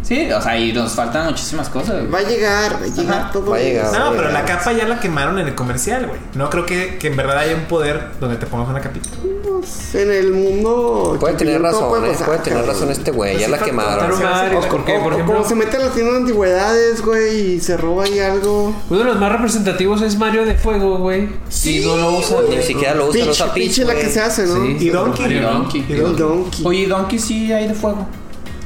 [0.08, 1.96] Sí, o sea, y nos faltan muchísimas cosas.
[2.00, 2.10] güey.
[2.10, 3.30] Va a llegar, va a llegar Ajá.
[3.30, 3.50] todo.
[3.50, 3.92] Va a llegar.
[3.92, 4.54] No, sí, pero la güey.
[4.56, 6.18] capa ya la quemaron en el comercial, güey.
[6.34, 9.10] No creo que, que en verdad haya un poder donde te pongas una capita.
[9.42, 11.16] Pues, en el mundo.
[11.20, 13.32] Puede tener razón, puede eh, pasar, puede tener razón este güey.
[13.32, 14.20] Pues Ya sí, la quemaron.
[14.22, 17.60] varios, O- por O ejemplo, como se mete a las tiendas de antigüedades, güey, y
[17.60, 18.74] se roba ahí algo.
[18.88, 21.28] uno de los más representativos es Mario de Fuego, güey.
[21.50, 22.38] Sí, y no lo usa.
[22.48, 24.54] Ni siquiera lo usa, lo usa Peach la que se hace, ¿no?
[24.64, 24.76] Sí.
[24.80, 25.34] Y Donkey.
[25.34, 25.84] Y Donkey.
[25.86, 25.94] Y.
[25.94, 26.64] Donkey.
[26.66, 28.06] Oye, Donkey sí hay de fuego.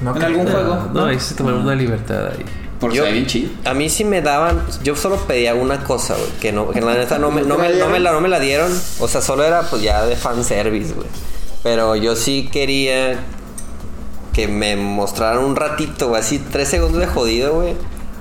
[0.02, 0.88] No en algún No, juego.
[0.92, 2.44] no, ahí se tomaron una libertad ahí.
[2.80, 3.50] Porque Yo- bien chido.
[3.64, 6.94] A mí sí me daban, yo solo pedía una cosa, güey, que no, que la
[6.94, 9.44] neta no me, no me, no me la, no me la dieron, o sea, solo
[9.44, 11.06] era pues ya de fanservice, güey.
[11.62, 13.20] Pero yo sí quería
[14.32, 17.74] que me mostraran un ratito, güey, así tres segundos de jodido, güey,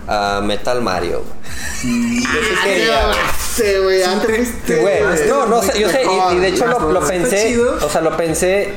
[0.08, 2.22] a Metal Mario, güey.
[2.22, 3.18] Yo sí Ah, quería, güey.
[3.56, 4.54] Sí, güey, antes.
[4.68, 8.02] Güey, no, no sé, yo sé, y, y de hecho lo, lo pensé, o sea,
[8.02, 8.74] lo pensé,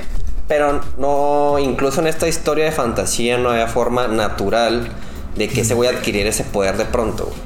[0.48, 4.88] pero no, incluso en esta historia de fantasía no había forma natural
[5.36, 7.24] de que ese güey adquiriera ese poder de pronto.
[7.24, 7.38] güey.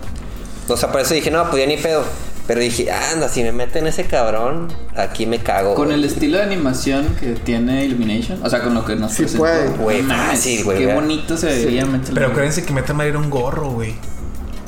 [0.69, 2.05] O sea, por eso dije, no, pues ya ni pedo.
[2.47, 5.75] Pero dije, anda, si me meten ese cabrón, aquí me cago.
[5.75, 5.99] Con güey.
[5.99, 9.43] el estilo de animación que tiene Illumination, o sea, con lo que nos Sí presentó.
[9.45, 9.69] puede.
[9.77, 12.31] Güey, güey, Qué bonito se veía Metal Pero Gear.
[12.31, 13.95] acuérdense que Metal Mario era un gorro, güey.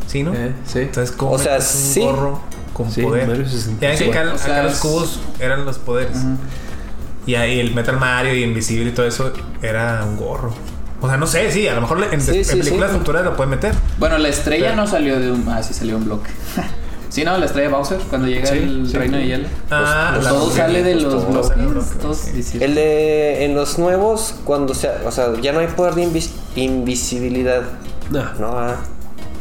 [0.06, 0.34] ¿Sí, no?
[0.34, 0.80] Eh, sí.
[0.80, 2.00] Entonces, ¿cómo O sea, un sí.
[2.00, 2.40] gorro
[2.74, 3.26] con Sí, poder?
[3.28, 3.80] Mario 64.
[3.80, 6.18] Ya que acá, O sea, acá los cubos eran los poderes.
[7.30, 10.52] Y ahí el Metal Mario y Invisible y todo eso era un gorro.
[11.00, 12.98] O sea, no sé, sí, a lo mejor en, Sí, en sí, películas sí.
[12.98, 13.72] futuras lo pueden meter.
[14.00, 15.48] Bueno, la estrella Pero- no salió de un.
[15.48, 16.28] Ah, sí salió un bloque.
[17.08, 19.22] sí, no, la estrella de Bowser, cuando llega Sí, el sí, reino sí.
[19.22, 19.48] de hielo.
[19.70, 21.48] Ah, pues, la- todo sale de pues, los todo bloques.
[21.50, 25.60] sale de los bloques, El de en los nuevos, cuando sea, o sea, ya no
[25.60, 27.62] hay poder de invis- invisibilidad.
[28.10, 28.76] No, No, ah.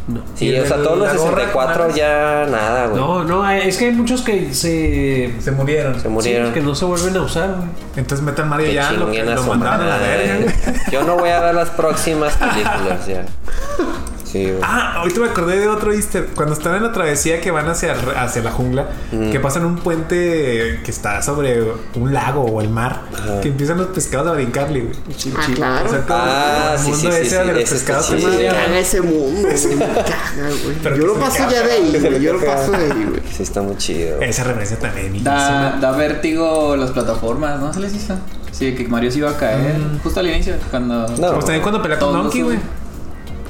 [0.10, 0.22] No.
[0.36, 1.96] ¿Y Sí, o sea, todos los la gorra, 64 madres?
[1.96, 3.02] ya nada, güey.
[3.02, 5.34] No, no, es que hay muchos que se.
[5.40, 6.00] Se murieron.
[6.00, 6.48] Se murieron.
[6.48, 7.70] Sí, que no se vuelven a usar, güey.
[7.96, 10.54] Entonces Metal Mario Que ya lo, lo mandaron a la verga.
[10.92, 13.26] Yo no voy a ver las próximas películas ya.
[14.32, 14.60] Sí, güey.
[14.62, 16.28] Ah, ahorita me acordé de otro easter.
[16.36, 19.32] Cuando están en la travesía que van hacia, hacia la jungla, Mm.
[19.32, 21.64] que pasan un puente que está sobre
[21.96, 23.42] un lago o el mar, Ajá.
[23.42, 24.96] que empiezan los pescados a brincarle, güey.
[25.36, 25.86] Ah, claro.
[25.86, 28.12] O sea, todo Ah, el sí, mundo sí, sí, ese sí, de los ese pescados
[28.12, 29.76] Me caga ese mundo, güey.
[29.76, 30.76] Me caga, güey.
[30.84, 32.22] Pero Yo lo paso ya de ahí, güey.
[32.22, 33.22] Yo lo paso de ahí, güey.
[33.36, 34.22] Sí, está muy chido.
[34.22, 35.24] Esa referencia también.
[35.24, 38.16] Da, da vértigo las plataformas, ¿no se les hizo?
[38.52, 41.08] Sí, que Mario se iba a caer justo al inicio, cuando...
[41.08, 41.32] No.
[41.34, 42.60] Pues también cuando pelea con Donkey, güey.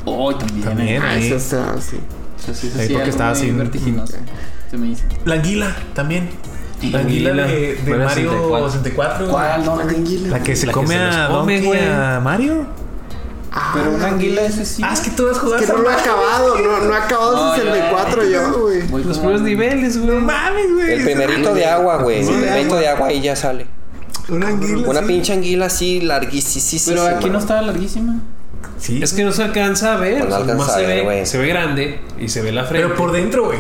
[0.10, 0.62] Oh, también.
[0.64, 0.90] También.
[0.90, 1.00] eh.
[1.04, 1.28] Ah, ahí.
[1.28, 1.98] eso está así.
[2.42, 4.14] Eso sí, eso Ahí sí, porque estaba así, vertiginoso.
[4.72, 5.04] Se me hizo.
[5.26, 6.30] La anguila también.
[6.92, 8.70] La anguila de, de Mario Mario 64.
[8.72, 9.26] 64.
[9.26, 9.32] güey.
[9.32, 9.66] ¿Cuál?
[9.66, 10.28] No, La anguila.
[10.38, 11.80] La que se La que come se los a come, Donkey güey.
[11.90, 12.66] a Mario.
[13.52, 14.82] Ah, Pero una anguila ese sí.
[14.86, 16.98] Ah, es que tú has jugado Que esa no lo he acabado, no, no he
[16.98, 18.80] acabado No, yo- 64 yo, güey.
[18.82, 20.10] Los como- primeros niveles, güey.
[20.16, 20.94] No mames, güey.
[20.94, 22.20] El primerito de agua, güey.
[22.20, 22.80] El Sí, de primerito agua.
[22.80, 23.66] de agua ahí ya sale.
[24.30, 24.88] Una anguila.
[24.88, 25.06] Una sí.
[25.08, 26.84] pinche anguila así larguísima.
[26.96, 28.20] Pero aquí no estaba larguísima.
[28.80, 29.02] Sí.
[29.04, 30.20] Es que no se alcanza a ver.
[30.28, 31.26] No o sea, a se, ver, ve, güey.
[31.26, 32.88] se ve grande y se ve la frente.
[32.88, 33.60] Pero por dentro, güey.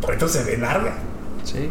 [0.00, 0.94] Por dentro se ve larga.
[1.44, 1.70] Sí.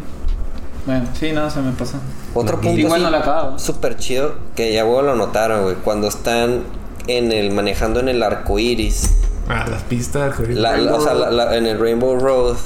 [0.86, 1.98] Bueno, sí, no, se me pasó.
[2.34, 5.76] Otro punto Igual no la súper chido que ya vos lo notaron, güey.
[5.76, 6.62] Cuando están
[7.06, 9.16] en el manejando en el arco iris.
[9.48, 10.38] Ah, las pistas.
[10.38, 10.54] güey.
[10.54, 12.56] La- la- o sea, la- la- en el Rainbow Road.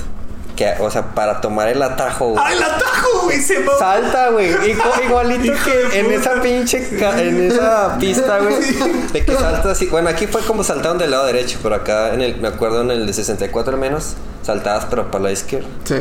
[0.56, 2.44] Que, o sea, para tomar el atajo, güey.
[2.46, 3.40] ¡Ay, el atajo, güey!
[3.40, 3.76] Se va.
[3.78, 4.50] Salta, güey.
[4.72, 6.88] Igu- Igualito que en esa pinche.
[6.98, 8.54] ca- En esa pista, güey.
[9.12, 9.86] De que salta así.
[9.86, 11.58] Bueno, aquí fue como saltaron del lado derecho.
[11.62, 14.14] Pero acá, en el, me acuerdo en el de 64 al menos.
[14.42, 15.66] Saltabas, pero para la izquierda.
[15.84, 15.96] Sí.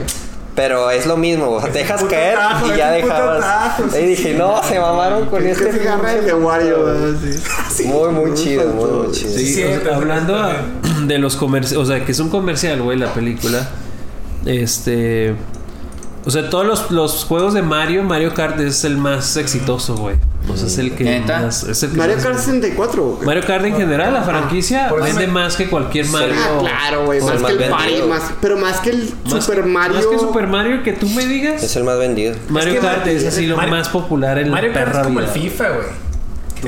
[0.55, 3.43] Pero es lo mismo, o sea, te dejas caer atajo, y ya dejabas.
[3.43, 5.71] atajo, sí, y dije, no, se mamaron con Es este.
[5.71, 6.85] que se agarra el de Wario.
[7.73, 7.85] Sí.
[7.85, 9.31] Muy, muy chido, muy, muy chido.
[9.35, 10.47] Sí, Sí, o sea, sí, hablando
[11.07, 13.67] de los comerciales, o sea, que es un comercial, güey, la película.
[14.45, 15.35] Este.
[16.25, 20.15] O sea, todos los, los juegos de Mario, Mario Kart es el más exitoso, güey.
[20.49, 21.63] O sea, es el que más.
[21.63, 23.25] Es el que Mario más- Kart 64, güey.
[23.25, 26.35] Mario Kart en general, la franquicia, vende me- más que cualquier Mario.
[26.37, 27.21] Ah, claro, güey.
[27.21, 27.69] Más más que el.
[27.71, 28.07] Mario.
[28.07, 29.95] Más, pero más que el Más- Super Mario.
[29.97, 31.61] Más que Super Mario, que tú me digas.
[31.61, 32.35] Es el más vendido.
[32.49, 34.87] Mario Es que Kart Mario- es así lo Mario- más popular en Mario la Kart
[34.87, 35.27] perra es como el.
[35.27, 35.87] FIFA, güey.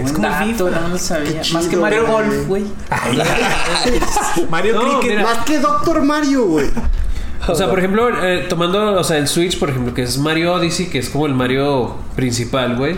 [0.06, 0.80] Es como el dato, FIFA.
[0.82, 1.42] no lo sabía.
[1.42, 2.12] Qué Más que chido, Mario güey.
[2.30, 2.66] Golf, güey.
[4.50, 5.18] Mario No, Cricket.
[5.18, 5.24] mira.
[5.24, 6.68] Más que Doctor Mario, güey.
[7.48, 10.54] O sea, por ejemplo, eh, tomando, o sea, el Switch, por ejemplo, que es Mario
[10.54, 12.96] Odyssey, que es como el Mario principal, güey.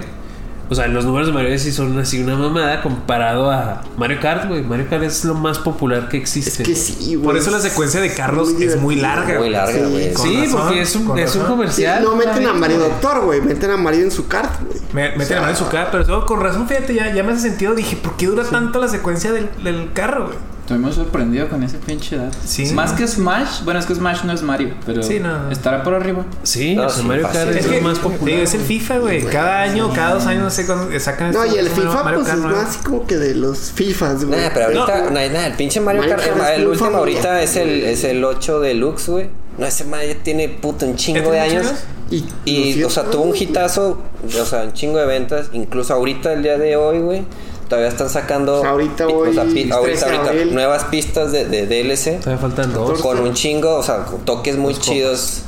[0.70, 4.50] O sea, los números de Mario Odyssey son así una mamada comparado a Mario Kart,
[4.50, 4.64] güey.
[4.64, 6.62] Mario Kart es lo más popular que existe.
[6.64, 7.26] Es que sí, güey.
[7.26, 9.40] Por eso la secuencia de carros Muy es muy larga.
[9.40, 9.90] Muy larga, Sí.
[9.90, 10.16] güey.
[10.16, 11.42] Sí, razón, porque es un, es un.
[11.42, 12.04] Sí, comercial.
[12.04, 13.40] no meten a Mario Doctor, güey.
[13.40, 14.82] Meten a Mario en su kart, güey.
[14.92, 17.44] Me, mete la mano en su cara, pero con razón, fíjate, ya, ya me hace
[17.50, 17.74] sentido.
[17.74, 20.38] Dije, ¿por qué dura tanto la secuencia del, del carro, güey?
[20.68, 22.38] Estoy muy sorprendido con ese pinche dato.
[22.44, 22.66] Sí.
[22.74, 23.64] Más que Smash.
[23.64, 25.50] Bueno, es que Smash no es Mario, pero Sí, no, no.
[25.50, 26.26] estará por arriba.
[26.44, 27.24] Sí, No, o sea, sí, Mario.
[27.32, 28.26] Kart es, lo más popular.
[28.26, 29.22] digo, es el FIFA, güey.
[29.28, 32.20] Cada año, cada dos años, no sé cuándo sacan No, este- y el FIFA, Mario
[32.20, 34.42] pues Kart es más así como que de los FIFAs, güey.
[34.42, 35.12] Nah, pero ahorita, No.
[35.12, 38.60] nah, nah, el pinche Mario Mario Kart, el, último ahorita es el, es el 8
[38.60, 39.30] Deluxe, güey.
[39.58, 41.66] No, ese Mario tiene puto un ¿Ya chingo de años.
[41.66, 41.80] años?
[42.12, 44.02] Y, Y, o sea, tuvo un hitazo,
[44.38, 45.48] o sea, un chingo de ventas.
[45.54, 47.24] Incluso ahorita, el día de hoy, güey,
[47.68, 48.64] todavía están sacando.
[48.66, 50.54] Ahorita hoy, o sea, pi- 13 ahorita, de ahorita, abril.
[50.54, 52.20] nuevas pistas de, de DLC.
[52.20, 53.02] Todavía faltan dos.
[53.02, 55.42] Con un chingo, o sea, con toques muy chidos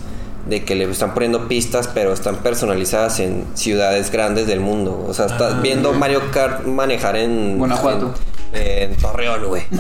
[0.48, 5.06] de que le están poniendo pistas, pero están personalizadas en ciudades grandes del mundo.
[5.08, 5.60] O sea, estás Ah.
[5.62, 7.58] viendo Mario Kart manejar en.
[7.58, 8.14] Guanajuato.
[8.54, 9.64] En, en Torreón, güey.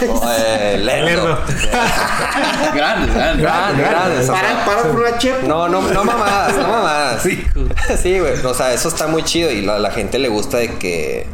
[0.00, 1.06] Eh, Lerdo.
[1.06, 1.38] Lerdo.
[2.74, 3.42] Grande, grande.
[3.42, 4.26] Grande, grande.
[4.26, 5.46] Para, para por una chepa.
[5.46, 7.22] no, no, no mamadas, no mamadas.
[7.22, 7.42] Sí,
[8.02, 8.34] sí, güey.
[8.44, 11.26] O sea, eso está muy chido y la, la gente le gusta de que.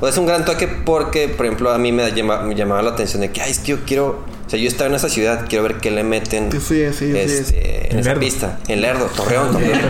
[0.00, 2.90] Pues es un gran toque porque, por ejemplo, a mí me, llama- me llamaba la
[2.90, 4.24] atención de que, ay, es que yo quiero.
[4.46, 6.50] O sea, yo estaba en esa ciudad, quiero ver qué le meten.
[6.60, 8.58] Soy ese, yo soy este, En en esa pista.
[8.68, 9.80] En Lerdo, Torreón, Torreón.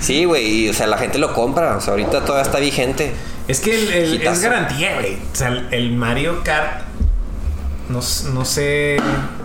[0.00, 0.64] Sí, güey.
[0.64, 1.76] Y, o sea, la gente lo compra.
[1.76, 3.12] O sea, ahorita todavía está vigente.
[3.48, 5.14] Es que el, el- es garantía, güey.
[5.32, 6.82] O sea, el, Mario Kart.
[7.88, 8.00] No,
[8.32, 8.96] no sé.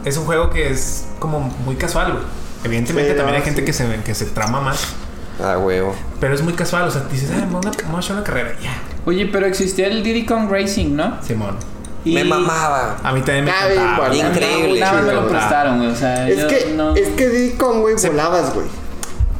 [0.06, 2.24] Es un juego que es como muy casual, güey.
[2.64, 3.66] Evidentemente Sí, también no, hay gente sí.
[3.66, 4.80] que, se, que se trama más.
[5.42, 5.96] Ah, huevo.
[6.20, 6.88] Pero es muy casual.
[6.88, 7.70] O sea, dices, ah, vamos a,
[8.00, 8.54] hacer una carrera.
[8.62, 8.76] Ya,
[9.06, 11.18] Oye, pero existía el Diddy Kong Racing, ¿no?
[11.24, 11.56] Simón.
[12.04, 12.98] Y- Me mamaba.
[13.04, 13.52] A mí también me
[13.98, 14.16] bueno.
[14.16, 14.80] Increíble.
[14.80, 15.90] Nada me lo prestaron, güey.
[15.90, 16.96] O sea, Es yo que, no...
[16.96, 18.68] es que Diddy Kong, güey, volabas, güey.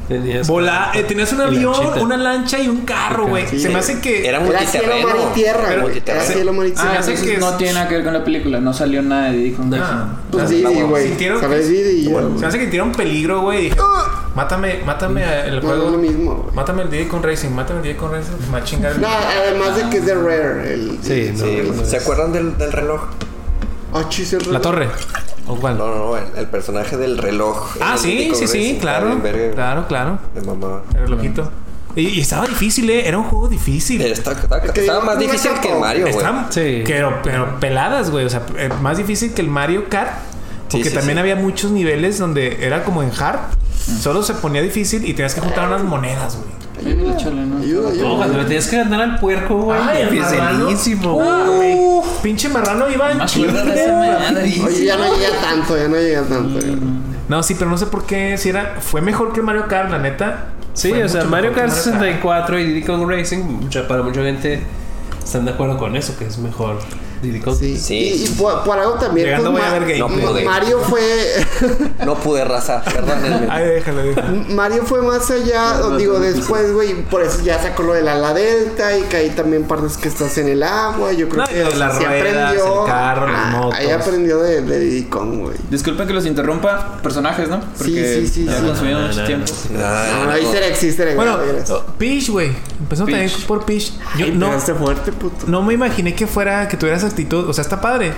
[0.08, 2.02] Tenías- Vola, eh, tenías un avión, lanchita.
[2.02, 3.46] una lancha y un carro, güey.
[3.48, 3.60] Sí.
[3.60, 4.26] se me hace que.
[4.28, 5.30] Era Era cielo, mar multiterreno.
[5.30, 5.74] y tierra, güey.
[5.74, 6.26] Era multiterreno.
[6.34, 7.00] cielo, mar y Ah, Se me tierra.
[7.00, 8.60] hace que no es- tiene nada que ver con la película.
[8.62, 10.16] No salió nada de Diddy Kong Ah, Racing.
[10.32, 11.08] Pues o sea, Diddy, güey.
[11.08, 13.64] sintieron Sabes Diddy Se me hace que tiraron peligro, güey.
[13.66, 13.76] Dije,
[14.34, 15.86] mátame, mátame el No, juego.
[15.88, 16.56] es lo mismo, güey.
[16.56, 18.32] Mátame el Diddy con Racing, mátame el Diddy con Racing.
[18.46, 20.74] Me va a chingar el- No, además de que es de Rare.
[20.74, 23.02] El, Sí, no, Sí, no, ¿Se acuerdan del, del reloj?
[23.94, 24.88] Ah, chis, el La torre.
[25.48, 25.78] ¿O cuál?
[25.78, 27.78] No, no, no, el, el personaje del reloj.
[27.82, 29.22] ah, sí, sí, sí, Racing, claro.
[29.54, 30.20] Claro, claro.
[30.36, 30.84] Me mamaba.
[30.94, 31.52] El relojito.
[31.96, 33.08] Y, y estaba difícil, ¿eh?
[33.08, 34.00] Era un juego difícil.
[34.00, 36.26] Pero Estaba, que más difícil que el Mario, güey.
[36.50, 36.84] Sí.
[36.86, 38.26] Pero, pero peladas, güey.
[38.26, 40.12] O sea, eh, más difícil que el Mario Kart.
[40.68, 41.22] Sí, Porque sí, también sí.
[41.22, 43.40] había muchos niveles donde era como en hard.
[44.02, 46.57] Solo se ponía difícil y tenías que juntar unas monedas, güey.
[46.80, 47.58] Ayúdale, échale, ¿no?
[47.58, 48.08] Ayuda, ayuda.
[48.08, 49.80] No, cuando le tenías que ganar al puerco, güey.
[49.82, 50.70] Ay, el marrano.
[52.22, 53.22] Pinche marrano iba en.
[53.22, 56.60] Oye, ya no llega tanto, ya no llega tanto.
[56.60, 56.76] ya.
[57.30, 58.38] No, sí, pero no sé por qué.
[58.38, 60.50] Si era, fue mejor que Mario Kart, la neta.
[60.74, 64.62] Sí, Fue o sea, Mario Kart 64 y Diddy Kong Racing, mucha, para mucha gente
[65.24, 66.78] están de acuerdo con eso, que es mejor.
[67.58, 67.78] Sí.
[67.78, 67.96] Sí.
[67.96, 69.28] Y, y por, por algo también.
[69.28, 70.00] Llegando pues, voy a ver game.
[70.00, 70.46] No pude.
[70.46, 71.02] Mario fue.
[72.06, 73.48] No pude raza, perdónenme.
[73.50, 74.44] Ay, déjalo, déjalo.
[74.50, 78.34] Mario fue más allá, o digo, después, güey, por eso ya sacó lo del ala
[78.34, 81.12] delta y que ahí también partes que estás en el agua.
[81.12, 83.80] Yo creo No, que de las sí ruedas, el carro, las Ah, motos.
[83.80, 85.58] Ahí aprendió de, de Diddy Kong, güey.
[85.70, 87.00] Disculpen que los interrumpa.
[87.02, 87.60] Personajes, ¿no?
[87.78, 88.66] Porque sí, sí, ya sí.
[88.66, 89.52] consumieron No, mucho no, tiempo.
[89.78, 91.16] Ah, Ah, easter eggs.
[91.16, 92.52] Bueno, ya oh, Peach, güey.
[92.80, 93.92] Empezó también por Peach.
[94.18, 95.46] Yo no, fuerte, puto.
[95.48, 97.48] no me imaginé que fuera, que tuvieras actitud.
[97.50, 98.14] O sea, está padre.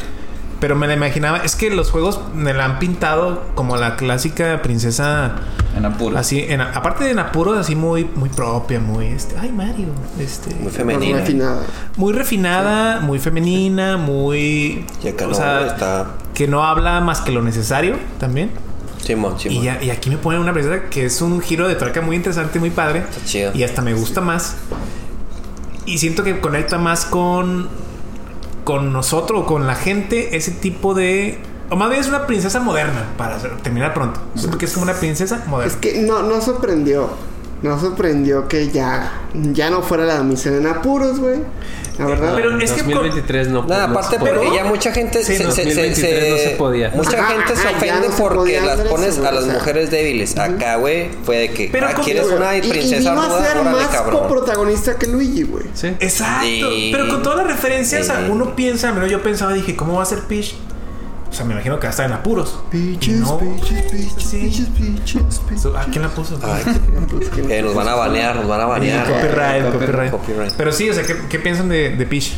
[0.59, 1.37] Pero me la imaginaba.
[1.37, 5.35] Es que los juegos me la han pintado como la clásica princesa.
[5.77, 6.17] En apuro.
[6.17, 9.37] Así, en, aparte de en apuros, así muy, muy propia, muy este.
[9.39, 9.87] Ay, Mario.
[10.19, 10.53] Este.
[10.55, 11.19] Muy femenina.
[11.19, 11.61] refinada.
[11.95, 14.85] Muy refinada, muy femenina, muy.
[15.01, 18.51] Y acá o no, sea, está- que no habla más que lo necesario también.
[19.01, 19.63] Simón, Simón.
[19.63, 22.17] Y, ya- y aquí me ponen una princesa que es un giro de traca muy
[22.17, 23.05] interesante, muy padre.
[23.09, 23.51] Está chido.
[23.53, 24.57] Y hasta me gusta más.
[25.85, 27.69] Y siento que conecta más con.
[28.69, 31.39] Con nosotros, con la gente, ese tipo de.
[31.71, 34.21] O más bien es una princesa moderna, para terminar pronto.
[34.35, 35.73] Siento que es como una princesa moderna.
[35.73, 37.09] Es que no, no sorprendió.
[37.61, 41.39] No sorprendió que ya, ya no fuera la damisela en apuros, güey.
[41.97, 42.31] La verdad.
[42.33, 43.63] Pero En es que 2023 no.
[43.65, 44.33] Nada, no aparte se podía.
[44.35, 46.89] porque ya mucha gente Sí, se, no, se- se- 2023 no se podía.
[46.95, 49.55] Mucha gente se ofende no porque las pones eso, a las o sea.
[49.55, 50.37] mujeres débiles.
[50.37, 53.63] Acá, güey, fue de que Pero ah, quieres una Y- y princesa vino a ser
[53.65, 55.65] más coprotagonista que Luigi, güey.
[55.73, 55.87] Sí.
[55.99, 56.45] Exacto.
[56.45, 56.89] Sí.
[56.93, 58.13] Pero con todas las referencias, Sí.
[58.29, 60.55] uno piensa, menos yo pensaba, dije, ¿cómo va a ser Peach?
[61.29, 62.59] O sea, me imagino que va a estar en apuros.
[62.71, 64.37] Bitches, No, bitches, bitches, sí.
[64.39, 66.39] bitches, bitches, ¿A quién la puso?
[67.49, 69.05] Eh, nos van a banear, nos van a banear.
[69.07, 70.11] Copyright, copyright.
[70.11, 70.53] Copyright.
[70.57, 72.33] Pero sí, o sea, ¿qué, qué piensan de, de Peach?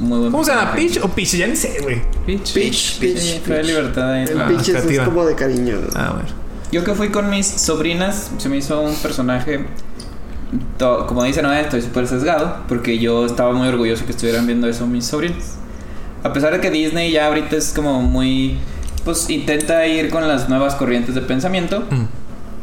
[0.00, 0.72] Muy buen ¿Cómo se llama?
[0.74, 1.36] ¿Peach o Peach?
[1.36, 2.02] Ya ni sé, güey.
[2.26, 2.52] Peach.
[2.54, 3.18] Peach, Peach.
[3.18, 4.24] Sí, fue de libertad ahí.
[4.24, 5.04] El Ah, es creativa.
[5.04, 5.76] como de cariño.
[5.80, 5.88] ¿no?
[5.94, 6.28] Ah, bueno.
[6.72, 9.64] Yo que fui con mis sobrinas, se me hizo un personaje,
[10.78, 14.86] como dicen, no, estoy súper sesgado, porque yo estaba muy orgulloso que estuvieran viendo eso
[14.86, 15.54] mis sobrinas.
[16.24, 18.58] A pesar de que Disney ya ahorita es como muy,
[19.04, 22.04] pues intenta ir con las nuevas corrientes de pensamiento, Mm.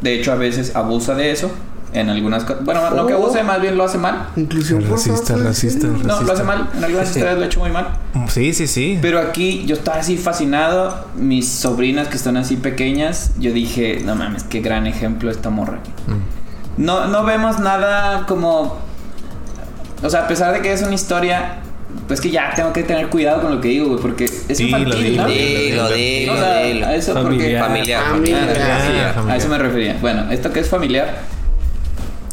[0.02, 1.50] de hecho a veces abusa de eso,
[1.92, 4.28] en algunas cosas, bueno, no que abuse, más bien lo hace mal.
[4.36, 5.86] Inclusión Racista, racista.
[5.86, 5.86] ¿sí?
[5.86, 6.32] No, lo Racista.
[6.34, 7.88] hace mal, en algunas historias lo ha hecho muy mal.
[8.28, 8.98] Sí, sí, sí.
[9.00, 11.06] Pero aquí yo estaba así fascinado.
[11.16, 15.78] Mis sobrinas que están así pequeñas, yo dije, no mames, qué gran ejemplo esta morra
[15.78, 15.90] aquí.
[16.08, 16.84] Mm.
[16.84, 18.78] No, no vemos nada como.
[20.02, 21.60] O sea, a pesar de que es una historia,
[22.06, 24.64] pues que ya tengo que tener cuidado con lo que digo, güey, porque es Sí,
[24.64, 26.32] infantil, lo ¿no?
[26.34, 27.64] O sea, a eso Familiar.
[27.64, 27.64] Familiar, Familiar.
[27.64, 28.02] familiar.
[28.04, 28.30] porque.
[28.36, 29.30] Familiar, Ah, familiar.
[29.30, 29.96] A eso me refería.
[30.00, 31.18] Bueno, esto que es familiar.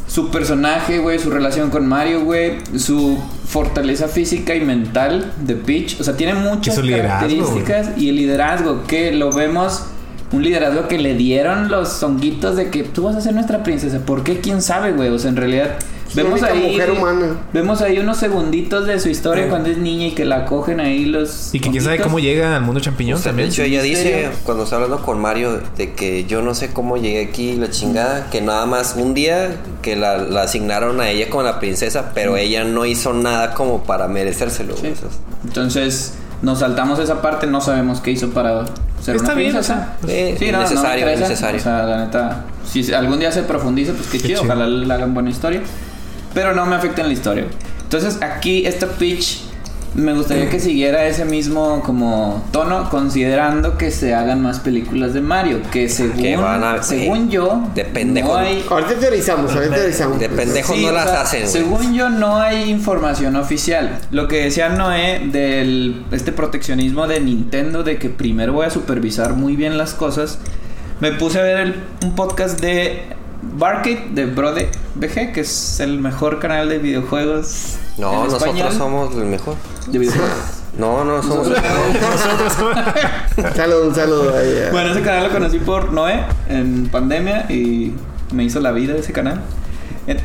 [0.07, 3.17] Su personaje, güey, su relación con Mario, güey, su
[3.47, 5.99] fortaleza física y mental de Peach.
[5.99, 9.85] O sea, tiene muchas características y el liderazgo que lo vemos.
[10.31, 13.99] Un liderazgo que le dieron los honguitos de que tú vas a ser nuestra princesa.
[14.05, 14.39] ¿Por qué?
[14.39, 15.09] ¿Quién sabe, güey?
[15.09, 15.75] O sea, en realidad
[16.15, 17.25] La vemos ahí mujer humana.
[17.53, 21.05] vemos ahí unos segunditos de su historia cuando es niña y que la cogen ahí
[21.05, 23.49] los Y que quién sabe cómo llega al mundo champiñón sea, de también.
[23.49, 27.23] hecho, ella dice, cuando está hablando con Mario, de que yo no sé cómo llegué
[27.25, 31.43] aquí, la chingada, que nada más un día que la, la asignaron a ella como
[31.43, 34.75] la princesa, pero ella no hizo nada como para merecérselo.
[34.77, 34.93] Sí.
[35.43, 38.65] Entonces, nos saltamos esa parte, no sabemos qué hizo para
[39.01, 39.97] ser Está una bien, princesa.
[40.01, 41.13] o sea, sí, eh, no, no interesa.
[41.15, 41.59] innecesario.
[41.59, 44.53] O sea, la neta, si algún día se profundiza, pues qué, Qué chido, chido.
[44.53, 45.61] ojalá le hagan buena historia.
[46.33, 47.45] Pero no me afecta en la historia.
[47.83, 49.41] Entonces, aquí esta pitch
[49.95, 55.21] me gustaría que siguiera ese mismo como tono, considerando que se hagan más películas de
[55.21, 58.29] Mario, que según, Que van a- según yo, de pendejo.
[58.29, 60.19] no hay Ahorita teorizamos, ahorita teorizamos.
[60.19, 61.47] De pendejos Sí, no o las sea, hacen.
[61.47, 63.99] Según yo, no hay información oficial.
[64.09, 69.33] Lo que decía Noé del este proteccionismo de Nintendo, de que primero voy a supervisar
[69.33, 70.39] muy bien las cosas.
[71.01, 73.03] Me puse a ver el- un podcast de
[73.55, 77.75] Barcade de Brode BG, que es el mejor canal de videojuegos.
[77.97, 78.71] No, en nosotros español.
[78.73, 79.55] somos el mejor.
[79.87, 80.31] De videojuegos.
[80.75, 83.53] No, no somos el mejor.
[83.55, 84.47] Saludos, un saludo ahí.
[84.49, 84.69] eh.
[84.71, 87.93] bueno, ese canal lo conocí por Noé en pandemia y
[88.31, 89.39] me hizo la vida ese canal.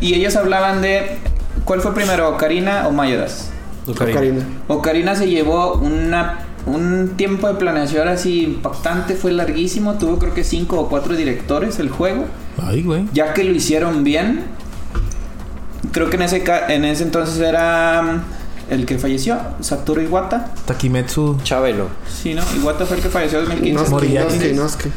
[0.00, 1.18] Y ellos hablaban de.
[1.66, 3.50] ¿Cuál fue primero, Ocarina o Mayoras?
[3.86, 4.42] Ocarina.
[4.68, 6.38] Ocarina se llevó una,
[6.68, 11.78] un tiempo de planeación así impactante, fue larguísimo, tuvo creo que cinco o cuatro directores
[11.78, 12.26] el juego,
[12.62, 13.04] Ay, güey.
[13.12, 14.44] ya que lo hicieron bien.
[15.92, 20.52] Creo que en ese, en ese entonces era mm, el que falleció, Satoru Iwata.
[20.66, 21.38] Takimetsu.
[21.42, 21.88] Chabelo.
[22.08, 22.42] Sí, ¿no?
[22.56, 23.70] Iwata fue el que falleció en 2015.
[23.70, 24.34] Inosuke, Moriarty.
[24.34, 24.90] Inosuke, Inosuke.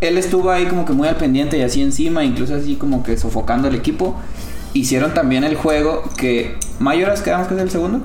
[0.00, 3.16] Él estuvo ahí como que muy al pendiente y así encima, incluso así como que
[3.16, 4.16] sofocando al equipo.
[4.72, 8.00] Hicieron también el juego que Mayoras, quedamos que es el segundo.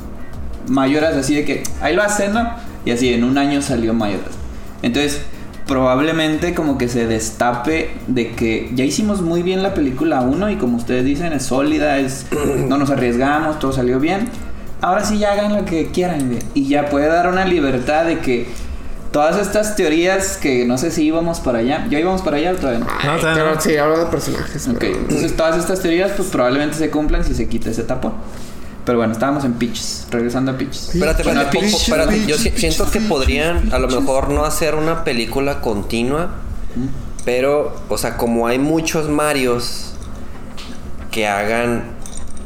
[0.68, 2.50] Mayoras así de que ahí lo hacen, ¿no?
[2.86, 4.32] Y así en un año salió Mayoras.
[4.82, 5.22] Entonces,
[5.68, 10.56] probablemente como que se destape de que ya hicimos muy bien la película 1 y
[10.58, 12.28] como ustedes dicen es sólida, es
[12.68, 14.30] no nos arriesgamos, todo salió bien.
[14.82, 18.46] Ahora sí ya hagan lo que quieran y ya puede dar una libertad de que
[19.12, 22.56] todas estas teorías que no sé si íbamos para allá, ya íbamos para allá o
[22.56, 22.86] todavía no.
[23.14, 23.60] No, todavía no.
[23.62, 24.68] sí, habla de personajes.
[24.68, 28.14] Ok, pero- entonces todas estas teorías pues probablemente se cumplan si se quita ese tapón.
[28.86, 30.94] Pero bueno, estábamos en Pitches, regresando a Pitches.
[30.94, 32.26] Espérate, Bueno, espérate, po- espérate.
[32.28, 36.30] Yo siento que podrían a lo mejor no hacer una película continua,
[37.26, 39.94] pero, o sea, como hay muchos Marios
[41.12, 41.96] que hagan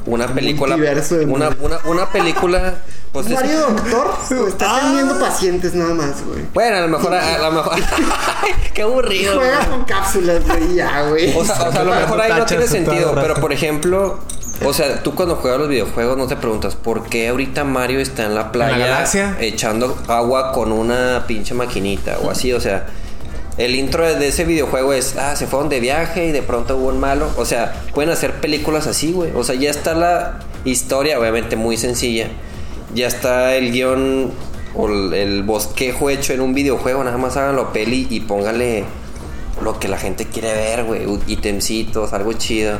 [0.05, 1.57] una película, una, Mario.
[1.61, 2.75] una, una película
[3.11, 4.07] Pues es- Mario Doctor
[4.39, 4.77] o está Ah.
[4.77, 6.45] atendiendo pacientes nada más, güey.
[6.53, 7.75] Bueno, a lo mejor, a, a lo mejor.
[8.73, 9.35] Qué aburrido.
[9.35, 11.35] Juega con cápsulas, güey, ya, güey.
[11.35, 14.19] O sea, o sea, a lo mejor ahí no tiene sentido, pero por ejemplo,
[14.65, 18.25] o sea, tú cuando juegas los videojuegos no te preguntas por qué ahorita Mario está
[18.25, 19.37] en la playa galaxia?
[19.39, 22.87] echando agua con una pinche maquinita o así, o sea,
[23.57, 26.87] el intro de ese videojuego es, ah, se fueron de viaje y de pronto hubo
[26.87, 31.19] un malo, o sea, pueden hacer películas así, güey, o sea, ya está la historia,
[31.19, 32.27] obviamente muy sencilla,
[32.93, 34.31] ya está el guion
[34.75, 38.85] o el, bosquejo hecho en un videojuego, nada más háganlo peli y póngale
[39.61, 41.01] lo que la gente quiere ver, güey.
[41.27, 42.77] Itemcitos, algo chido.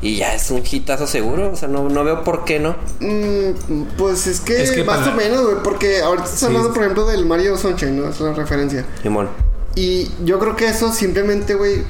[0.00, 1.50] Y ya es un hitazo seguro.
[1.52, 2.76] O sea, no, no veo por qué no.
[3.00, 6.46] Mm, pues es que, Es que más para- o menos, güey, porque ahorita estás Sí.
[6.46, 8.08] hablando, por ejemplo, del Mario Sunshine, ¿no?
[8.08, 8.86] Es la referencia.
[9.02, 9.28] Simón.
[9.74, 11.82] Y yo creo que eso simplemente, güey,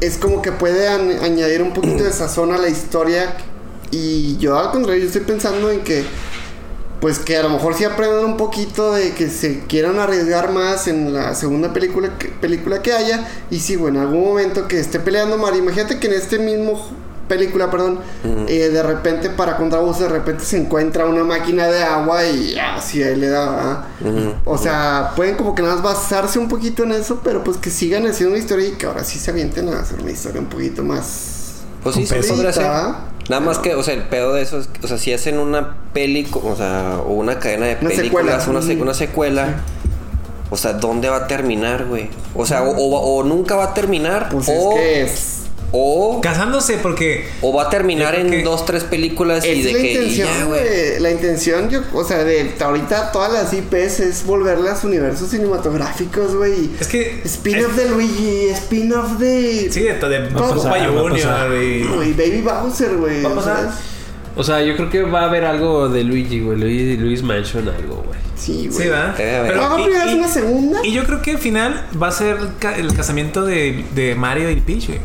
[0.00, 3.34] es como que puede an- añadir un poquito de sazón a la historia.
[3.90, 6.04] Y yo al contrario, yo estoy pensando en que,
[7.00, 10.86] pues que a lo mejor sí aprendan un poquito de que se quieran arriesgar más
[10.86, 13.26] en la segunda película que, película que haya.
[13.50, 16.78] Y sí, güey, en algún momento que esté peleando Mario, imagínate que en este mismo
[17.30, 18.00] película, perdón,
[18.48, 22.58] eh, de repente para contra Bowser, de repente se encuentra una máquina de agua y
[22.58, 23.88] así ahí le da.
[24.44, 27.70] O sea, pueden como que nada más basarse un poquito en eso, pero pues que
[27.70, 30.48] sigan haciendo una historia y que ahora sí se avienten a hacer una historia un
[30.48, 31.62] poquito más.
[31.84, 32.66] Pues sí, podría ser.
[33.30, 35.76] Nada más que, o sea, el pedo de eso es, o sea, si hacen una
[35.94, 38.60] peli, o sea, o una cadena de Una películas, secuela.
[38.60, 39.54] una, una secuela,
[40.50, 42.10] o sea, ¿dónde va a terminar, güey?
[42.34, 45.39] O sea, o, o- o nunca va a terminar, Pues o, es que es.
[45.72, 49.78] O, Casándose porque o va a terminar en que dos, tres películas y de la
[49.78, 51.00] que intención, ya, güey.
[51.00, 56.70] La intención, yo, o sea, de ahorita todas las IPs es volverlas universos cinematográficos, güey.
[56.80, 59.68] es que Spin-off de Luigi, spin-off de.
[59.70, 60.48] sí de, de Va a
[61.94, 63.22] Güey, Baby Bowser, güey.
[63.22, 63.70] Va a pasar.
[64.36, 66.58] O sea, yo creo que va a haber algo de Luigi, güey.
[66.58, 68.18] Luigi, Luis Mansion, algo, güey.
[68.36, 68.72] Sí, güey.
[68.72, 68.94] Sí.
[69.18, 69.52] Debe haber.
[69.52, 70.80] Pero y- primero y- una segunda.
[70.86, 74.14] Y yo creo que al final va a ser el, ca- el casamiento de, de
[74.14, 75.00] Mario y Peach, güey.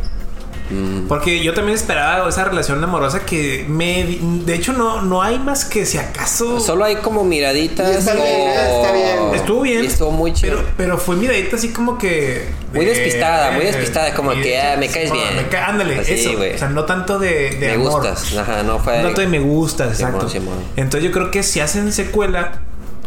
[0.69, 1.07] Mm.
[1.07, 4.17] Porque yo también esperaba esa relación amorosa que me...
[4.45, 6.59] De hecho, no, no hay más que si acaso...
[6.59, 7.89] Solo hay como miraditas.
[7.89, 9.35] Está bien, o- está bien.
[9.35, 9.83] Estuvo bien.
[9.83, 10.55] Y estuvo muy chido.
[10.57, 12.47] Pero, pero fue miradita así como que...
[12.73, 15.35] Muy de- despistada, muy despistada, como que, ah, me caes bien.
[15.35, 16.35] me ca- ándale, Así, eso.
[16.37, 16.55] güey.
[16.55, 18.01] O sea, no tanto de, de me amor.
[18.01, 18.35] gustas.
[18.35, 18.97] Ajá, no fue.
[18.97, 20.27] No tanto de me gustas, exacto.
[20.27, 20.57] Simón.
[20.75, 22.59] Entonces yo creo que si hacen secuela,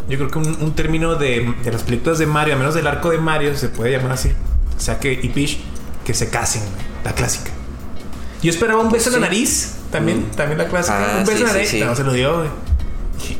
[0.09, 2.86] yo creo que un, un término de, de las películas de Mario, al menos del
[2.86, 4.30] arco de Mario, se puede llamar así.
[4.76, 5.59] O sea que y Peach
[6.09, 7.51] que se casen, güey, la clásica.
[8.43, 9.35] Yo esperaba un beso en la sí.
[9.35, 10.97] nariz, también, también la clásica.
[10.98, 11.80] Ah, un beso sí, en la nariz, sí.
[11.85, 12.48] no se lo dio, güey.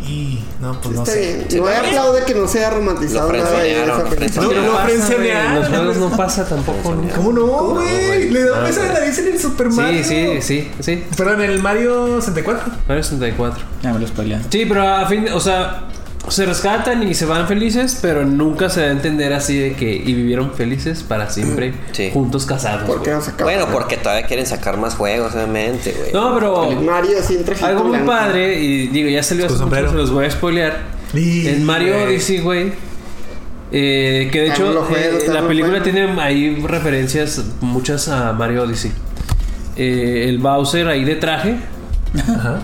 [0.06, 1.20] Y no, pues no Está sé.
[1.20, 1.46] bien.
[1.48, 1.96] Sí, no hay también.
[1.98, 4.42] aplaude que no sea romantizado nada de esa película.
[4.42, 6.16] No, no, los no, juegos no frenzonear.
[6.16, 6.94] pasa tampoco.
[6.94, 7.08] ¿no?
[7.14, 8.28] ¿Cómo no, güey?
[8.28, 9.02] Le da un Ah, beso en la güey.
[9.06, 10.04] nariz en el Super Mario.
[10.04, 11.04] Sí, sí, sí, sí.
[11.16, 12.72] Perdón, en el Mario 64.
[12.88, 13.64] Mario 64.
[13.82, 14.42] Ya me lo spoilean.
[14.50, 15.84] Sí, pero a fin, o sea,
[16.30, 19.94] se rescatan y se van felices, pero nunca se da a entender así de que
[19.94, 22.10] y vivieron felices para siempre, Sí.
[22.12, 22.82] juntos casados.
[22.84, 23.32] ¿Por qué no se?
[23.42, 26.12] Bueno, porque todavía quieren sacar más juegos, obviamente, güey.
[26.12, 27.18] No, pero El Mario
[27.66, 28.06] algo muy blanco.
[28.06, 30.76] padre y digo, ya salió hace mucho, se los voy a spoilear.
[31.14, 32.05] En Mario.
[32.05, 32.72] Odyssey, güey.
[33.70, 38.92] eh, que de hecho juego, eh, la película tiene ahí referencias muchas a Mario Odyssey.
[39.76, 41.56] Eh, el Bowser ahí de traje,
[42.18, 42.62] Ajá.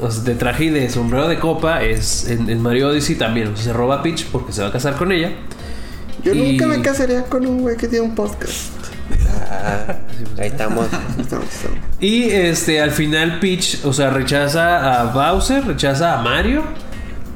[0.00, 3.48] O sea, de traje y de sombrero de copa es en, en Mario Odyssey también.
[3.48, 5.30] O sea, se roba a Peach porque se va a casar con ella.
[6.22, 8.72] Yo Y- nunca me casaría con un güey que tiene un podcast.
[9.50, 9.96] Ah,
[10.38, 10.86] ahí estamos.
[11.20, 11.78] Estamos, estamos.
[12.00, 16.62] Y este al final Peach, o sea, rechaza a Bowser, rechaza a Mario.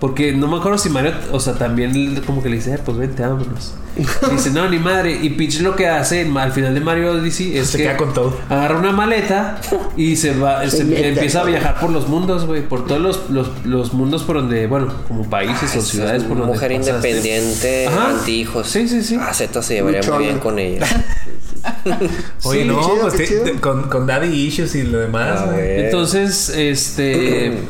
[0.01, 2.97] Porque no me acuerdo si Mario, o sea, también como que le dice, "Eh, pues
[2.99, 3.75] vente, vámonos.
[3.97, 5.19] Y dice, no, ni madre.
[5.21, 8.15] Y Peach lo que hace al final de Mario Odyssey es Se que queda con
[8.15, 8.37] todo.
[8.49, 9.61] agarra una maleta
[9.97, 13.51] y se va, Se empieza a viajar por los mundos, güey, por todos los, los,
[13.65, 16.91] los mundos por donde, bueno, como países o Es ciudades por donde mujer pasaste.
[17.11, 18.69] independiente, antihijos.
[18.69, 19.19] Sí, sí, sí.
[19.21, 20.87] Ah, Z se llevaría muy bien con ella.
[22.45, 23.15] Oye, Sí, no, chido, pues
[23.45, 25.57] te- con, con Daddy Issues y lo demás, Ah.
[25.59, 27.59] Entonces, este.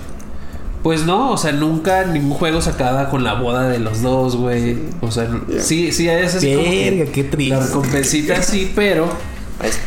[0.88, 4.36] Pues no, o sea, nunca ningún juego se acaba con la boda de los dos,
[4.36, 4.78] güey.
[5.02, 5.28] O sea,
[5.60, 7.54] sí, sí, es así como que Verga, qué triste.
[7.54, 9.06] La recompensita sí, pero.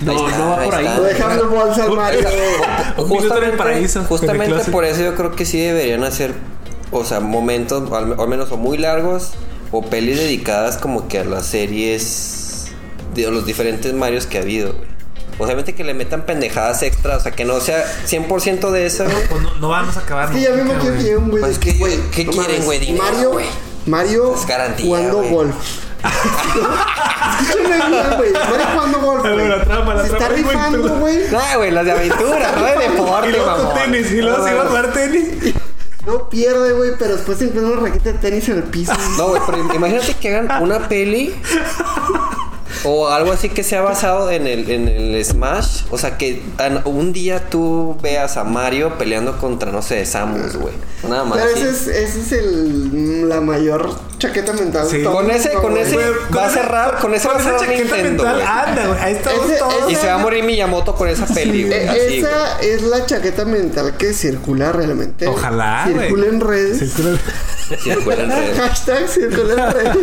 [0.02, 0.86] No, está, no va por ahí.
[0.86, 1.02] está.
[1.02, 2.20] Dejando bolsa al Mario.
[2.20, 3.98] El paraíso.
[3.98, 6.36] en el Justamente por eso yo creo que sí deberían hacer,
[6.92, 9.32] o sea, momentos, o al, o al menos o muy largos,
[9.72, 12.68] o pelis dedicadas como que a las series
[13.16, 15.01] de los diferentes Marios que ha habido, güey.
[15.42, 19.28] Obviamente que le metan pendejadas extras, o sea, que no sea 100% de eso, güey.
[19.28, 20.26] Pues no, no vamos a acabar.
[20.30, 21.04] Es que ya nunca, güey.
[21.04, 21.42] que güey.
[21.42, 22.80] Pues, de ¿qué- güey, qué no quieren, güey?
[22.80, 23.46] Dinero, Mario, güey.
[23.88, 25.30] Mario Es garantía, jugando güey.
[25.32, 25.56] golf.
[27.42, 28.32] Escúchame bien, güey.
[28.34, 29.48] Mario jugando golf, güey.
[29.48, 31.18] la trama, la Se está trama, güey, rifando, güey.
[31.32, 33.74] No, güey, las de aventura, no de deporte, mamón.
[33.76, 35.28] tenis, y luego se iba a jugar tenis.
[36.06, 38.94] No pierde, güey, pero después se encuentra una raqueta de tenis en el piso.
[39.18, 41.34] No, güey, pero imagínate que hagan una peli
[42.84, 45.84] o algo así que sea basado en el, en el Smash.
[45.92, 50.56] O sea, que an- un día tú veas a Mario peleando contra, no sé, Samus,
[50.56, 50.74] güey.
[51.08, 51.40] Nada más.
[51.40, 53.90] Pero ese es, ese es el, la mayor
[54.22, 54.88] chaqueta mental.
[54.90, 55.02] Sí.
[55.04, 55.98] todo Con ese, con ese
[56.36, 59.00] va a cerrar, con ese va a cerrar Nintendo, mental, anda, güey.
[59.00, 59.92] Ahí estamos Ese- todos.
[59.92, 61.86] Y se va a morir Miyamoto con esa peli, güey.
[61.88, 62.20] Güey.
[62.20, 65.28] esa es la chaqueta mental que circula realmente.
[65.28, 65.86] Ojalá.
[65.88, 66.80] Circula en redes.
[66.80, 67.20] Circula-
[67.84, 68.58] Circula en redes.
[68.60, 69.98] Hashtag circula en redes.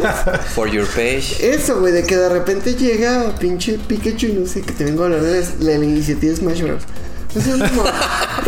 [0.55, 1.37] For your page.
[1.41, 5.03] Eso, güey, de que de repente llega pinche Pikachu y no sé, que te vengo
[5.03, 6.83] a hablar de la, iniciativa Smash Bros.
[7.35, 7.85] No como,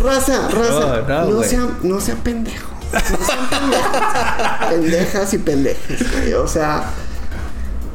[0.03, 1.05] raza, raza.
[1.07, 2.70] No, no, No, sea, no sea pendejo.
[2.93, 4.69] No pendejos.
[4.71, 6.33] Pendejas y pendejes, güey.
[6.35, 6.85] O sea,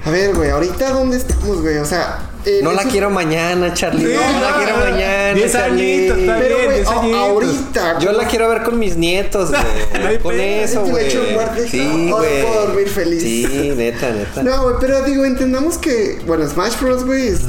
[0.06, 1.78] a ver, güey, ahorita dónde estamos, güey.
[1.78, 4.06] O sea, en No la quiero mañana, Charlie.
[4.06, 6.10] Sí, no, la quiero mañana, Diez Charlie.
[6.10, 7.20] añitos, está Pero, bien, güey, diez añitos.
[7.22, 8.00] ahorita.
[8.00, 10.06] Yo la quiero ver con mis nietos, No güey.
[10.08, 11.12] hay con eso, güey.
[11.12, 12.42] Sí, Ahora güey.
[12.44, 13.22] puedo dormir feliz.
[13.24, 14.44] Sí, neta, neta.
[14.44, 17.40] No, güey, pero digo, entendamos que, bueno, Smash Bros, güey, es,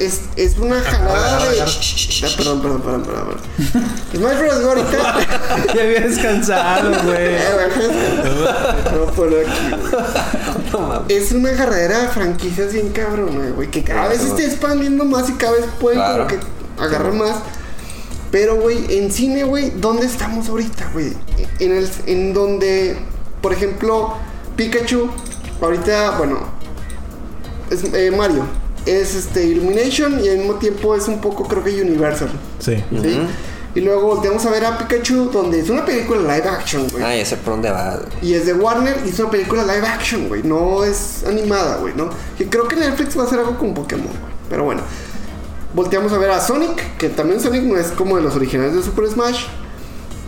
[0.00, 1.60] es, es una jalada de.
[1.60, 1.66] Ah,
[2.36, 3.84] perdón, perdón, perdón, perdón, perdón.
[4.14, 5.16] Smash Bros, güey, ahorita.
[5.74, 7.16] Ya había descansado, güey.
[7.18, 7.38] Eh,
[8.94, 10.04] No por aquí, güey.
[10.72, 11.02] No mames.
[11.08, 13.70] Es una carrera de franquicias bien cabrón, güey.
[13.70, 16.26] Que cada vez se está expandiendo más y cada vez pueden Claro.
[16.26, 16.46] como que
[16.82, 17.36] agarrar más.
[18.30, 21.12] Pero, güey, en cine, güey, ¿dónde estamos ahorita, güey?
[21.60, 22.98] En, el, en donde,
[23.40, 24.14] por ejemplo,
[24.56, 25.08] Pikachu,
[25.60, 26.40] ahorita, bueno,
[27.70, 28.44] es eh, Mario.
[28.86, 32.30] Es este Illumination y al mismo tiempo es un poco, creo que Universal.
[32.60, 32.76] Sí.
[33.02, 33.20] ¿sí?
[33.76, 37.04] Y luego volteamos a ver a Pikachu, donde es una película live action, güey.
[37.04, 37.96] Ay, ese por dónde va.
[37.96, 38.08] güey.
[38.22, 40.42] Y es de Warner y es una película live action, güey.
[40.42, 42.08] No es animada, güey, ¿no?
[42.38, 44.32] Que creo que Netflix va a hacer algo con Pokémon, güey.
[44.48, 44.80] Pero bueno.
[45.74, 48.82] Volteamos a ver a Sonic, que también Sonic no es como de los originales de
[48.82, 49.44] Super Smash.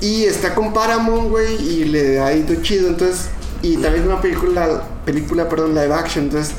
[0.02, 3.30] Y está con Paramount, güey, y le ha ido chido, entonces...
[3.62, 6.54] Y también una película, película, perdón, live action, entonces...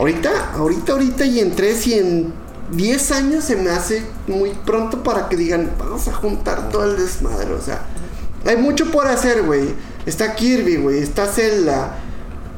[0.00, 2.32] Ahorita, ahorita, ahorita y en 3 y en
[2.72, 6.96] 10 años se me hace muy pronto para que digan, vamos a juntar todo el
[6.96, 7.84] desmadre, o sea...
[8.46, 9.74] Hay mucho por hacer, güey.
[10.06, 10.98] Está Kirby, güey.
[10.98, 11.98] Está Zelda.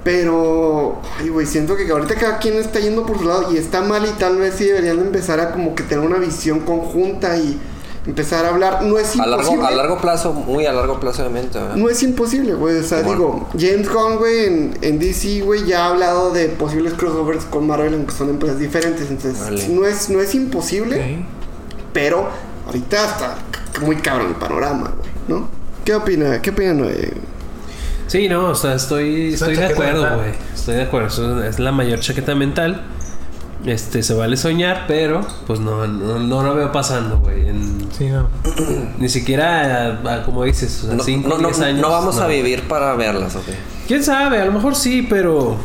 [0.04, 3.82] Pero, ay, güey, siento que ahorita cada quien está yendo por su lado y está
[3.82, 7.36] mal y tal vez sí deberían de empezar a como que tener una visión conjunta
[7.36, 7.60] y
[8.06, 8.82] empezar a hablar.
[8.82, 9.56] No es A imposible.
[9.62, 11.58] largo, a largo plazo, muy a largo plazo, obviamente.
[11.58, 11.76] ¿verdad?
[11.76, 12.78] No es imposible, güey.
[12.78, 16.94] O sea, digo, James Gunn, güey, en, en DC, güey, ya ha hablado de posibles
[16.94, 19.10] crossovers con Marvel, aunque son empresas diferentes.
[19.10, 19.68] Entonces, Vale.
[19.68, 21.26] no, es, no es imposible, Ok.
[21.92, 22.28] pero
[22.66, 23.34] ahorita está
[23.84, 25.48] muy cabrón el panorama, güey, ¿no?
[25.84, 26.40] ¿Qué opina?
[26.42, 27.12] ¿Qué opina Noé?
[28.06, 30.30] Sí, no, o sea, estoy, estoy de acuerdo, güey.
[30.54, 31.06] Estoy de acuerdo.
[31.08, 32.82] eso Es la mayor chaqueta mental.
[33.64, 37.48] Este, se vale soñar, pero pues no, no, no lo veo pasando, güey.
[37.48, 38.26] En- Sí, no.
[38.98, 41.80] Ni siquiera, a- a- como dices, o sea, No, 5 no, no, 10 años.
[41.80, 43.44] no vamos a vivir para verlas, ok.
[43.86, 44.40] ¿Quién sabe?
[44.40, 45.56] A lo mejor sí, pero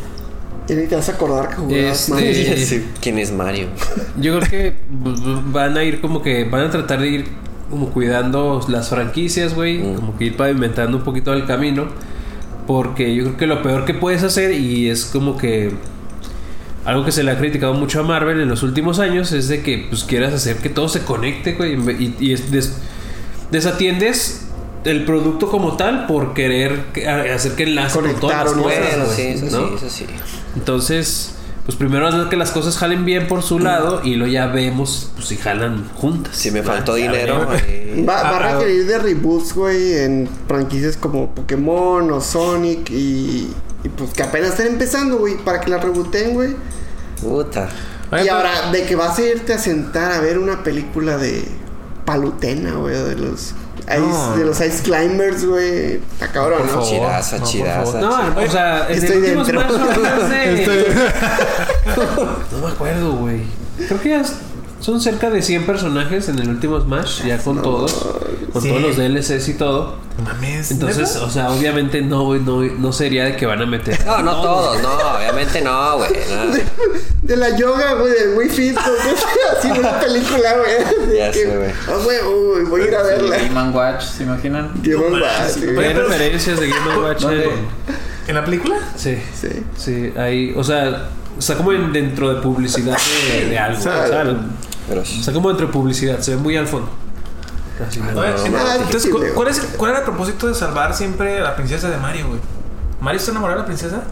[0.70, 2.86] Y ni te vas a acordar que jugabas Este- Sí.
[3.02, 3.68] ¿Quién es Mario?
[4.20, 5.16] yo creo que pues,
[5.52, 7.26] van a ir como que van a tratar de ir
[7.72, 9.96] como cuidando las franquicias, güey, Mm.
[9.96, 11.88] como que ir pavimentando un poquito el camino,
[12.68, 15.72] porque yo creo que lo peor que puedes hacer y es como que
[16.88, 19.62] algo que se le ha criticado mucho a Marvel en los últimos años es de
[19.62, 22.78] que pues quieras hacer que todo se conecte, güey, y, y es- des-
[23.52, 24.42] desatiendes
[24.84, 29.16] el producto como tal por querer que- a- hacer que enlace con todas las cosas,
[29.16, 29.68] sí, eso ¿no?
[29.70, 30.06] sí, eso sí.
[30.56, 31.34] Entonces,
[31.66, 35.12] pues primero hacer que las cosas jalen bien por su lado y luego ya vemos
[35.16, 36.36] pues, si jalan juntas.
[36.38, 37.48] Si me faltó Ya dinero,
[38.08, 43.50] Va, va Ah, a requerir de reboots, güey, en franquicias como Pokémon o Sonic y,
[43.84, 46.56] y pues que apenas estén empezando, güey, para que la rebooten, güey.
[47.22, 47.70] puta.
[48.12, 51.18] Oye, y pero- ahora, de que vas a irte a sentar a ver una película
[51.18, 51.46] de
[52.06, 53.54] Palutena, güey, de los
[53.90, 54.36] Ice, No.
[54.38, 55.96] de los Ice Climbers, güey.
[56.14, 56.70] Está cabrón, ¿no?
[56.74, 56.86] favor.
[56.88, 57.38] Chiraza,
[58.00, 58.30] no.
[58.32, 59.60] No, o sea, en Estoy dentro.
[59.62, 60.86] Hablas de- Estoy-
[62.52, 63.42] No me acuerdo, güey.
[63.88, 64.24] Creo que ya
[64.80, 67.92] son cerca de 100 personajes en el último Smash, ya con todos,
[68.54, 68.70] con Sí.
[68.70, 69.96] todos los DLCs y todo.
[70.24, 70.72] Mames.
[70.72, 74.04] Entonces, o sea, obviamente no, güey, no, no sería de que van a meter.
[74.06, 76.10] No, no todos, no, obviamente no, güey.
[76.30, 76.58] no.
[77.22, 78.78] De la yoga, güey, del Wii Fit.
[79.58, 81.18] Así una película, güey.
[81.18, 81.70] Ya sé, güey.
[81.88, 83.38] Ah, güey, uy, voy a ir a verla.
[83.38, 84.74] Game Watch, ¿se imaginan?
[84.84, 87.24] Qué bomba, sí, Hay referencias de Game Watch.
[88.28, 88.78] ¿En la película?
[88.96, 89.48] Sí, Sí.
[89.78, 92.98] sí, hay, o sea, está como en- dentro de publicidad
[93.32, 93.80] de, de algo.
[94.90, 96.90] Pero Está como dentro de publicidad, se ve muy al fondo.
[97.78, 98.20] Casi nada.
[98.22, 99.34] Oye, no, entonces, no, ¿cu- no.
[99.36, 102.40] ¿cuál, es, ¿cuál era el propósito de salvar siempre a la princesa de Mario, güey?
[103.02, 104.04] ¿Mario está enamorado de la princesa?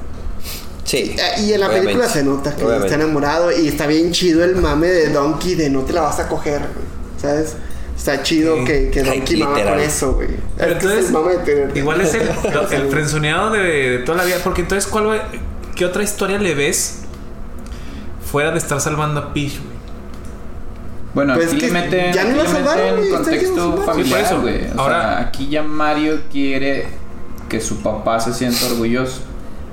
[0.84, 1.16] sí.
[1.18, 1.94] Eh, Y en la obviamente.
[1.94, 2.88] película se nota que Obviamente.
[2.94, 6.20] está enamorado y está bien chido el mame de Donkey de no te la vas
[6.20, 6.86] a coger, güey,
[7.20, 7.56] ¿sabes?
[7.98, 10.28] Está chido que, que Ay, Donkey mama con eso, güey.
[10.58, 11.78] Pero Es que es entonces, el mame de tener.
[11.78, 12.30] igual es el,
[12.72, 14.38] el frenzoneado de, de toda la vida.
[14.44, 15.24] Porque entonces, ¿cuál
[15.76, 17.00] ¿qué otra historia le ves
[18.36, 19.76] fuera de estar salvando a Peach, güey?
[21.14, 24.68] Bueno, Pues aquí que le meten, ya aquí la le salvaron, contexto familiar, Sí, güey.
[24.76, 26.88] O Ahora- sea, aquí ya Mario quiere
[27.48, 29.22] que su papá se sienta orgulloso.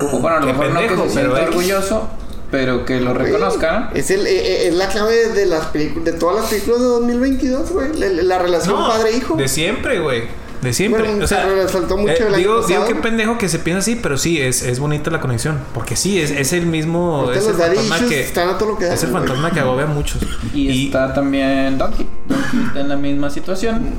[0.01, 2.09] O bueno, a lo mejor no que se sienta orgulloso,
[2.53, 3.91] pero que lo reconozcan.
[3.95, 6.87] Es, el, eh, eh, es la clave de las películas, de todas las películas de
[6.87, 7.93] 2022, güey.
[7.95, 9.35] La, la relación padre-hijo.
[9.35, 10.23] De siempre, güey.
[10.63, 11.03] De siempre.
[11.03, 13.81] Bueno, o sea, se resaltó mucho eh, el digo, digo qué pendejo que se piensa
[13.81, 15.59] así, pero sí, es, es bonita la conexión.
[15.75, 17.31] Porque sí, es, es el mismo.
[17.33, 18.21] Es el fantasma que.
[18.21, 19.23] están a todo lo que Es el güey.
[19.23, 20.23] fantasma que agobia a muchos.
[20.55, 22.07] Y, está también Donkey.
[22.29, 23.91] Donkey está en la misma situación.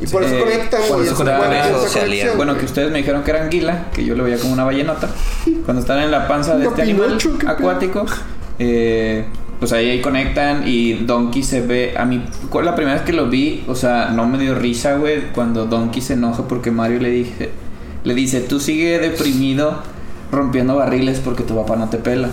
[0.00, 1.08] Y por eso Eh, conectan, por güey.
[1.08, 4.52] eso conexión, Bueno, que ustedes me dijeron que era anguila, que yo lo veía como
[4.52, 5.08] una ballenota.
[5.64, 8.06] Cuando están en la panza de este animal acuático,
[8.58, 9.24] eh,
[9.58, 11.94] pues ahí, ahí conectan y Donkey se ve.
[11.96, 12.22] A mí,
[12.62, 16.02] la primera vez que lo vi, o sea, no me dio risa, güey, cuando Donkey
[16.02, 17.50] se enoja porque Mario le dije,
[18.04, 19.82] le dice, tú sigue deprimido
[20.30, 22.28] rompiendo barriles porque tu papá no te pela.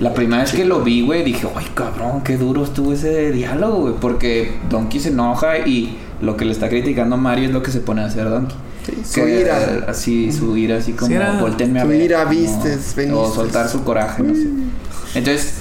[0.00, 3.78] La primera vez que lo vi, güey, dije, ay, cabrón, qué duro estuvo ese diálogo,
[3.82, 3.94] güey.
[4.00, 7.80] Porque Donkey se enoja y lo que le está criticando Mario es lo que se
[7.80, 8.56] pone a hacer Donkey.
[8.84, 9.84] Sí, su Que, ira.
[9.88, 12.02] Así, su ira, así como, Sí, voltenme a Su ver.
[12.02, 13.34] ira, como- vistes, O veniste.
[13.34, 14.46] soltar su coraje, no sé.
[15.14, 15.54] Entonces,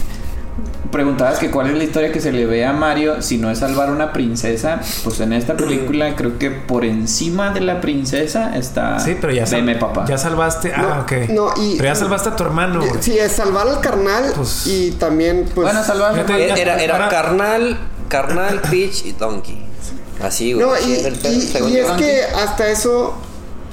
[0.96, 3.60] preguntabas que cuál es la historia que se le ve a Mario si no es
[3.60, 4.80] salvar una princesa.
[5.04, 9.44] Pues en esta película creo que por encima de la princesa está Sí, pero ya,
[9.44, 10.06] Veme, papá.
[10.08, 10.70] ya salvaste.
[10.78, 11.12] No, ah, ok.
[11.32, 12.82] no, y- pero ya salvaste a tu hermano.
[13.02, 15.66] Sí, es salvar al carnal Pues- y también, pues.
[15.68, 17.78] bueno, salvar Fíjate, Era, era, era Ahora- carnal,
[18.08, 19.66] carnal, Peach y Donkey.
[20.24, 20.66] Así, güey.
[20.66, 23.14] No, y, es que hasta eso.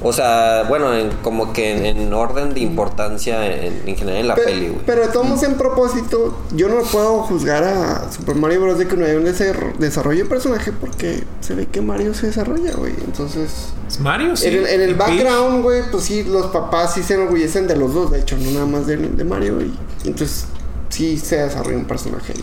[0.05, 4.29] O sea, bueno, en- como que en, en orden de importancia en, en general en
[4.29, 4.81] la pe- peli, güey.
[4.85, 8.79] pero de todos modos, en propósito, yo no puedo juzgar a Super Mario Bros.
[8.79, 12.27] de que no hay un desar- desarrollo de personaje porque se ve que Mario se
[12.27, 12.95] desarrolla, güey.
[13.05, 14.37] Entonces, ¿Es Mario?
[14.37, 14.49] Sí.
[14.49, 18.20] en el, background, güey, pues sí, los papás sí se enorgullecen de los dos, de
[18.20, 19.70] hecho, no nada más de, de Mario, güey.
[20.05, 20.47] Entonces,
[20.89, 22.35] sí se desarrolla un personaje.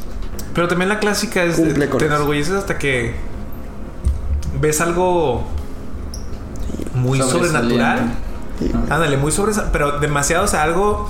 [0.53, 1.55] Pero también la clásica es.
[1.57, 2.15] Cumple de- con te eso.
[2.15, 3.15] enorgulleces hasta que.
[4.59, 5.43] Ves algo.
[6.95, 8.11] Muy sobrenatural.
[8.89, 9.71] Ándale, muy sobresaliente.
[9.77, 11.09] Pero demasiado, o sea, algo.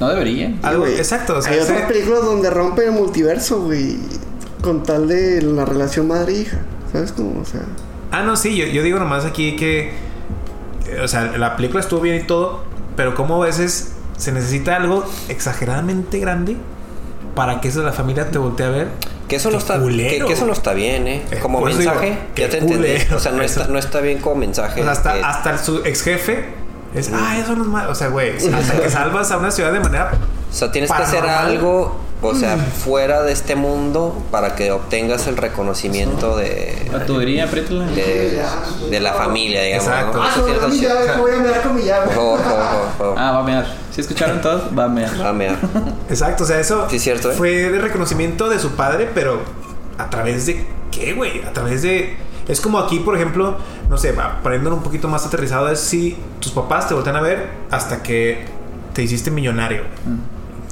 [0.00, 0.54] No debería.
[0.62, 1.38] Algo, exacto.
[1.38, 3.96] O sea, Hay ese- otras películas donde rompen el multiverso, güey.
[4.62, 6.58] Con tal de la relación madre-hija.
[6.92, 7.40] ¿Sabes cómo?
[7.40, 7.60] O sea.
[8.10, 9.92] Ah, no, sí, yo, yo digo nomás aquí que.
[11.02, 12.62] O sea, la película estuvo bien y todo,
[12.96, 16.56] pero como a veces se necesita algo exageradamente grande
[17.34, 18.88] para que eso de la familia te voltee a ver.
[19.28, 21.22] Que eso, no está, que, eso no está bien, ¿eh?
[21.42, 22.88] Como mensaje, digo, ya te entendí.
[23.14, 24.80] O sea, no está, no está bien como mensaje.
[24.80, 26.46] O sea, hasta, que- hasta su ex jefe
[26.94, 27.92] es, ah, eso no es malo.
[27.92, 30.12] O sea, güey, hasta que salvas a una ciudad de manera.
[30.50, 32.60] o sea, tienes que hacer algo, o sea, Mm.
[32.72, 37.86] fuera de este mundo para que obtengas el reconocimiento de, La tubería, apriétala.
[37.86, 38.42] de,
[38.90, 39.86] de la familia, digamos.
[39.86, 40.18] Exacto.
[40.18, 40.22] ¿no?
[40.24, 41.06] Ah, no, tienes no, mi que hacer.
[41.06, 42.06] llave, voy a mirar con mi llave.
[42.06, 43.14] Por favor, por favor, por favor.
[43.18, 43.66] Ah, va a mear.
[43.92, 44.62] ¿Sí escucharon todos?
[44.76, 45.10] Va a mear.
[45.22, 45.56] Ah, mira.
[46.10, 47.34] Exacto, o sea, eso Sí, es cierto, ¿eh?
[47.34, 49.40] fue de reconocimiento de su padre, pero
[49.98, 51.42] a través de qué, güey?
[51.44, 52.16] A través de.
[52.48, 53.58] Es como aquí, por ejemplo,
[53.90, 57.20] no sé, va, poniéndolo un poquito más aterrizado, es si tus papás te voltean a
[57.20, 58.46] ver hasta que
[58.94, 59.82] te hiciste millonario.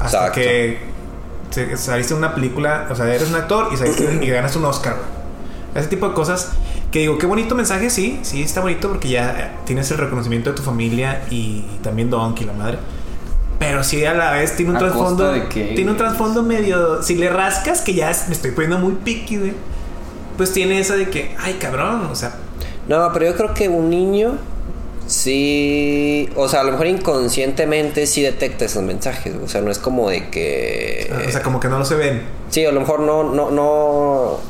[0.01, 0.33] Hasta Exacto.
[0.41, 0.79] que
[1.77, 4.95] saliste en una película, o sea, eres un actor y, saliste, y ganas un Oscar.
[4.95, 5.17] güey.
[5.75, 6.53] Ese tipo de cosas
[6.91, 10.57] que digo, qué bonito mensaje, sí, sí, está bonito porque ya tienes el reconocimiento de
[10.57, 12.79] tu familia y también Donkey, la madre.
[13.59, 15.25] Pero sí a la vez tiene un ¿A trasfondo.
[15.25, 17.03] costa de qué, Tiene un trasfondo medio.
[17.03, 19.55] Si le rascas, que ya me estoy poniendo muy picky, güey.
[20.37, 22.35] Pues tiene esa de que, ay cabrón, o sea,
[22.89, 24.35] No, pero yo creo que un niño
[25.07, 29.79] sí, o sea, a lo mejor inconscientemente sí detecta esos mensajes, o sea, no es
[29.79, 32.23] como de que o sea, como que no lo se ven.
[32.51, 34.41] sí, a lo mejor no no no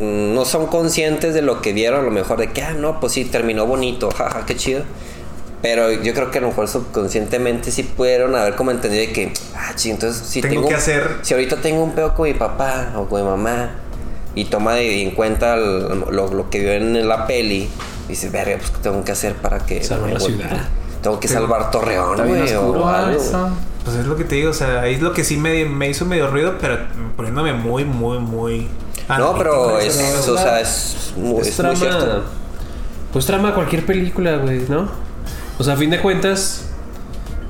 [0.00, 3.12] no son conscientes de lo que vieron, a lo mejor de que ah, no, pues
[3.14, 4.82] sí terminó bonito, jaja, qué chido.
[5.60, 9.32] Pero yo creo que a lo mejor subconscientemente sí pudieron haber como entendido de que,
[9.56, 12.34] ah, sí, entonces si Tengo tengo, que hacer- si ahorita tengo un pedo con mi
[12.34, 13.70] papá o con mi mamá
[14.36, 17.68] y toma de- en cuenta el- lo, lo que vio en la peli,
[18.08, 20.68] dice, verga, pues ¿qué tengo que hacer para que Salvar la ciudad.
[21.02, 23.20] Tengo que salvar Torreón, güey, o algo.
[23.20, 23.50] eso.
[23.84, 25.88] Pues es lo que te digo, o sea, ahí es lo que sí me, me
[25.88, 26.76] hizo medio ruido, pero
[27.16, 28.68] poniéndome muy, muy, muy.
[29.08, 32.04] No, pero es, eso, o sea, es muy, Es es muy cierto.
[32.04, 32.22] trama.
[33.12, 34.88] Pues trama cualquier película, güey, ¿no?
[35.58, 36.66] O sea, a fin de cuentas,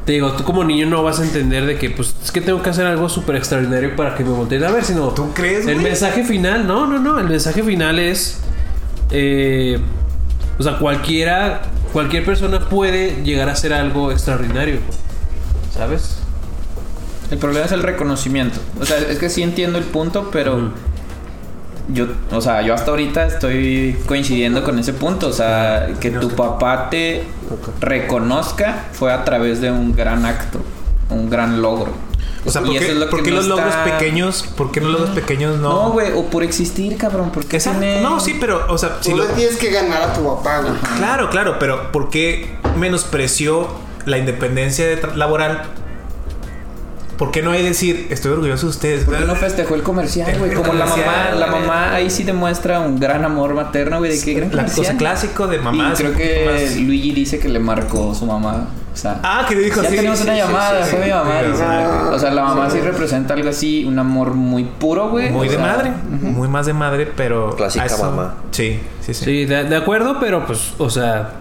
[0.05, 2.63] te digo, tú como niño no vas a entender de que, pues, es que tengo
[2.63, 5.09] que hacer algo súper extraordinario para que me volteen a ver, sino.
[5.09, 5.87] ¿Tú crees, El güey?
[5.87, 7.19] mensaje final, no, no, no.
[7.19, 8.39] El mensaje final es.
[9.11, 9.81] eh,
[10.59, 11.63] o sea, cualquiera.
[11.93, 14.81] Cualquier persona puede llegar a hacer algo extraordinario.
[15.73, 16.19] ¿Sabes?
[17.31, 18.59] El problema es el reconocimiento.
[18.81, 20.73] O sea, es que sí entiendo el punto, pero
[21.89, 25.29] yo, o sea, yo hasta ahorita estoy coincidiendo con ese punto.
[25.29, 27.25] O sea, que tu papá te
[27.81, 30.61] reconozca fue a través de un gran acto,
[31.11, 32.08] un gran logro.
[32.47, 33.85] O sea, Y ¿por eso qué, es lo por que qué no los logros está-
[33.85, 34.45] pequeños?
[34.57, 35.69] ¿Por qué no los logros pequeños no?
[35.69, 37.81] No, güey, o por existir, cabrón, porque Exacto.
[37.81, 38.01] tiene...
[38.01, 40.61] No, sí, pero, o sea, si Tú lo- le tienes que ganar a tu papá,
[40.61, 40.73] güey.
[40.99, 43.69] Claro, claro, pero ¿por qué menospreció
[44.07, 44.87] la independencia
[45.17, 45.65] laboral?
[47.19, 49.05] ¿Por qué no hay decir, estoy orgulloso de ustedes?
[49.05, 50.55] ¿Por qué no festejó el comercial, güey?
[50.55, 54.35] Como la mamá, la mamá ahí sí demuestra un gran amor materno, güey, de qué
[54.35, 55.91] gran La cosa clásico de mamá.
[55.93, 58.69] Y creo que Luigi dice que le marcó su mamá.
[58.99, 60.99] O sea, Ah, que le dijo ya sí, tenemos sí, una sí, llamada, sí, fue
[60.99, 61.05] sí.
[61.07, 61.41] mi mamá.
[61.41, 61.65] Sí, dice.
[62.15, 62.83] o sea, la mamá sí sí.
[62.85, 65.31] representa algo así, un amor muy puro, güey.
[65.31, 67.55] Muy O de sea, madre, muy más de madre, pero.
[67.57, 68.35] Clásica eso- mamá.
[68.51, 69.25] Sí, sí, sí.
[69.25, 71.35] Sí, de, de acuerdo, pero pues, o sea,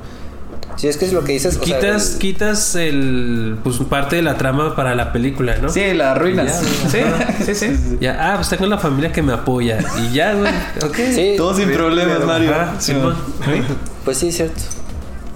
[0.76, 1.58] Si es que es lo que dices.
[1.60, 5.70] o sea, quitas, el- quitas el, pues parte de la trama para la película, ¿no?
[5.70, 6.62] Sí, la arruinas.
[6.92, 7.00] Sí,
[7.44, 7.98] sí, sí.
[8.00, 9.80] Ya, ah, pues tengo la familia que me apoya.
[10.00, 10.52] Y ya, güey.
[10.86, 10.96] Ok.
[11.16, 12.54] Sí, Todo sin problemas, Mario.
[12.54, 13.16] Ajá, Simón.
[14.06, 14.62] pues sí, cierto.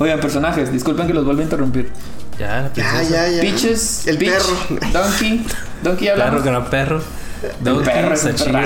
[0.02, 1.92] Oigan, personajes, disculpen que los vuelvo a interrumpir.
[2.40, 3.04] Ya, la Ya, princesa.
[3.10, 3.42] ya, ya.
[3.42, 4.80] Peaches, El Peach, perro.
[4.94, 5.46] Donkey.
[5.84, 6.44] Donkey Perro, hablamos.
[6.44, 7.02] gran perro.
[7.62, 8.60] Donkey, perro está chido.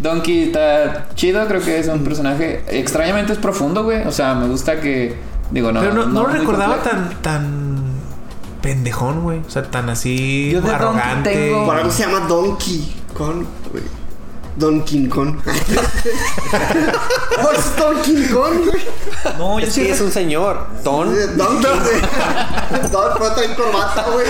[0.00, 4.06] Donkey está chido, creo que es un personaje extrañamente es profundo, güey.
[4.06, 5.16] O sea, me gusta que
[5.50, 7.82] digo, no pero no, no lo recordaba tan, tan
[8.62, 9.38] pendejón, güey.
[9.46, 11.30] O sea, tan así Yo arrogante.
[11.30, 13.84] tengo- Por algo se llama Donkey Kong, güey.
[14.56, 15.36] Donkey Kong.
[17.42, 18.82] oh, es Donkey Kong, güey.
[19.38, 20.66] No, yo sí es un señor.
[20.84, 21.08] Don.
[21.10, 21.26] Güey.
[21.36, 21.58] Don,
[23.18, 24.26] puede traer corbata, güey.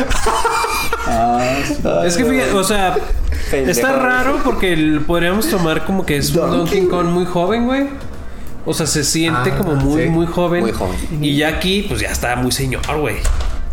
[2.07, 2.97] Es que fíjate, o sea,
[3.53, 7.89] está raro porque podríamos tomar como que es un Donkey, Donkey Kong muy joven, güey.
[8.65, 10.09] O sea, se siente Ah, como muy, sí.
[10.09, 10.61] muy joven.
[10.61, 10.97] Muy joven.
[11.21, 13.17] Y ya aquí, pues ya está muy señor, güey.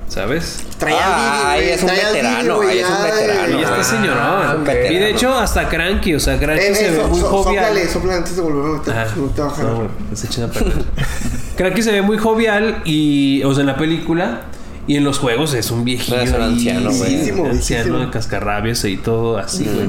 [0.10, 0.64] ¿Sabes?
[0.80, 3.48] Trae Ah, al Didi, es un Didi, veterano, güey, ahí es un veterano.
[3.48, 4.56] Y ya está Ah, señorón.
[4.58, 4.92] un veterano.
[4.96, 7.66] y de hecho, hasta Cranky, o sea, Cranky Eh, se ve muy so- jovial.
[7.66, 8.94] Sóplale, sóplale antes de volver a meter.
[8.98, 9.66] Ah, No te bajar.
[9.66, 9.88] no.
[11.58, 14.42] Cranky se ve muy jovial y, o sea, en la película
[14.90, 16.20] y en los juegos es un viejillo.
[16.20, 17.10] Es un anciano, güey.
[17.12, 17.98] Viejísimo, anciano viejísimo.
[18.00, 19.88] de cascarrabias y todo así, güey.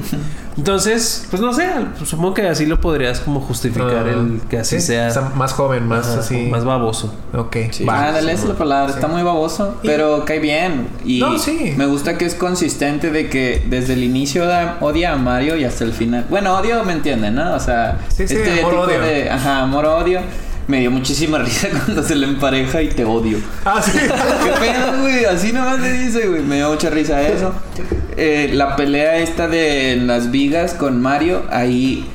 [0.57, 1.67] Entonces, pues no sé,
[1.97, 5.09] pues, supongo que así lo podrías como justificar Ah, el que así sí, sea.
[5.09, 6.37] o sea, más joven, más ajá, así.
[6.51, 7.15] Más baboso.
[7.33, 7.57] Ok.
[7.71, 7.85] Sí.
[7.85, 8.09] va.
[8.09, 8.93] Ándale, esa es la palabra.
[8.93, 10.89] Está muy baboso, pero cae bien.
[11.05, 11.73] Y No, sí.
[11.79, 15.65] me gusta que es consistente de que desde el inicio da- odia a Mario y
[15.65, 16.27] hasta el final.
[16.29, 17.55] Bueno, odio me entienden, ¿no?
[17.55, 19.01] O sea, Sí, sí, este amor, tipo odio.
[19.01, 19.31] de.
[19.31, 20.21] Ajá, amor-odio.
[20.71, 23.39] Me dio muchísima risa cuando se le empareja y te odio.
[23.65, 23.93] Ah, sí.
[23.99, 25.25] ¿Qué pedo, güey?
[25.25, 26.43] Así nomás le dice, güey.
[26.43, 27.53] Me dio mucha risa eso.
[28.17, 32.07] Eh, la pelea esta de las vigas con Mario, ahí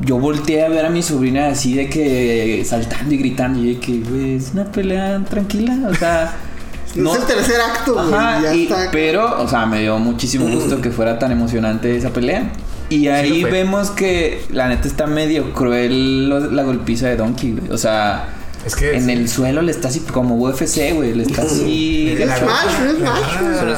[0.00, 3.58] yo volteé a ver a mi sobrina así de que saltando y gritando.
[3.60, 5.76] Y de que, güey, es una pelea tranquila.
[5.90, 6.34] O sea,
[6.94, 8.14] No es el tercer acto, güey.
[8.14, 8.88] Ajá, ya y- está.
[8.92, 12.50] pero, o sea, me dio muchísimo gusto que fuera tan emocionante esa pelea.
[12.90, 13.50] Y ahí fue.
[13.50, 17.70] vemos que la neta está medio cruel lo- la golpiza de Donkey, güey.
[17.72, 18.28] O sea,
[18.64, 19.12] Es que en sí.
[19.12, 21.14] el suelo le está así como UFC, güey.
[21.14, 22.08] Le está así.
[22.18, 22.98] Es Smash, es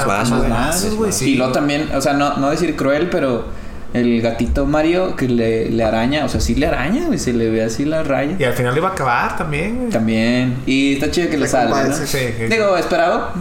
[0.01, 1.11] Smash, Smash, Más güey.
[1.11, 1.31] sí.
[1.31, 3.45] Y luego también, o sea, no, no decir cruel, pero
[3.93, 7.19] el gatito Mario que le, le araña, o sea, sí le araña, güey.
[7.19, 8.35] Se le ve así la raya.
[8.39, 9.89] Y al final iba a acabar también, güey.
[9.89, 10.55] También.
[10.65, 11.93] Y está chido que le salga, ¿no?
[11.93, 12.17] Sí, sí.
[12.49, 13.31] Digo, esperado.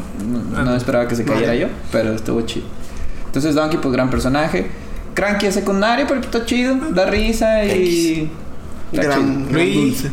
[0.52, 1.60] No, no esperaba que se cayera Vale.
[1.60, 2.66] yo, pero estuvo chido.
[3.26, 4.66] Entonces Donkey, pues gran personaje.
[5.14, 6.76] Cranky es secundario, pero está chido.
[6.90, 8.30] Da risa y...
[8.92, 9.74] Gran, Luigi.
[9.90, 10.10] dulce.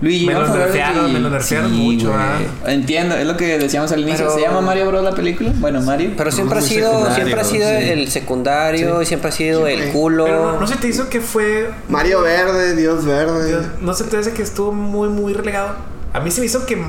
[0.00, 2.38] Luigi, Me lo vamos a hablar de nerfearon, me lo nerfearon Sí, mucho, ah.
[2.66, 4.24] Entiendo, es lo que decíamos al inicio.
[4.26, 5.52] Pero- ¿Se llama Mario Bros la película?
[5.56, 6.10] Bueno, Mario.
[6.16, 7.88] Pero siempre ha sido, siempre ha sido sí.
[7.88, 10.24] el secundario, y siempre ha sido Sí, el culo.
[10.24, 11.70] Pero no, no se te hizo que fue.
[11.88, 13.46] Mario Verde, Dios Verde.
[13.48, 15.76] Dios, no se te hace que estuvo muy, muy relegado.
[16.12, 16.82] A mí se me hizo que.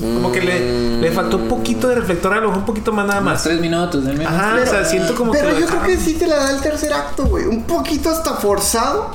[0.00, 3.06] Como que le, le faltó un poquito de reflector, a lo mejor un poquito más
[3.06, 4.04] nada Más tres minutos.
[4.26, 5.54] Ajá, o sea, siento como Pero que.
[5.54, 7.46] lo yo creo que sí te la da el tercer acto, güey.
[7.46, 9.10] Un poquito hasta forzado.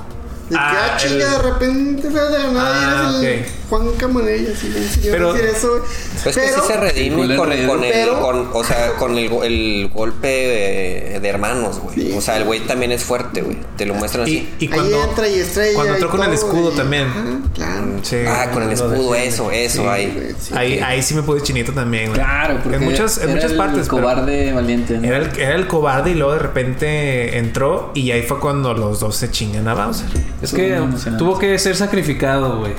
[0.50, 3.59] De que, Ah, ah, chinga, el- de repente, de nada, Ah, eres el ok.
[3.70, 5.70] Juan Camanella, así le enseñó Pero- a decir eso.
[6.24, 9.18] Pues que sí se redime Cool con, enredo, con el, pero- con, o sea, con
[9.18, 11.96] el, go- el golpe eh, de hermanos, güey.
[11.96, 12.14] Sí.
[12.18, 13.58] O sea, el güey también es fuerte, güey.
[13.78, 14.50] Te lo muestran así.
[14.60, 15.04] Y, y Ahí cuando.
[15.04, 15.76] entra y estrella.
[15.76, 17.04] cuando entró con el escudo también.
[17.08, 17.86] Ajá, claro.
[18.02, 18.18] Sí.
[18.28, 20.34] ah, con el escudo, eso, eso, Sí, ahí.
[20.40, 22.20] sí, ahí, que- ahí sí me pude chinito también, güey.
[22.20, 23.88] Claro, porque en muchas, en era muchas el partes.
[23.88, 24.98] cobarde valiente.
[24.98, 25.08] ¿no?
[25.08, 29.00] Era el, era el cobarde y luego de repente entró y ahí fue cuando los
[29.00, 30.08] dos se chingan a Bowser.
[30.42, 30.80] Es que
[31.18, 32.74] tuvo que ser sacrificado, güey.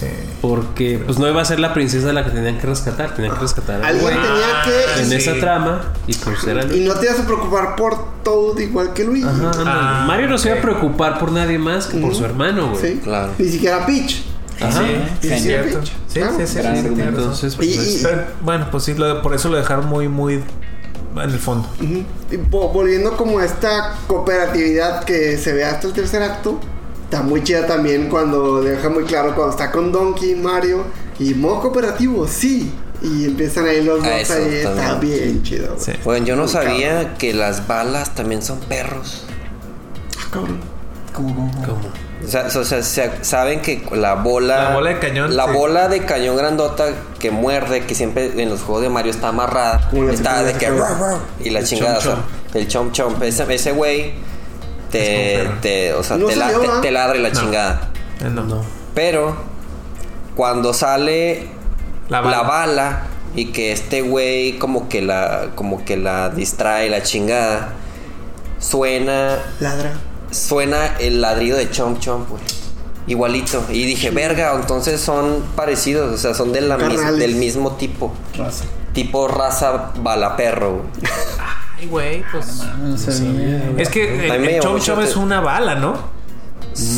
[0.00, 0.06] Sí.
[0.40, 3.40] Porque pues no iba a ser la princesa la que tenían que rescatar, tenían que
[3.40, 5.00] rescatar a Alguien güey tenía que.
[5.02, 5.14] en sí.
[5.16, 9.04] esa trama y pues era Y no te vas a preocupar por Toad igual que
[9.04, 9.26] Luigi.
[9.28, 9.50] Ajá.
[9.66, 12.80] Ah, Mario no se iba a preocupar por nadie más que por su hermano, güey.
[12.94, 13.00] Sí.
[13.04, 13.32] Claro.
[13.38, 14.22] Ni siquiera Peach.
[14.60, 14.82] Ajá.
[15.22, 15.38] Sí, Sí.
[15.40, 15.80] Cierto.
[16.06, 16.36] Sí, Claro.
[17.08, 20.34] Entonces, pues, Y- y- Pero, bueno, pues sí, lo- por eso lo dejaron muy, muy
[21.16, 21.68] en el fondo.
[21.80, 22.04] Y
[22.50, 26.60] vo- volviendo como a esta cooperatividad que se ve hasta el tercer acto,
[27.10, 30.84] está muy chida también cuando deja muy claro cuando está con Donkey, Mario
[31.18, 32.72] y modo cooperativo, sí.
[33.02, 35.18] Y empiezan ahí los dos eso ahí, está también.
[35.24, 35.68] bien chido.
[35.74, 35.80] güey.
[35.84, 35.92] Sí.
[36.04, 39.24] Bueno, yo no Muy sabía que las balas también son perros.
[40.18, 40.60] Ah, cabrón.
[41.14, 41.50] ¿Cómo, cómo?
[41.66, 41.80] ¿Cómo?
[42.24, 44.64] O sea, o sea, se- saben que la bola.
[44.64, 45.52] La bola de cañón, La sí.
[45.54, 46.88] bola de cañón grandota
[47.18, 49.88] que muerde, que siempre en los juegos de Mario está amarrada.
[49.90, 50.70] Como Está de que.
[51.42, 53.22] Y la chingada, o sea, chomp el chomp chomp.
[53.22, 54.12] Ese ese güey
[54.90, 55.52] te, perro.
[55.60, 55.94] te.
[55.94, 57.40] O sea, No te, la- te- te ladra y la No.
[57.40, 57.88] chingada.
[58.32, 58.42] No.
[58.44, 58.62] No.
[58.94, 59.34] Pero
[60.36, 61.48] cuando sale
[62.08, 62.42] La la bala.
[62.42, 63.02] bala.
[63.36, 67.74] y que este güey como que la como que la distrae la chingada
[68.58, 69.92] suena Ladra.
[70.32, 72.42] suena el ladrido de Chomp Chomp, güey.
[73.06, 73.64] Igualito.
[73.70, 78.12] Y dije, verga, entonces son parecidos, o sea, son de la mis- del mismo tipo.
[78.36, 78.64] Raza.
[78.92, 80.86] Tipo raza balaperro, güey.
[81.80, 82.62] Ay, güey, pues.
[82.82, 83.72] No sabía.
[83.78, 86.20] Es que el, el chom chom es una bala, ¿no?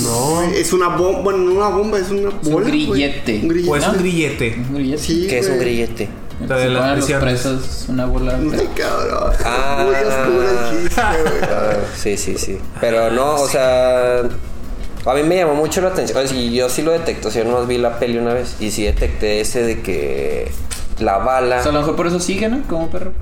[0.02, 0.42] No.
[0.42, 2.66] Es una bomba, bueno, no una bomba, es una un bola.
[2.68, 2.86] güey.
[2.86, 3.40] grillete.
[3.42, 3.70] Un grillete.
[3.70, 4.54] O es un grillete.
[4.68, 5.02] Un grillete.
[5.02, 6.08] Sí, Que es un grillete.
[6.48, 8.36] La de Se las ponen los presos una bola.
[8.36, 9.32] No sé, cabrón.
[9.44, 9.84] Ah.
[9.86, 11.42] Muy oscuro el chiste, güey.
[11.50, 12.58] Ah, sí, sí, sí.
[12.80, 16.24] Pero no, o sea, a mí me llamó mucho la atención.
[16.34, 18.70] Y yo sí lo detecto, o sea, yo nomás vi la peli una vez y
[18.72, 20.50] sí detecté ese de que
[20.98, 21.60] la bala.
[21.60, 22.62] O sea, a lo mejor por eso sigue, ¿no?
[22.68, 23.12] Como perro.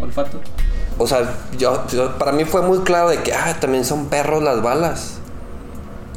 [0.00, 0.40] Olfato.
[1.02, 4.42] O sea, yo, yo- para mí fue muy claro de que, ah, también son perros
[4.42, 5.14] las balas.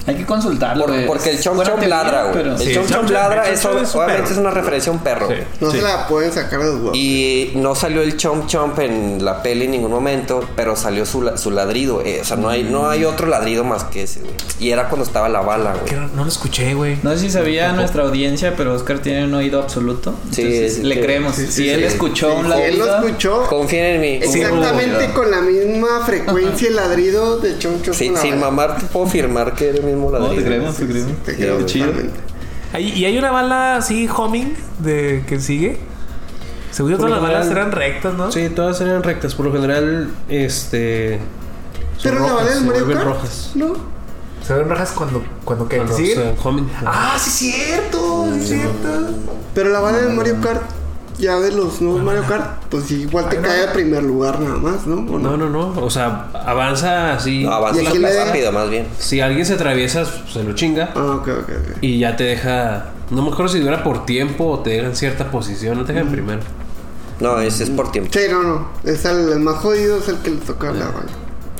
[0.05, 0.85] Hay que consultarlo.
[0.85, 1.07] Por- güey.
[1.07, 2.34] porque el chomp teoría, ladra, güey.
[2.34, 5.30] pero- El Sí, chomp chomp ladra, es obviamente es una referencia a un perro.
[5.30, 5.35] Sí.
[5.61, 5.77] No Sí.
[5.77, 6.97] se la pueden sacar de los huevos.
[6.97, 11.21] Y no salió el chomp chomp en la peli en ningún momento, pero salió su,
[11.21, 12.01] la- su ladrido.
[12.05, 14.34] eh, O sea, no hay, no hay otro ladrido más que ese, güey.
[14.59, 15.93] Y era cuando estaba la bala, güey.
[15.95, 16.97] no, no lo escuché, güey.
[17.03, 20.15] No sé si sabía nuestra audiencia, pero Oscar tiene un oído absoluto.
[20.31, 21.01] Sí, Entonces, sí, le sí.
[21.01, 21.35] creemos.
[21.35, 21.85] Sí, si él sí.
[21.85, 22.67] escuchó Sí, un si ladrido.
[22.85, 24.19] él lo escuchó Confíen en mí.
[24.21, 29.53] exactamente con la misma frecuencia el ladrido de con la sin mamar te puedo afirmar
[29.53, 31.23] que era el mismo No, te creemos, te creemos.
[31.23, 31.91] Te creo Sí, chido.
[32.79, 35.79] y hay una bala así, homing, de que sigue.
[36.71, 38.31] Según yo, todas las balas eran rectas, ¿no?
[38.31, 39.35] Sí, todas eran rectas.
[39.35, 41.19] Por lo general, este.
[42.01, 43.05] Pero la bala del se Mario Kart.
[43.05, 43.51] rojas.
[43.53, 43.73] No.
[44.45, 46.35] Se ven rojas cuando, cuando que sigue.
[46.83, 49.09] Ah, sí, cierto, sí, cierto.
[49.53, 50.63] Pero la bala del Mario Kart,
[51.18, 53.48] ya de los nuevos Mario Kart, pues igual te Ay, no.
[53.48, 54.95] cae al primer lugar nada más, ¿no?
[55.14, 55.73] ¿O No, no, no.
[55.81, 57.44] O sea, avanza así.
[57.44, 58.88] No, avanza ¿Y aquí más le- rápido, más bien.
[58.98, 60.91] Si alguien se atraviesa, se lo chinga.
[60.95, 61.77] Ah, ok, ok, ok.
[61.81, 62.91] Y ya te deja.
[63.10, 65.77] No me acuerdo si dura por tiempo o te deja en cierta posición.
[65.77, 66.40] No te dejan primero.
[67.19, 68.10] No, ese es por tiempo.
[68.11, 68.68] Sí, no, no.
[68.84, 71.06] Es el, el más jodido, es el que le toca la bala.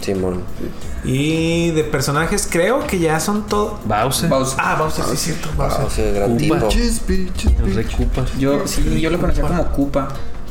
[0.04, 0.42] Simón.
[1.04, 3.74] Y de personajes, creo que ya son todos.
[3.86, 4.30] Bowser.
[4.30, 4.58] Bowser.
[4.62, 5.50] Ah, Bowser, sí, cierto.
[5.58, 5.80] Bowser.
[5.80, 6.68] Wow, ese gran Koopa.
[6.70, 7.66] tipo.
[7.66, 7.86] El Rey.
[7.86, 8.26] Koopa.
[8.38, 10.10] Yo, sí, yo lo conocía como Koopa.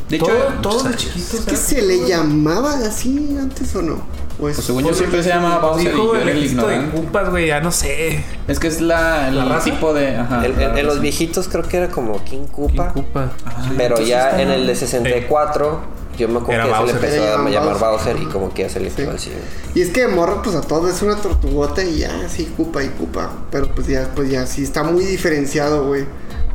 [0.08, 1.34] De hecho, Todo- todos los chiquitos.
[1.34, 3.94] ¿Es que se le llamaba así antes o no?
[4.38, 6.40] ¿O es- pues según yo siempre se llamaba Bowser y Dijo yo el era el
[6.40, 6.96] de ignorante.
[7.00, 8.22] Koopas, güey, ya no sé.
[8.46, 9.64] Es que es la, el ¿La raza?
[9.64, 10.16] tipo de.
[10.16, 12.92] Ajá, En, la en- los viejitos creo que era como King King Koopa.
[12.92, 13.30] Koopa.
[13.46, 15.80] Ah, Pero ya en el de 64,
[16.16, 17.04] yo me acuerdo Era que se le Bowser.
[17.10, 18.14] empezó a llamar Bowser.
[18.14, 19.30] Bowser y como que ya se le quedó así.
[19.74, 22.82] Y es que de morro, pues a todos es una tortugota y ya, sí, Koopa
[22.84, 23.30] y Koopa.
[23.50, 26.04] Pero pues ya, pues ya, sí está muy diferenciado, güey.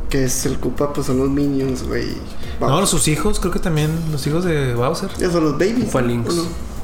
[0.08, 2.08] Que es el Koopa, pues son los minions, güey.
[2.60, 5.10] No, sus hijos, creo que también los hijos de Bowser.
[5.18, 5.84] Ya son los babies.
[5.84, 6.34] Koopa Links.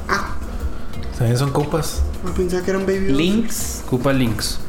[0.07, 0.35] Ah,
[1.17, 2.01] También son Koopas.
[2.23, 3.11] no pensaba que eran babies.
[3.11, 3.83] Links.
[3.89, 4.59] Koopa Links.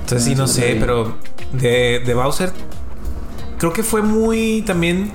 [0.00, 1.16] Entonces sí, no sé, pero
[1.52, 2.52] de, de Bowser
[3.58, 5.12] creo que fue muy también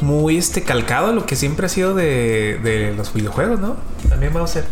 [0.00, 3.76] muy este calcado a lo que siempre ha sido de, de los videojuegos, ¿no?
[4.08, 4.64] También Bowser.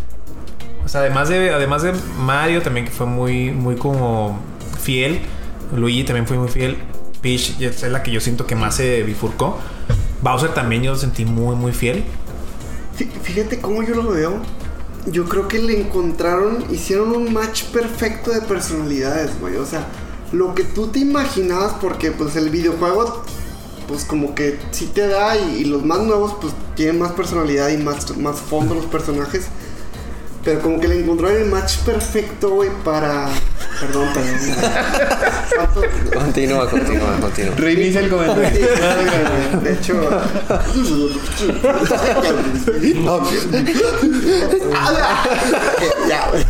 [0.85, 4.39] O sea, además de además de Mario también que fue muy muy como
[4.81, 5.21] fiel.
[5.75, 6.77] Luigi también fue muy fiel.
[7.23, 9.59] Peach es la que yo siento que más se bifurcó.
[10.23, 12.05] Bowser también yo lo sentí muy muy fiel.
[12.99, 14.41] Fí- Fíjate cómo yo lo veo.
[15.07, 19.57] Yo creo que le encontraron, hicieron un match perfecto de personalidades, güey.
[19.57, 19.87] O sea,
[20.33, 23.25] lo que tú te imaginabas, porque pues el videojuego,
[23.93, 27.69] pues como que sí te da, y, y los más nuevos, pues tienen más personalidad
[27.69, 29.45] y más, más fondo los personajes.
[30.45, 33.29] Pero como que le encontraron el match perfecto, güey, para.
[33.79, 34.39] Perdón, perdón.
[35.55, 35.83] ¿Cuánto-
[36.19, 37.55] Continúa, continúa, continúa.
[37.57, 38.67] Reinicia el comentario.
[39.63, 40.01] de hecho.
[46.09, 46.45] ya, güey.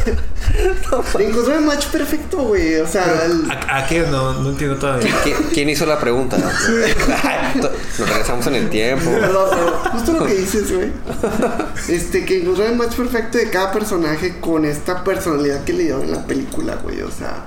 [1.19, 2.77] Le encontró el match perfecto, güey.
[2.81, 4.01] O sea, el- ¿A, a qué?
[4.03, 5.11] No, no entiendo todavía.
[5.25, 6.37] ¿Qui- ¿Quién hizo la pregunta?
[7.99, 9.11] Nos regresamos en el tiempo.
[9.11, 10.93] Perdón, pero justo lo que dices, güey.
[11.89, 16.03] Este, que encontró el match perfecto de cada personaje con esta personalidad que le dieron
[16.03, 17.01] en la película, güey.
[17.03, 17.45] O sea,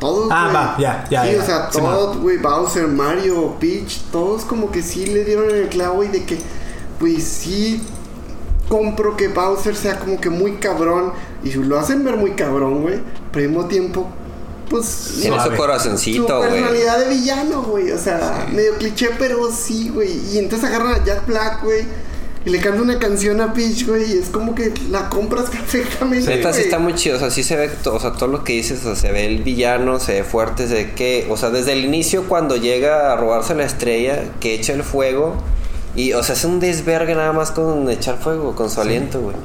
[0.00, 0.28] todos.
[0.30, 1.42] Ah, va, ya, ya, Sí, ya.
[1.42, 1.92] o sea, Simón.
[1.94, 6.08] todos, güey, Bowser, Mario, Peach, todos como que sí le dieron en el clavo y
[6.08, 6.38] de que.
[7.00, 7.82] güey, sí
[8.68, 11.12] compro que Bowser sea como que muy cabrón.
[11.44, 13.00] Y lo hacen ver muy cabrón, güey.
[13.32, 14.08] Pero al mismo tiempo,
[14.68, 15.18] pues.
[15.20, 16.50] Tiene no, su corazoncito, güey.
[16.50, 17.90] personalidad de villano, güey.
[17.92, 20.18] O sea, medio cliché, pero sí, güey.
[20.32, 21.84] Y entonces agarran a Jack Black, güey.
[22.44, 24.14] Y le canta una canción a Peach, güey.
[24.14, 26.28] Y es como que la compras perfectamente.
[26.28, 28.54] Neta sí está muy chido, o sea, sí se ve, o sea, todo lo que
[28.54, 31.50] dices, o sea, se ve el villano, se ve fuerte, se ve que, o sea,
[31.50, 35.36] desde el inicio cuando llega a robarse la estrella, que echa el fuego,
[35.94, 39.36] y, o sea, es un desvergue nada más con echar fuego, con su aliento, güey.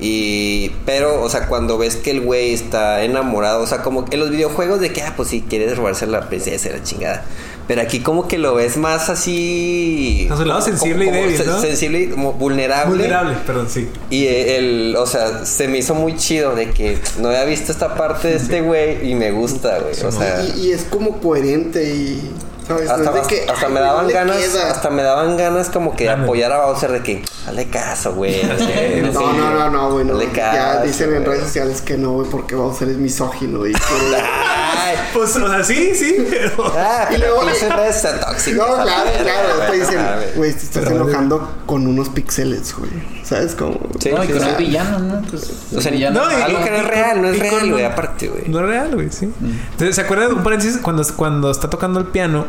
[0.00, 4.16] Y, pero, o sea, cuando ves que el güey está enamorado, o sea, como que
[4.16, 7.24] en los videojuegos de que, ah, pues sí, quieres robarse a la princesa, la chingada.
[7.68, 10.26] Pero aquí como que lo ves más así...
[10.30, 11.60] A su lado sensible y débil, ¿no?
[11.60, 12.96] Sensible y como vulnerable.
[12.96, 13.88] Vulnerable, perdón, sí.
[14.08, 17.94] Y el, o sea, se me hizo muy chido de que no había visto esta
[17.94, 19.92] parte de este güey y me gusta, güey.
[20.04, 22.32] O sea, Y, y es como coherente y.
[22.76, 24.70] Hasta, es de que, hasta ay, me daban ¿dónde ganas, queda?
[24.70, 26.24] hasta me daban ganas como que Dame.
[26.24, 28.42] apoyar a Bowser de que, dale caso, güey.
[28.44, 30.04] No, sé, No, sé, no, no, no, güey.
[30.04, 30.14] no.
[30.14, 33.72] dale Ya dicen en redes sociales que no, güey, porque Bowser es misógino y
[35.12, 36.72] Pues, o sea, sí, sí, pero.
[36.76, 39.72] ah, Y luego- pinche redes tóxicas, No, claro, claro.
[39.72, 40.36] Dicen, mames.
[40.36, 42.90] güey, te estás Pero- enojando con unos píxeles, güey.
[43.30, 43.78] ¿Sabes cómo?
[44.00, 45.22] Sí, no, y con el villano, ¿no?
[45.22, 46.24] Pues, O sea, el villano.
[46.24, 48.48] no, y- algo que no es real, no es real, güey, aparte, güey.
[48.48, 49.30] No es real, güey, sí.
[49.70, 52.46] Entonces, ¿se acuerda de un paréntesis cuando, cuando está tocando el piano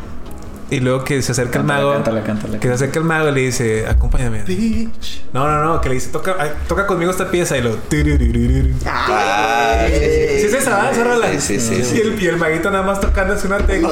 [0.72, 1.94] y luego que se acerca Cántala, el mago?
[1.96, 2.60] cántala, cántala.
[2.60, 4.44] Que se acerca el mago y le dice, acompáñame.
[4.44, 5.22] Bitch.
[5.34, 7.78] No, no, no, que le dice, toca, ay, toca conmigo esta pieza y lo.
[8.86, 10.40] Ah, Ay, sí, sí.
[10.40, 10.92] Sí, es esa, ¿verdad?
[10.94, 11.28] Esa rola.
[11.40, 11.98] Sí, sí, sí.
[11.98, 13.90] Y el, y el maguito nada más tocando es una tecla.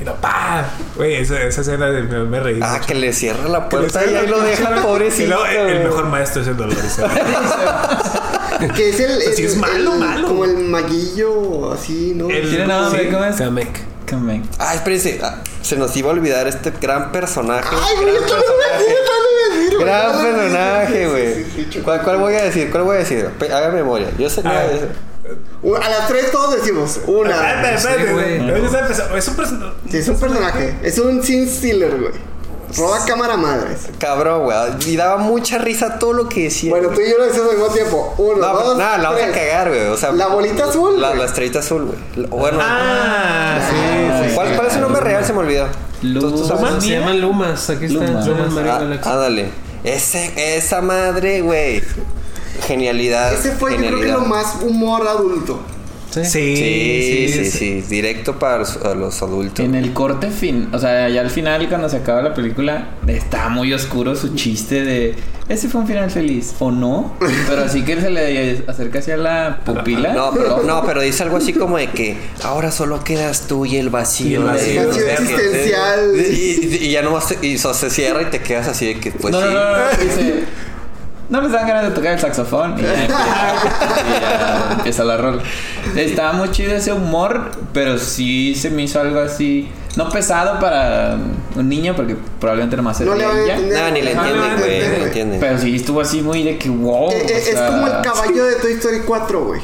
[0.00, 0.66] y no, pa.
[0.96, 2.60] Güey, esa, esa escena de, me, me reí.
[2.62, 2.86] Ah, mucho.
[2.86, 5.22] que le cierra la puerta y ahí lo deja pobrecito.
[5.24, 6.76] Y luego, el, el mejor maestro es el dolor.
[8.76, 9.22] Que es el.
[9.22, 10.28] Es malo, el- malo.
[10.28, 12.28] Como el maguillo, así, ¿no?
[12.30, 13.04] El- ¿Tiene nombre?
[13.04, 13.10] Sí.
[13.10, 13.36] ¿Cómo es?
[13.36, 13.80] Kamek.
[14.06, 14.42] Kamek.
[14.58, 15.20] Ah, espérense.
[15.22, 17.68] ah, se nos iba a olvidar este gran personaje.
[17.74, 19.84] Ay, güey, gran decir, güey.
[19.84, 21.34] Gran No, no, no, personaje, güey.
[21.34, 22.70] sí, sí, sí, ¿Cuál, ¿Cuál voy a decir?
[22.70, 23.28] ¿Cuál voy a decir?
[23.52, 24.08] Haga memoria.
[24.18, 24.64] Yo sé Ah.
[24.70, 25.12] que.
[25.82, 26.96] A las tres todos decimos.
[26.96, 27.72] Espérate, Una.
[27.74, 28.10] espérate,
[28.80, 29.16] empezando.
[29.16, 29.72] Es un personaje.
[29.90, 30.74] Sí, es un personaje.
[30.82, 32.12] Es un sin stealer, güey.
[32.76, 33.80] Roba cámara madres.
[33.98, 34.56] Cabrón, güey.
[34.86, 36.70] Y daba mucha risa todo lo que decía.
[36.70, 38.14] Bueno, tú y yo lo decimos al mismo tiempo.
[38.18, 39.86] Uno, no, dos, nada, la vamos a cagar, güey.
[39.88, 41.84] O sea, La bolita azul, La, estrellita azul,
[42.14, 42.26] güey.
[42.28, 44.34] Bueno, Ah, sí, sí.
[44.34, 45.24] ¿cuál, ¿cuál es su nombre real?
[45.24, 45.66] Se me olvidó.
[46.02, 46.62] Lu- ¿Tú- tú sabes?
[46.62, 46.80] ¿Luma?
[46.80, 47.70] Se llaman Lumas.
[47.70, 47.98] Aquí está.
[48.04, 48.26] Lumas.
[48.26, 49.50] Lumas Mario Ah, ándale.
[49.84, 51.82] Ese, esa madre, güey.
[52.66, 53.32] Genialidad.
[53.34, 54.18] Ese fue, yo creo que genialidad.
[54.20, 55.60] lo más humor adulto.
[56.12, 56.24] Sí.
[56.24, 57.50] Sí, Sí, sí, sí.
[57.50, 59.64] sí, Directo para los, a los adultos.
[59.64, 63.48] En el corte fin, o sea, ya al final cuando se acaba la película, está
[63.48, 65.14] muy oscuro su chiste de
[65.48, 67.14] ese fue un final feliz o no,
[67.48, 70.12] pero así que se le acerca hacia la pupila.
[70.14, 73.76] No, pero, no, pero dice algo así como de que ahora solo quedas tú y
[73.76, 74.28] el vacío.
[74.30, 74.90] Y el vacío.
[74.92, 76.12] de- existencial.
[76.16, 79.10] de- y, y- ya nomás y so- se cierra y te quedas así de que
[79.10, 79.52] pues no, no, sí.
[79.54, 80.44] no, no, no, dice,
[81.32, 83.14] no les dan ganas de tocar el saxofón y ya, empieza-
[84.06, 85.42] y ya empieza la rola.
[85.96, 91.16] Estaba muy chido ese humor, pero sí se me hizo algo así, no pesado para
[91.56, 93.92] un niño porque probablemente nomás se No le a entender.
[93.94, 94.80] Ni le no le güey.
[95.24, 95.38] No le.
[95.40, 97.10] Pero sí estuvo así muy de que wow.
[97.10, 99.60] Eh, eh, o es sea, como el caballo de Toy Story 4, güey.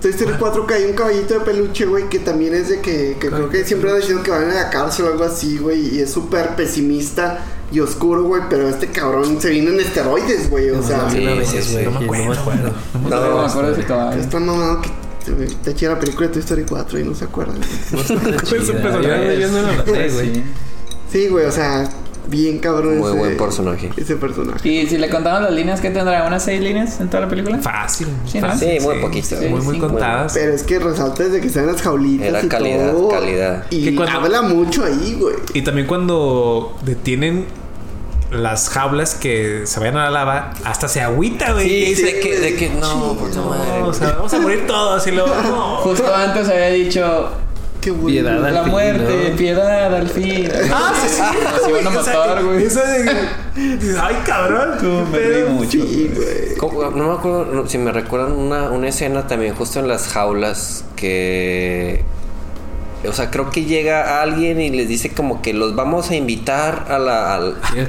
[0.00, 3.16] Toy Story 4 que hay un caballito de peluche, güey, que también es de que,
[3.18, 5.96] que creo que siempre han diciendo que van a la cárcel o algo así, güey,
[5.96, 7.40] y es súper pesimista
[7.74, 11.34] y oscuro, güey, pero este cabrón se vino en esteroides, güey, o sea, Sí, Una
[11.34, 11.72] vez, sí, sí.
[11.74, 12.40] güey, No me acuerdo.
[12.40, 12.72] acuerdo.
[12.94, 14.20] No, me acuerdo de ese caballo.
[14.20, 14.90] está mamado que
[15.24, 17.56] te, te eché la película de Toy Story 4 y no se acuerdan.
[17.92, 18.82] Es un Chida.
[18.82, 19.34] personaje.
[19.34, 20.42] Yo, yo no noté, güey.
[21.10, 21.28] Sí.
[21.28, 21.88] Güey, o sea,
[22.28, 23.90] bien cabrón Muy ese, buen personaje.
[23.96, 24.68] ese personaje.
[24.68, 26.26] Y si le contamos las líneas, ¿qué tendrá?
[26.26, 27.58] ¿Unas seis líneas en toda la película?
[27.58, 28.08] Fácil.
[28.26, 28.56] Sí, ¿no?
[28.58, 29.28] Sí, muy poquito.
[29.40, 30.32] Sí, Muy, muy contadas.
[30.34, 33.08] Pero es que resalta desde que están las jaulitas Era y calidad, todo.
[33.10, 33.66] calidad.
[33.70, 35.36] Y Que cuando- habla mucho ahí, güey.
[35.54, 37.46] Y también cuando detienen
[38.34, 41.68] las jaulas que se vayan a la lava, hasta se agüita, güey.
[41.68, 43.80] Sí, Y dice, de que, de que no, puta madre.
[43.80, 45.06] no, o sea, vamos a morir todos.
[45.06, 45.76] Y luego, no.
[45.78, 47.30] Justo antes había dicho
[47.84, 48.06] Qué bueno.
[48.06, 48.38] Piedad.
[48.40, 49.36] la Al fin, muerte, ¿no?
[49.36, 50.50] piedad al fin.
[50.72, 51.22] Ah, sí, sí.
[51.44, 52.64] Nos iban a matar, güey.
[52.64, 53.98] Eso de.
[54.00, 54.78] Ay, cabrón.
[54.80, 55.78] Tú, me reí mucho.
[55.82, 56.10] Sí.
[56.60, 62.02] No me acuerdo si me recuerdan una, una escena también justo en las jaulas que...
[63.08, 66.86] O sea, creo que llega alguien y les dice como que los vamos a invitar
[66.88, 67.34] a la...
[67.34, 67.80] al- y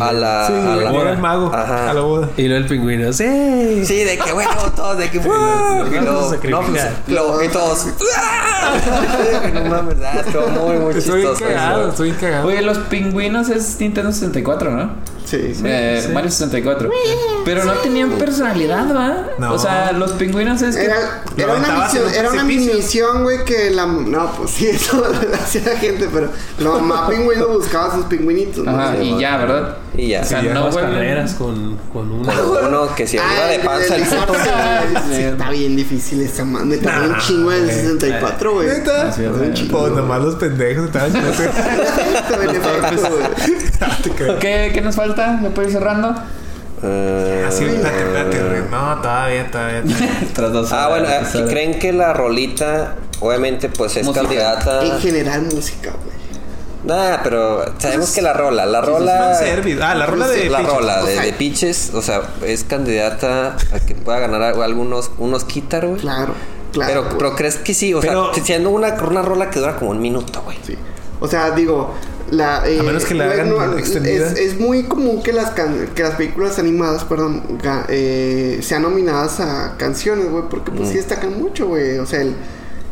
[0.00, 0.46] a la...
[0.46, 1.90] Sí, a la- llega el mago Ajá.
[1.90, 2.30] a la boda.
[2.36, 3.12] Y luego el pingüino.
[3.12, 3.84] ¡Sí!
[3.84, 5.20] Sí, de que bueno, todos, de que Y
[6.00, 7.86] luego, no, pues, luego, y todos
[8.16, 8.74] ¡ah!
[9.54, 12.46] No mames, ah, estuvo muy, muy Estoy cagado, estoy cagado.
[12.48, 14.90] Oye, los pingüinos es Nintendo 64, ¿no?
[15.34, 15.62] Sí, sí.
[15.64, 16.12] Eh, sí.
[16.12, 16.90] Mario 64.
[17.44, 19.26] Pero no tenían personalidad, ¿va?
[19.38, 19.54] No.
[19.54, 20.84] O sea, los pingüinos es que.
[20.84, 23.86] Era, era una misión, un era una misión, güey, que la...
[23.86, 26.28] No, pues sí, eso lo hacía la gente, pero
[26.58, 28.70] la mamá pingüino buscaba a sus pingüinitos, ¿no?
[28.70, 29.76] Ajá, Sí, y ya, ¿verdad?
[29.96, 30.22] Y ya.
[30.22, 32.32] O sea, no vuelven- carreras con, con una.
[32.32, 34.34] Con uno que se iba de panza el puto.
[35.12, 36.66] Está bien difícil esa madre.
[36.66, 37.76] Me tardé un chingo en el güey.
[37.98, 38.66] 64, güey.
[38.68, 39.14] ¿Neta?
[39.70, 43.54] Pues nomás los pendejos estaban con ese- Efecto, en efecto, güey.
[44.02, 44.38] Te creo.
[44.38, 45.23] ¿Qué, ¿Qué nos falta?
[45.32, 46.14] ¿Me puedo ir cerrando?
[46.82, 48.62] Eh, Así, espérate, espérate, güey.
[48.70, 49.82] No, todavía, todavía.
[49.82, 50.20] todavía.
[50.34, 51.46] Tras dos Ah, bueno, eh.
[51.48, 54.22] ¿creen que la rolita, obviamente, pues es Música.
[54.22, 54.84] candidata?
[54.84, 56.14] En general, música, güey.
[56.84, 59.32] Nah, pero sabemos que la rola, la rola...
[59.80, 60.74] Ah, la rola de la Pitches.
[60.74, 65.10] rola O de, sea- de Pitches, o sea, es candidata a que pueda ganar algunos
[65.16, 65.98] unos quitar, güey.
[66.02, 66.34] Claro,
[66.74, 67.04] claro.
[67.06, 69.92] pero, pero crees que sí, o Pero- sea, siendo una, una rola que dura como
[69.92, 70.58] un minuto, güey.
[70.66, 70.76] Sí.
[71.20, 71.94] O sea, digo,
[72.34, 74.26] la, eh, A menos que la hagan extendida.
[74.28, 77.42] Es, es muy común que las, can- que las películas animadas, perdón,
[77.88, 80.92] eh, sean nominadas a canciones, güey, porque pues Mm.
[80.92, 81.98] sí destacan mucho, güey.
[81.98, 82.34] O sea, el,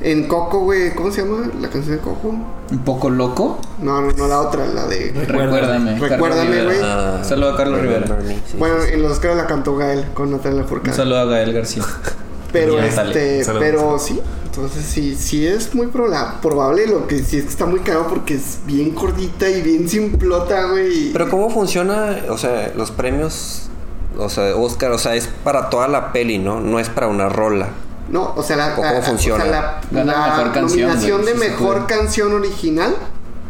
[0.02, 2.35] en Coco, güey, ¿cómo se llama la canción de Coco?
[2.70, 3.60] ¿Un poco loco?
[3.81, 5.12] No, no, no la otra, la de...
[5.28, 5.98] Recuérdame.
[5.98, 6.77] Recuérdame, güey.
[6.82, 8.06] Ah, Saludo a Carlos Rivera.
[8.27, 8.94] Sí, Bueno, sí, sí.
[8.94, 10.97] en los Oscars la cantó Gael con Natalia Un Furcade.
[10.97, 11.85] saludo a Gael García.
[12.52, 13.64] Pero este, Saludos.
[13.64, 14.20] pero sí,
[14.55, 18.35] entonces sí, sí es muy probable, lo que sí es que está muy caro porque
[18.35, 21.11] es bien cortita y bien simplota, güey.
[21.12, 23.70] Pero ¿cómo funciona, o sea, los premios,
[24.19, 26.61] o sea, Oscar, o sea, es para toda la peli, ¿no?
[26.61, 27.69] No es para una rola.
[28.11, 29.43] No, o sea, la, ¿O cómo la- o funciona?
[29.43, 32.95] sea, la, Gana la mejor canción, nominación güey, de mejor canción original,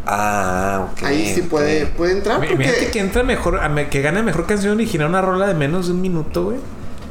[0.07, 1.03] Ah, ok.
[1.05, 2.39] ahí sí puede, puede entrar.
[2.39, 3.59] Porque, Fíjate que entra mejor,
[3.91, 6.59] que gane mejor canción original una rola de menos de un minuto, güey.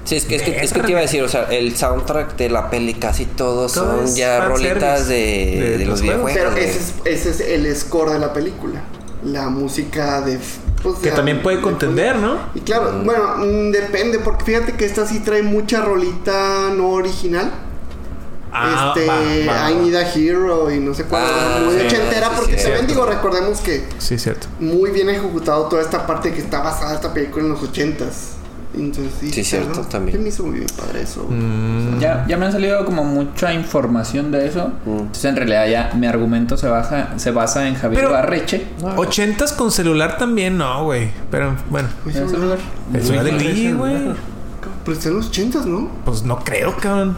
[0.03, 2.35] Sí, es que, es, que, es que te iba a decir, o sea, el soundtrack
[2.35, 6.25] de la peli casi todos Todo son ya rolitas de, de de los los juegos.
[6.31, 6.53] videojuegos.
[6.55, 8.81] pero ese es, ese es el score de la película.
[9.23, 10.39] La música de.
[10.81, 12.39] pues, Que también puede de- contender, ¿no?
[12.55, 17.51] Y claro, bueno, mm, depende, porque fíjate que esta sí trae mucha rolita no original.
[18.53, 19.15] Ah, este, va,
[19.63, 19.75] va, I.
[19.75, 21.23] Need a Hero y no sé cuál.
[21.25, 22.93] Ah, muy sí, ochentera, sí, porque sí, también cierto.
[22.93, 24.47] digo, recordemos que Sí, cierto.
[24.59, 28.31] muy bien ejecutado toda esta parte que está basada esta película en los ochentas.
[28.73, 30.17] Entonces, sí, Sí, cierto, también.
[30.17, 31.27] Se me hizo muy bien padre eso.
[31.29, 31.99] Mm.
[31.99, 34.69] Ya, ya me han salido como mucha información de eso.
[34.85, 34.89] Mm.
[34.99, 38.65] Entonces, en realidad, ya mi argumento se, baja, se basa en Javier Pero- Barreche.
[38.95, 41.09] Ochentas con celular también, no, güey.
[41.29, 42.59] Pero bueno, Pues, ¿En sí, ese lugar?
[42.93, 43.93] el celular de Luis güey.
[43.97, 44.15] celular.
[44.85, 45.89] Pero está en los ochentas, ¿no?
[46.05, 47.17] Pues no creo, cabrón.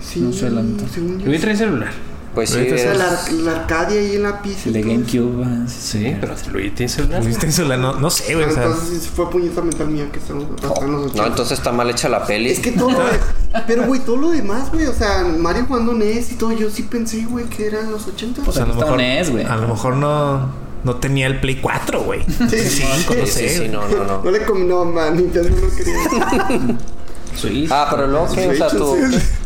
[0.00, 0.84] Sí, No sé, la neta.
[0.94, 1.26] yo.
[1.26, 1.90] Luis trae celular.
[2.38, 4.68] Pues sí, O sea, es- la, la Arcadia ahí en la pista.
[4.68, 4.82] El de.
[4.82, 5.44] GameCube.
[5.44, 7.24] ah, sí, Sí, pero Luis tiene celular.
[7.24, 8.46] Luis tiene celular, no, no sé, güey.
[8.46, 11.72] Ah, O sea, entonces fue puñeta mental mía que estamos en los no, entonces está
[11.72, 12.50] mal hecha la peli.
[12.50, 12.96] Es que todo.
[13.66, 14.86] pero, güey, todo lo demás, güey.
[14.86, 16.52] O sea, Mario jugando NES y todo.
[16.52, 18.44] Yo sí pensé, güey, que eran los ochentas.
[18.44, 19.44] Pues a aquí lo está mejor, NES, güey.
[19.44, 20.48] a lo mejor no,
[20.84, 22.24] no tenía el Play 4, güey.
[22.48, 24.22] Sí, sí, Sí, no, no, no.
[24.22, 25.16] No le combinó, man.
[25.16, 26.76] Nintendo no quería.
[27.34, 27.70] Switch.
[27.70, 28.48] Ah, pero luego, ¿qué?
[28.48, 28.96] O sea, tu,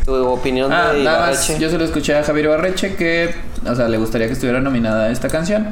[0.05, 3.33] tu opinión Ah, de nada más, yo se lo escuché a Javier Barreche que,
[3.65, 5.67] o sea, le gustaría que estuviera nominada esta canción.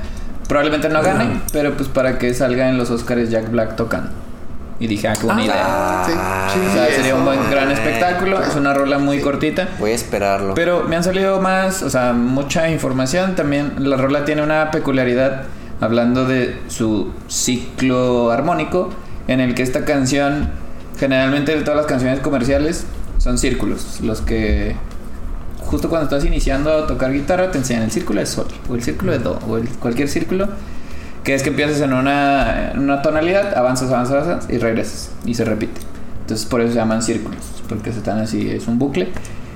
[0.48, 4.10] Probablemente no gane, pero pues para que salga en los Oscars Jack Black tocando.
[4.80, 5.56] Y dije, ah, qué buena idea.
[5.64, 6.04] Ah,
[6.52, 8.42] Sí, sí, O sea, sería un buen gran espectáculo.
[8.42, 9.68] Es una rola muy cortita.
[9.80, 10.56] Voy a esperarlo.
[10.56, 13.36] Pero me han salido más, o sea, mucha información.
[13.36, 15.44] También la rola tiene una peculiaridad
[15.82, 18.90] hablando de su ciclo armónico,
[19.28, 20.50] en el que esta canción,
[21.02, 22.86] generalmente todas las canciones comerciales,
[23.18, 24.00] son círculos.
[24.02, 24.76] Los que
[25.66, 28.84] justo cuando estás iniciando a tocar guitarra te enseñan el círculo de sol, o el
[28.84, 30.48] círculo de do, o el- cualquier círculo.
[31.24, 35.12] Que es que empiezas en una, en una tonalidad, avanzas, avanzas, avanzas y regresas.
[35.26, 35.82] Y se repite.
[36.22, 37.40] Entonces por eso se llaman círculos.
[37.68, 39.10] Porque se están así, es un bucle.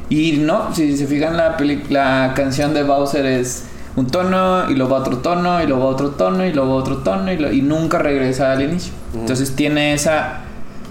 [0.09, 3.65] Y no, si se fijan, la, peli- la canción de Bowser es
[3.95, 7.37] un tono, y luego otro tono, y luego otro tono, y luego otro tono, y,
[7.37, 8.93] lo- y nunca regresa al inicio.
[9.15, 10.41] Entonces tiene esa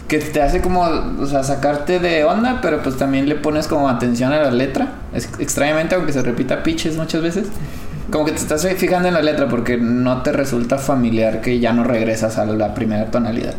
[0.08, 3.88] que te hace como, o sea, sacarte de onda, pero pues también le pones como
[3.88, 4.92] atención a la letra.
[5.14, 7.46] Es, extrañamente, aunque se repita pitches muchas veces,
[8.10, 11.72] como que te estás fijando en la letra porque no te resulta familiar que ya
[11.72, 13.54] no regresas a la primera tonalidad.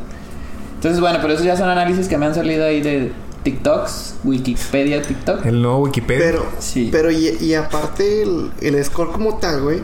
[0.75, 3.11] Entonces, bueno, pero esos ya son análisis que me han salido ahí de
[3.43, 5.45] TikToks, Wikipedia, TikTok.
[5.45, 6.25] El nuevo Wikipedia.
[6.25, 6.89] Pero, Sí.
[6.91, 9.79] pero y, y aparte el, el score como tal, güey,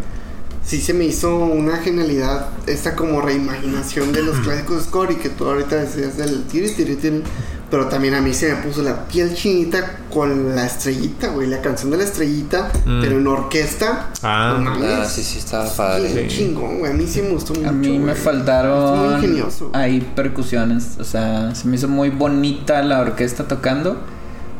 [0.63, 5.29] sí se me hizo una genialidad, esta como reimaginación de los clásicos score y que
[5.29, 7.23] tú ahorita decías del tiri tiri tiri,
[7.69, 11.61] pero también a mí se me puso la piel chinita con la estrellita, güey, la
[11.61, 13.01] canción de la estrellita, Mm.
[13.01, 14.09] pero en orquesta.
[14.21, 14.59] Ah.
[14.61, 16.11] no Ah, sí, sí, estaba padre.
[16.13, 16.37] bien Sí.
[16.39, 17.69] chingón, güey, a mí sí me gustó mucho.
[17.69, 18.09] A mí me güey.
[18.15, 19.69] Estuvo muy faltaron ingenioso.
[19.73, 23.97] ahí percusiones, o sea, se me hizo muy bonita la orquesta tocando,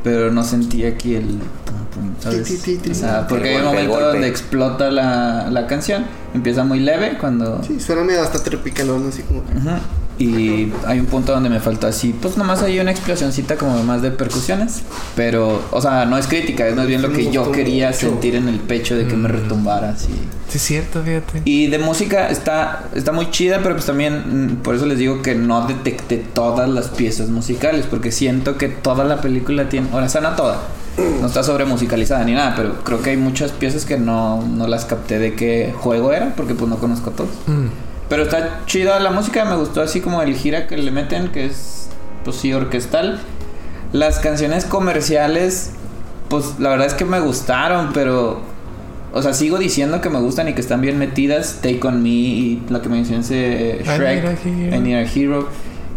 [0.04, 1.40] pero no sentí aquí el
[2.20, 2.64] ¿sabes?
[2.90, 7.18] O sea, porque El hay un momento donde explota la, la canción, empieza muy leve
[7.20, 9.54] cuando Sí, suena medio hasta trepicalón, así como que.
[10.22, 14.04] Y hay un punto donde me faltó así, pues nomás hay una explosioncita como más
[14.04, 14.84] de percusiones.
[15.16, 18.00] Pero, o sea, no es crítica, es más bien lo que yo quería mucho.
[18.00, 20.14] sentir en el pecho de que me retumbara así.
[20.48, 21.42] Sí, es cierto, fíjate.
[21.46, 25.24] Y de música está, está muy chida, pero pues también mm, por eso les digo
[25.24, 30.06] que no detecté todas las piezas musicales, porque siento que toda la película tiene, ahora
[30.06, 30.60] está no toda,
[31.20, 34.68] no está sobre musicalizada ni nada, pero creo que hay muchas piezas que no, no
[34.68, 37.32] las capté de qué juego era, porque pues no conozco todos.
[37.48, 37.91] Mm.
[38.12, 41.46] Pero está chida la música, me gustó así como el gira que le meten, que
[41.46, 41.88] es
[42.26, 43.22] pues sí orquestal.
[43.94, 45.72] Las canciones comerciales,
[46.28, 48.42] pues la verdad es que me gustaron, pero
[49.14, 51.60] o sea, sigo diciendo que me gustan y que están bien metidas.
[51.62, 54.76] Take on Me y la que mencioné eh, I Need a Shrek, Hero.
[54.76, 55.48] I Need a Hero.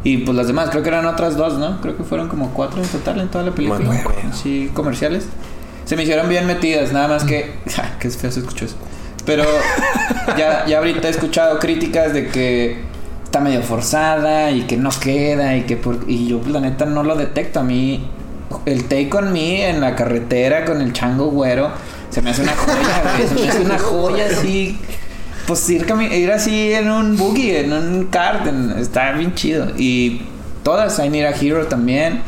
[0.05, 1.81] Y pues las demás, creo que eran otras dos, ¿no?
[1.81, 3.85] Creo que fueron como cuatro en total en toda la película.
[3.85, 4.33] Bueno, bueno.
[4.33, 5.27] Sí, comerciales.
[5.85, 7.55] Se me hicieron bien metidas, nada más que.
[7.99, 8.77] que es feo se escuchó eso.
[9.27, 9.45] Pero
[10.37, 12.79] ya, ya ahorita he escuchado críticas de que
[13.25, 17.03] está medio forzada y que no queda y que por, y yo la neta no
[17.03, 17.61] lo detecto.
[17.61, 18.09] A mí
[18.67, 21.71] el take on me en la carretera con el chango güero
[22.11, 24.79] se me hace una joya güey, se me hace una joya así.
[25.47, 29.69] Pues ir, ir así en un buggy en un kart en- está bien chido.
[29.77, 30.23] Y
[30.63, 32.23] todas I Need a Hero también.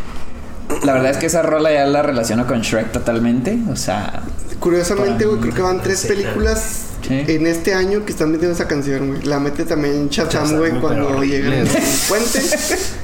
[0.85, 4.23] La verdad es que esa rola ya la relaciono con Shrek totalmente o sea
[4.59, 7.25] Curiosamente, güey, creo que van tres películas Sí.
[7.29, 9.23] en este año que están metiendo esa canción, güey.
[9.23, 11.69] La mete también Shazam, Shazam, güey, cuando en el
[12.09, 12.41] puente.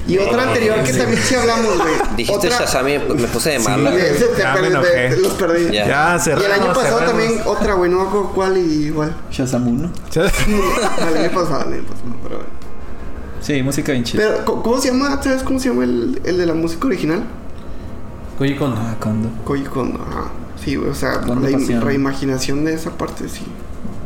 [0.08, 1.94] Y otra anterior que también sí hablamos, güey.
[2.16, 3.92] Dijiste Otra- Shazam y me puse de mala.
[3.92, 5.64] te Ya perdí, te- los perdí.
[5.72, 5.86] Ya.
[5.86, 6.44] Ya, Y cerramos.
[6.46, 7.10] el año pasado cerramos.
[7.22, 9.14] también otra, güey, no me acuerdo cuál y igual.
[9.30, 10.22] Shazam 1 el
[11.18, 12.50] año pasado, el año pasado, pero bueno.
[13.40, 15.22] sí música bien chida Pero, ¿cómo se llama?
[15.22, 17.22] ¿Sabes cómo se llama el, el de la música original?
[18.38, 18.76] Koji Kondo.
[18.80, 20.24] ah Kondo Koji Kondo, ajá.
[20.64, 23.42] Sí, güey, o sea, la reimaginación de esa parte, sí.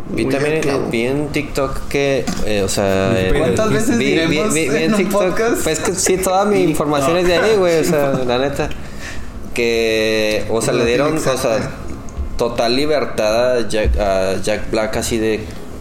[0.08, 0.86] Vi Muy también clavo.
[0.90, 4.76] vi en TikTok que, eh, o sea, eh, ¿Cuántas veces vi, vi, diremos vi- vi
[4.76, 5.64] en en un TikTok, podcast?
[5.64, 8.68] pues que sí, toda mi información es de ahí, güey, o sea, la neta,
[9.54, 11.70] que, o sea, No le dieron, o sea,
[12.36, 15.40] total libertad a Jack, a Jack Black así de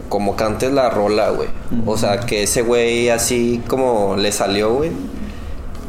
[0.09, 1.49] como cantes la rola, güey,
[1.85, 4.91] o sea, que ese güey así como le salió, güey,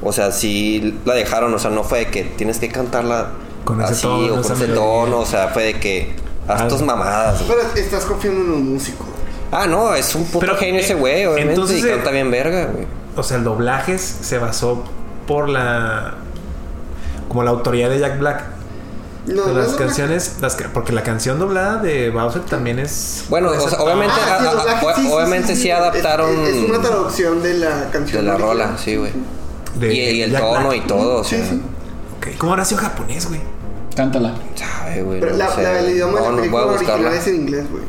[0.02, 3.30] o sea, sí la dejaron, o sea, no fue de que tienes que cantarla
[3.64, 6.68] Con ese así tono, o con ese tono, o sea, fue de que haz Ah.
[6.68, 7.58] tus mamadas, güey.
[7.58, 9.04] Pero estás confiando en un músico.
[9.52, 12.10] Ah, no, es un puto Pero, genio eh, ese güey, obviamente, entonces, y eh, canta
[12.10, 12.86] bien verga, güey.
[13.16, 14.84] O sea, el doblaje se basó
[15.26, 16.14] por la.
[17.28, 18.44] Como la autoría de Jack Black.
[19.26, 20.36] No, las no, canciones.
[20.40, 23.24] Las, porque la canción doblada de Bowser también es.
[23.28, 25.70] Bueno, o sea, obviamente, Ah, sí, a- a- doblaje, a- sí, sí, obviamente sí, sí,
[25.70, 28.22] adaptaron Es, es una traducción de la canción.
[28.22, 28.56] de la original.
[28.68, 29.10] rola, sí, güey.
[29.80, 30.76] de Y, y el Jack tono Black.
[30.84, 31.54] y todo, o Sí, sea.
[32.18, 33.40] Ok, ¿Cómo habrá sido japonés, güey?
[33.96, 35.18] Cántala sabe, güey.
[35.20, 35.62] Pero no la, sé.
[35.62, 37.16] la- el idioma No, de la no, voy a película original buscarla.
[37.18, 37.82] es en inglés, güey.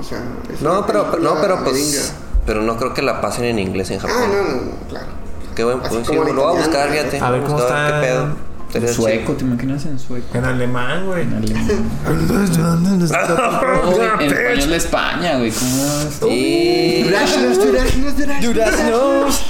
[0.00, 0.18] O sea,
[0.52, 2.14] es No, pero, no, pero pues,
[2.46, 4.16] pero no creo que la pasen en inglés en Japón.
[4.18, 5.06] Ah, no, no, claro.
[5.54, 7.20] Qué buen punto, sí, lo voy a buscar, fíjate.
[7.20, 8.00] A ver cómo Vamos está.
[8.00, 8.26] ¿Qué pedo?
[8.78, 9.36] En sueco chido.
[9.36, 11.22] te imaginas en sueco En alemán, güey.
[11.22, 11.88] en alemán
[13.84, 17.02] Oh, en español de España güey cómo Y...
[17.04, 18.42] Duraznos, duraznos, duraznos.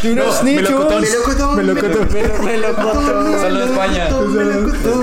[0.03, 1.03] Duraznos, melocotón.
[1.57, 1.57] Melocotón,
[2.45, 3.41] Melocotón.
[3.41, 4.09] Solo de España.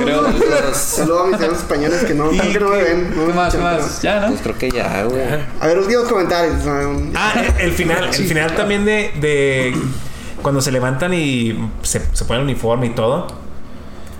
[0.03, 3.15] creo Saludos a mis amigos españoles que no, me ven.
[3.15, 5.21] no qué me más más ya no Pues creo que ya, güey.
[5.59, 6.55] A ver, últimos comentarios.
[7.15, 9.73] Ah, el, final, el final también de, de
[10.41, 13.40] cuando se levantan y se, se ponen el uniforme y todo.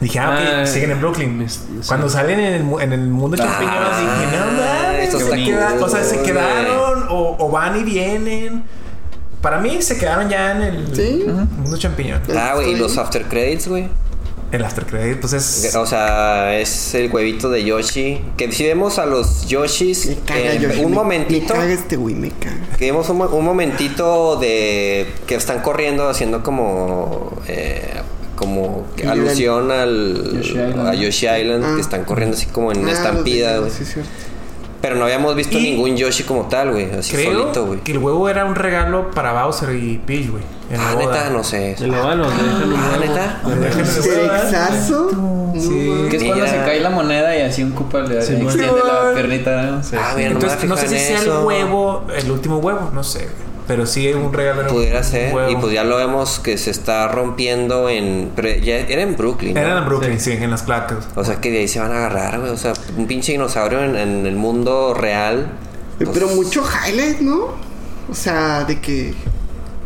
[0.01, 1.47] Dije, ah, ok, Ah, siguen en Brooklyn.
[1.49, 1.59] sí.
[1.87, 4.45] Cuando salen en el, mu- en el mundo champiñón, Ah, dije, no
[5.71, 8.63] mames, o sea, se quedaron o, o van y vienen.
[9.41, 11.23] Para mí se quedaron ya en el Sí.
[11.57, 12.21] mundo champiñón.
[12.35, 13.87] Ah, güey, y los after credits, güey.
[14.51, 15.75] El after credit, pues es.
[15.75, 18.21] O sea, es el huevito de Yoshi.
[18.35, 21.53] Que si vemos a los Yoshis Me caga eh, Yoshi, un me- momentito.
[21.53, 22.57] Me caga este güey, me caga.
[22.77, 28.01] Que vemos un, un momentito de que están corriendo haciendo como eh,
[28.41, 30.87] como que alusión al Yoshi Island.
[30.87, 31.75] a Yoshi Island Ah.
[31.75, 33.71] que están corriendo así como en una Ah, estampida, güey.
[33.71, 34.09] Sí, cierto.
[34.81, 37.79] Pero no habíamos visto Y- ningún Yoshi como tal, güey, así Creo solito, güey.
[37.81, 40.43] que el huevo era un regalo para Bowser y Peach, güey.
[40.75, 41.05] Ah, boda.
[41.05, 41.75] neta, no sé.
[41.79, 43.05] El dejan un Ah, huevo.
[43.05, 43.41] neta.
[43.45, 43.61] Huevo,
[46.09, 49.61] que es cuando se cae la moneda y así un cupa le extiende la piernita
[49.63, 49.81] ¿no?
[49.97, 53.03] Ah, mira, no me Entonces, no sé si sea el huevo, el último huevo, no
[53.03, 53.19] sé.
[53.19, 53.50] güey.
[53.67, 54.67] Pero sí es un regalo.
[54.67, 55.33] Pudiera un ser.
[55.33, 55.51] huevo.
[55.51, 58.31] Y pues ya lo vemos que se está rompiendo en.
[58.35, 59.53] Pero ya era en Brooklyn.
[59.53, 59.59] ¿no?
[59.59, 60.31] Era en Brooklyn, sí.
[60.31, 61.07] en las placas.
[61.15, 62.51] O sea que de ahí se van a agarrar, güey.
[62.51, 65.51] O sea, un pinche dinosaurio en, en el mundo real.
[65.99, 67.49] Eh, Pero mucho highlight, ¿no?
[68.09, 69.13] O sea, de que.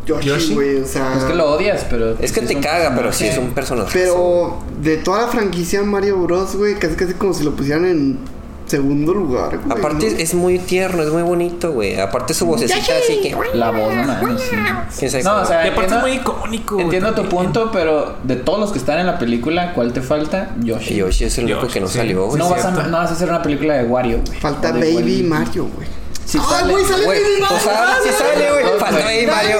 [0.05, 0.53] Yoshi, Yoshi.
[0.53, 1.17] güey, o sea.
[1.17, 3.89] es que lo odias pero Es que te caga, pero sí es un personaje.
[3.91, 8.19] Pero de toda la franquicia Mario Bros, güey, casi casi como si lo pusieran en
[8.65, 9.79] segundo lugar, güey.
[9.79, 11.99] Aparte es muy tierno, es muy bonito, güey.
[11.99, 13.35] Aparte su vocecita así que...
[13.53, 14.55] La voz, no mames, sí.
[14.99, 15.41] ¿Quién sabe No, cómo?
[15.43, 16.79] o sea, Y aparte es entiendo, muy icónico.
[16.79, 20.51] entiendo tu punto, pero de todos los que están en la película, ¿cuál te falta?
[20.61, 20.95] Yoshi.
[20.95, 21.97] Yoshi es el único que no sí.
[21.97, 22.37] salió, güey.
[22.39, 24.39] No vas, a, no vas a hacer una película de Wario, güey.
[24.39, 25.23] Falta Baby Waluigi.
[25.23, 25.87] Mario, güey.
[26.25, 26.71] Sí ¡Ay, sale.
[26.73, 27.47] güey, sale Güey, Baby Mario!
[27.63, 28.79] pues ahora sí sale, güey.
[28.79, 29.57] Falta Baby Mario.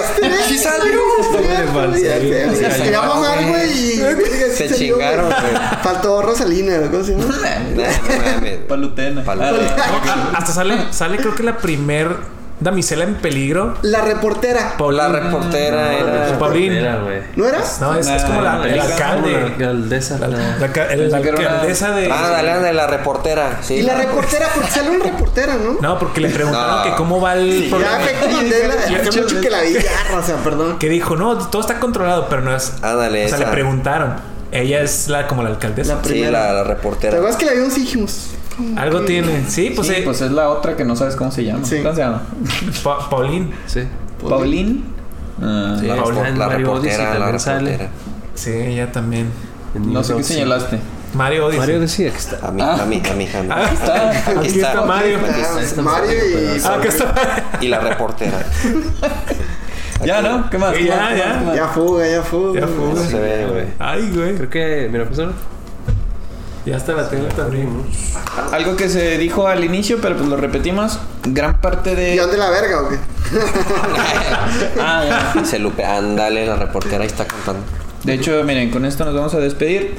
[0.48, 1.00] Sí salió.
[2.60, 4.00] Ya sé, Quería mamar, güey,
[4.54, 5.40] Se chingaron, güey.
[5.40, 5.62] güey.
[5.82, 7.34] Faltó Rosalina, ¿cómo se llama?
[8.68, 9.22] Palutena.
[9.24, 9.74] Palutena.
[10.34, 12.16] Hasta sale, sale creo que la primer
[12.60, 13.74] damisela en peligro.
[13.82, 14.74] La reportera.
[14.90, 16.34] La reportera era...
[17.36, 17.58] ¿No era?
[17.80, 19.32] No, es, es como la, el Es alcalde.
[19.32, 20.18] La alcaldesa.
[20.18, 22.10] La, la- la, la alcaldesa de.
[22.10, 23.58] Ah, dale, anda, la reportera.
[23.62, 23.74] Sí.
[23.74, 25.76] Y la reportera, porque sale una reportera, ¿no?
[25.80, 26.82] No, porque le preguntaron No.
[26.84, 27.98] que cómo va el Ya programa.
[28.42, 29.00] me la...
[29.08, 30.78] Hace mucho que la vi ya, o sea, perdón.
[30.78, 32.72] Que dijo, no, todo está controlado, pero no es.
[32.82, 33.46] Ándale, o sea, esa.
[33.46, 34.14] le preguntaron.
[34.52, 35.96] Ella es la como la alcaldesa.
[35.96, 36.30] La Sí, primera.
[36.30, 37.16] la, la ¿Te reportera.
[37.16, 38.30] acuerdas que la vimos y dijimos?
[38.56, 39.44] ¿Cómo Algo que- tiene.
[39.48, 41.64] Sí, pues, sí, eh, pues es la otra que no sabes cómo se llama.
[41.64, 41.82] Sí.
[41.82, 42.22] ¿Cómo se llama?
[42.82, 43.52] Pa- Paulín.
[43.66, 43.82] Sí.
[44.28, 44.82] Pauline.
[45.42, 47.88] Ah, Sí, La la, Odyssey reportera, la sale.
[48.34, 49.30] Sí, ella también.
[49.74, 50.78] No sé qué señalaste.
[51.14, 51.60] Mario Odyssey.
[51.60, 52.46] Mario decía que está.
[52.46, 52.78] A mí, Ah.
[52.82, 53.48] a mí, a mí, a mí.
[53.50, 54.10] Ah, Está.
[54.40, 55.18] Aquí está Mario.
[55.22, 56.60] Ah, Mario y...
[56.64, 57.14] Ah, acá está.
[57.60, 58.38] Y la reportera.
[60.04, 60.48] Ya, ¿no?
[60.50, 60.72] ¿Qué más?
[60.74, 61.08] Ya, ¿Qué más?
[61.14, 61.54] ¿Qué ya.
[61.54, 62.60] Ya fuga, ya fuga.
[62.60, 63.02] Ya fuga.
[63.02, 63.64] Se ve, güey.
[63.78, 64.34] Ay, güey.
[64.36, 64.88] Creo que.
[64.92, 65.18] Mira, pues.
[66.66, 67.68] Ya está la tele también.
[68.52, 70.98] Algo que se dijo al inicio, pero pues lo repetimos.
[71.24, 72.16] Gran parte ¿Y de.
[72.16, 72.96] dónde la verga o qué?
[74.80, 75.44] Ah, ya.
[75.44, 77.62] Se lupe, ándale, la reportera ahí está cantando.
[78.02, 79.94] De hecho, miren, con esto nos vamos a despedir.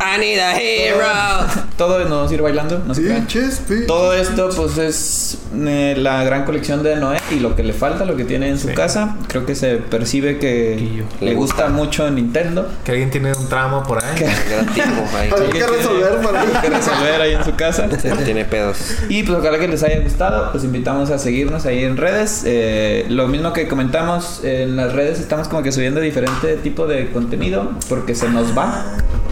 [0.00, 1.06] I need a hero.
[1.76, 3.62] Todo nos vamos a ir bailando, no se pinches.
[3.86, 8.04] Todo esto, pues, es eh, la gran colección de Noé y lo que le falta,
[8.04, 8.74] lo que tiene en su Sí.
[8.74, 9.16] casa.
[9.28, 12.68] Creo que se percibe que le gusta mucho Nintendo.
[12.84, 14.10] Que alguien tiene un tramo por ahí.
[14.50, 14.84] Gran tipo
[15.16, 15.30] ahí.
[15.38, 17.88] Hay que resolver para Hay que resolver ahí en su casa.
[18.00, 18.78] Sí, tiene pedos.
[19.08, 22.42] Y pues ojalá que les haya gustado, pues invitamos a seguirnos ahí en redes.
[22.46, 27.10] Eh, lo mismo que comentamos en las redes, estamos como que subiendo diferente tipo de
[27.10, 28.84] contenido porque se nos va,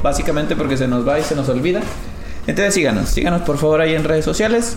[0.03, 1.81] básicamente porque se nos va y se nos olvida.
[2.47, 4.77] Entonces síganos, síganos por favor ahí en redes sociales.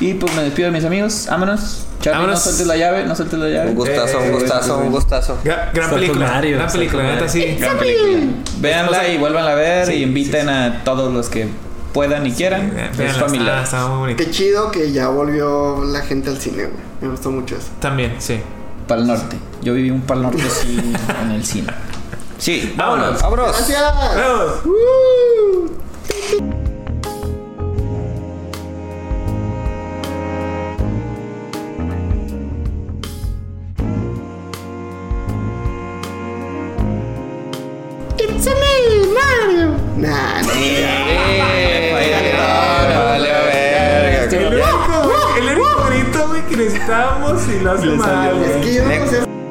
[0.00, 1.86] Y pues me despido de mis amigos, vámonos.
[2.00, 2.38] Charlie, Vámonos.
[2.40, 3.68] no sueltes la llave, no sueltes la llave.
[3.70, 5.38] Un gustazo, un Eh, gustazo, un gustazo.
[5.44, 6.26] Gra- gran Está película.
[6.26, 7.56] Mario, gran película, neta, sí.
[7.60, 8.18] Gran película.
[8.58, 11.46] Véanla y vuelvan a ver y inviten a todos los que
[11.92, 12.72] puedan y quieran.
[12.76, 13.62] Eh, es familiar.
[13.62, 14.16] está, muy.
[14.16, 16.76] Qué chido que ya volvió la gente al cine, güey.
[17.02, 17.68] Me gustó mucho eso.
[17.78, 18.40] También, sí.
[18.88, 19.36] Pal Norte.
[19.62, 20.76] Yo viví un Pal Norte sí
[21.22, 21.68] en el cine.
[22.42, 23.22] Sí, Vámonos.
[23.22, 23.56] ¡Vámonos!
[23.56, 23.80] Gracias.
[24.16, 24.64] Vamos.
[24.64, 25.70] ¡Woo!
[38.18, 39.76] It's a me, Mario.
[39.98, 40.52] Nah, no.
[45.36, 48.42] El único, grito, güey, que necesitábamos y lo hace mal.
[48.42, 49.41] Es que yo no sé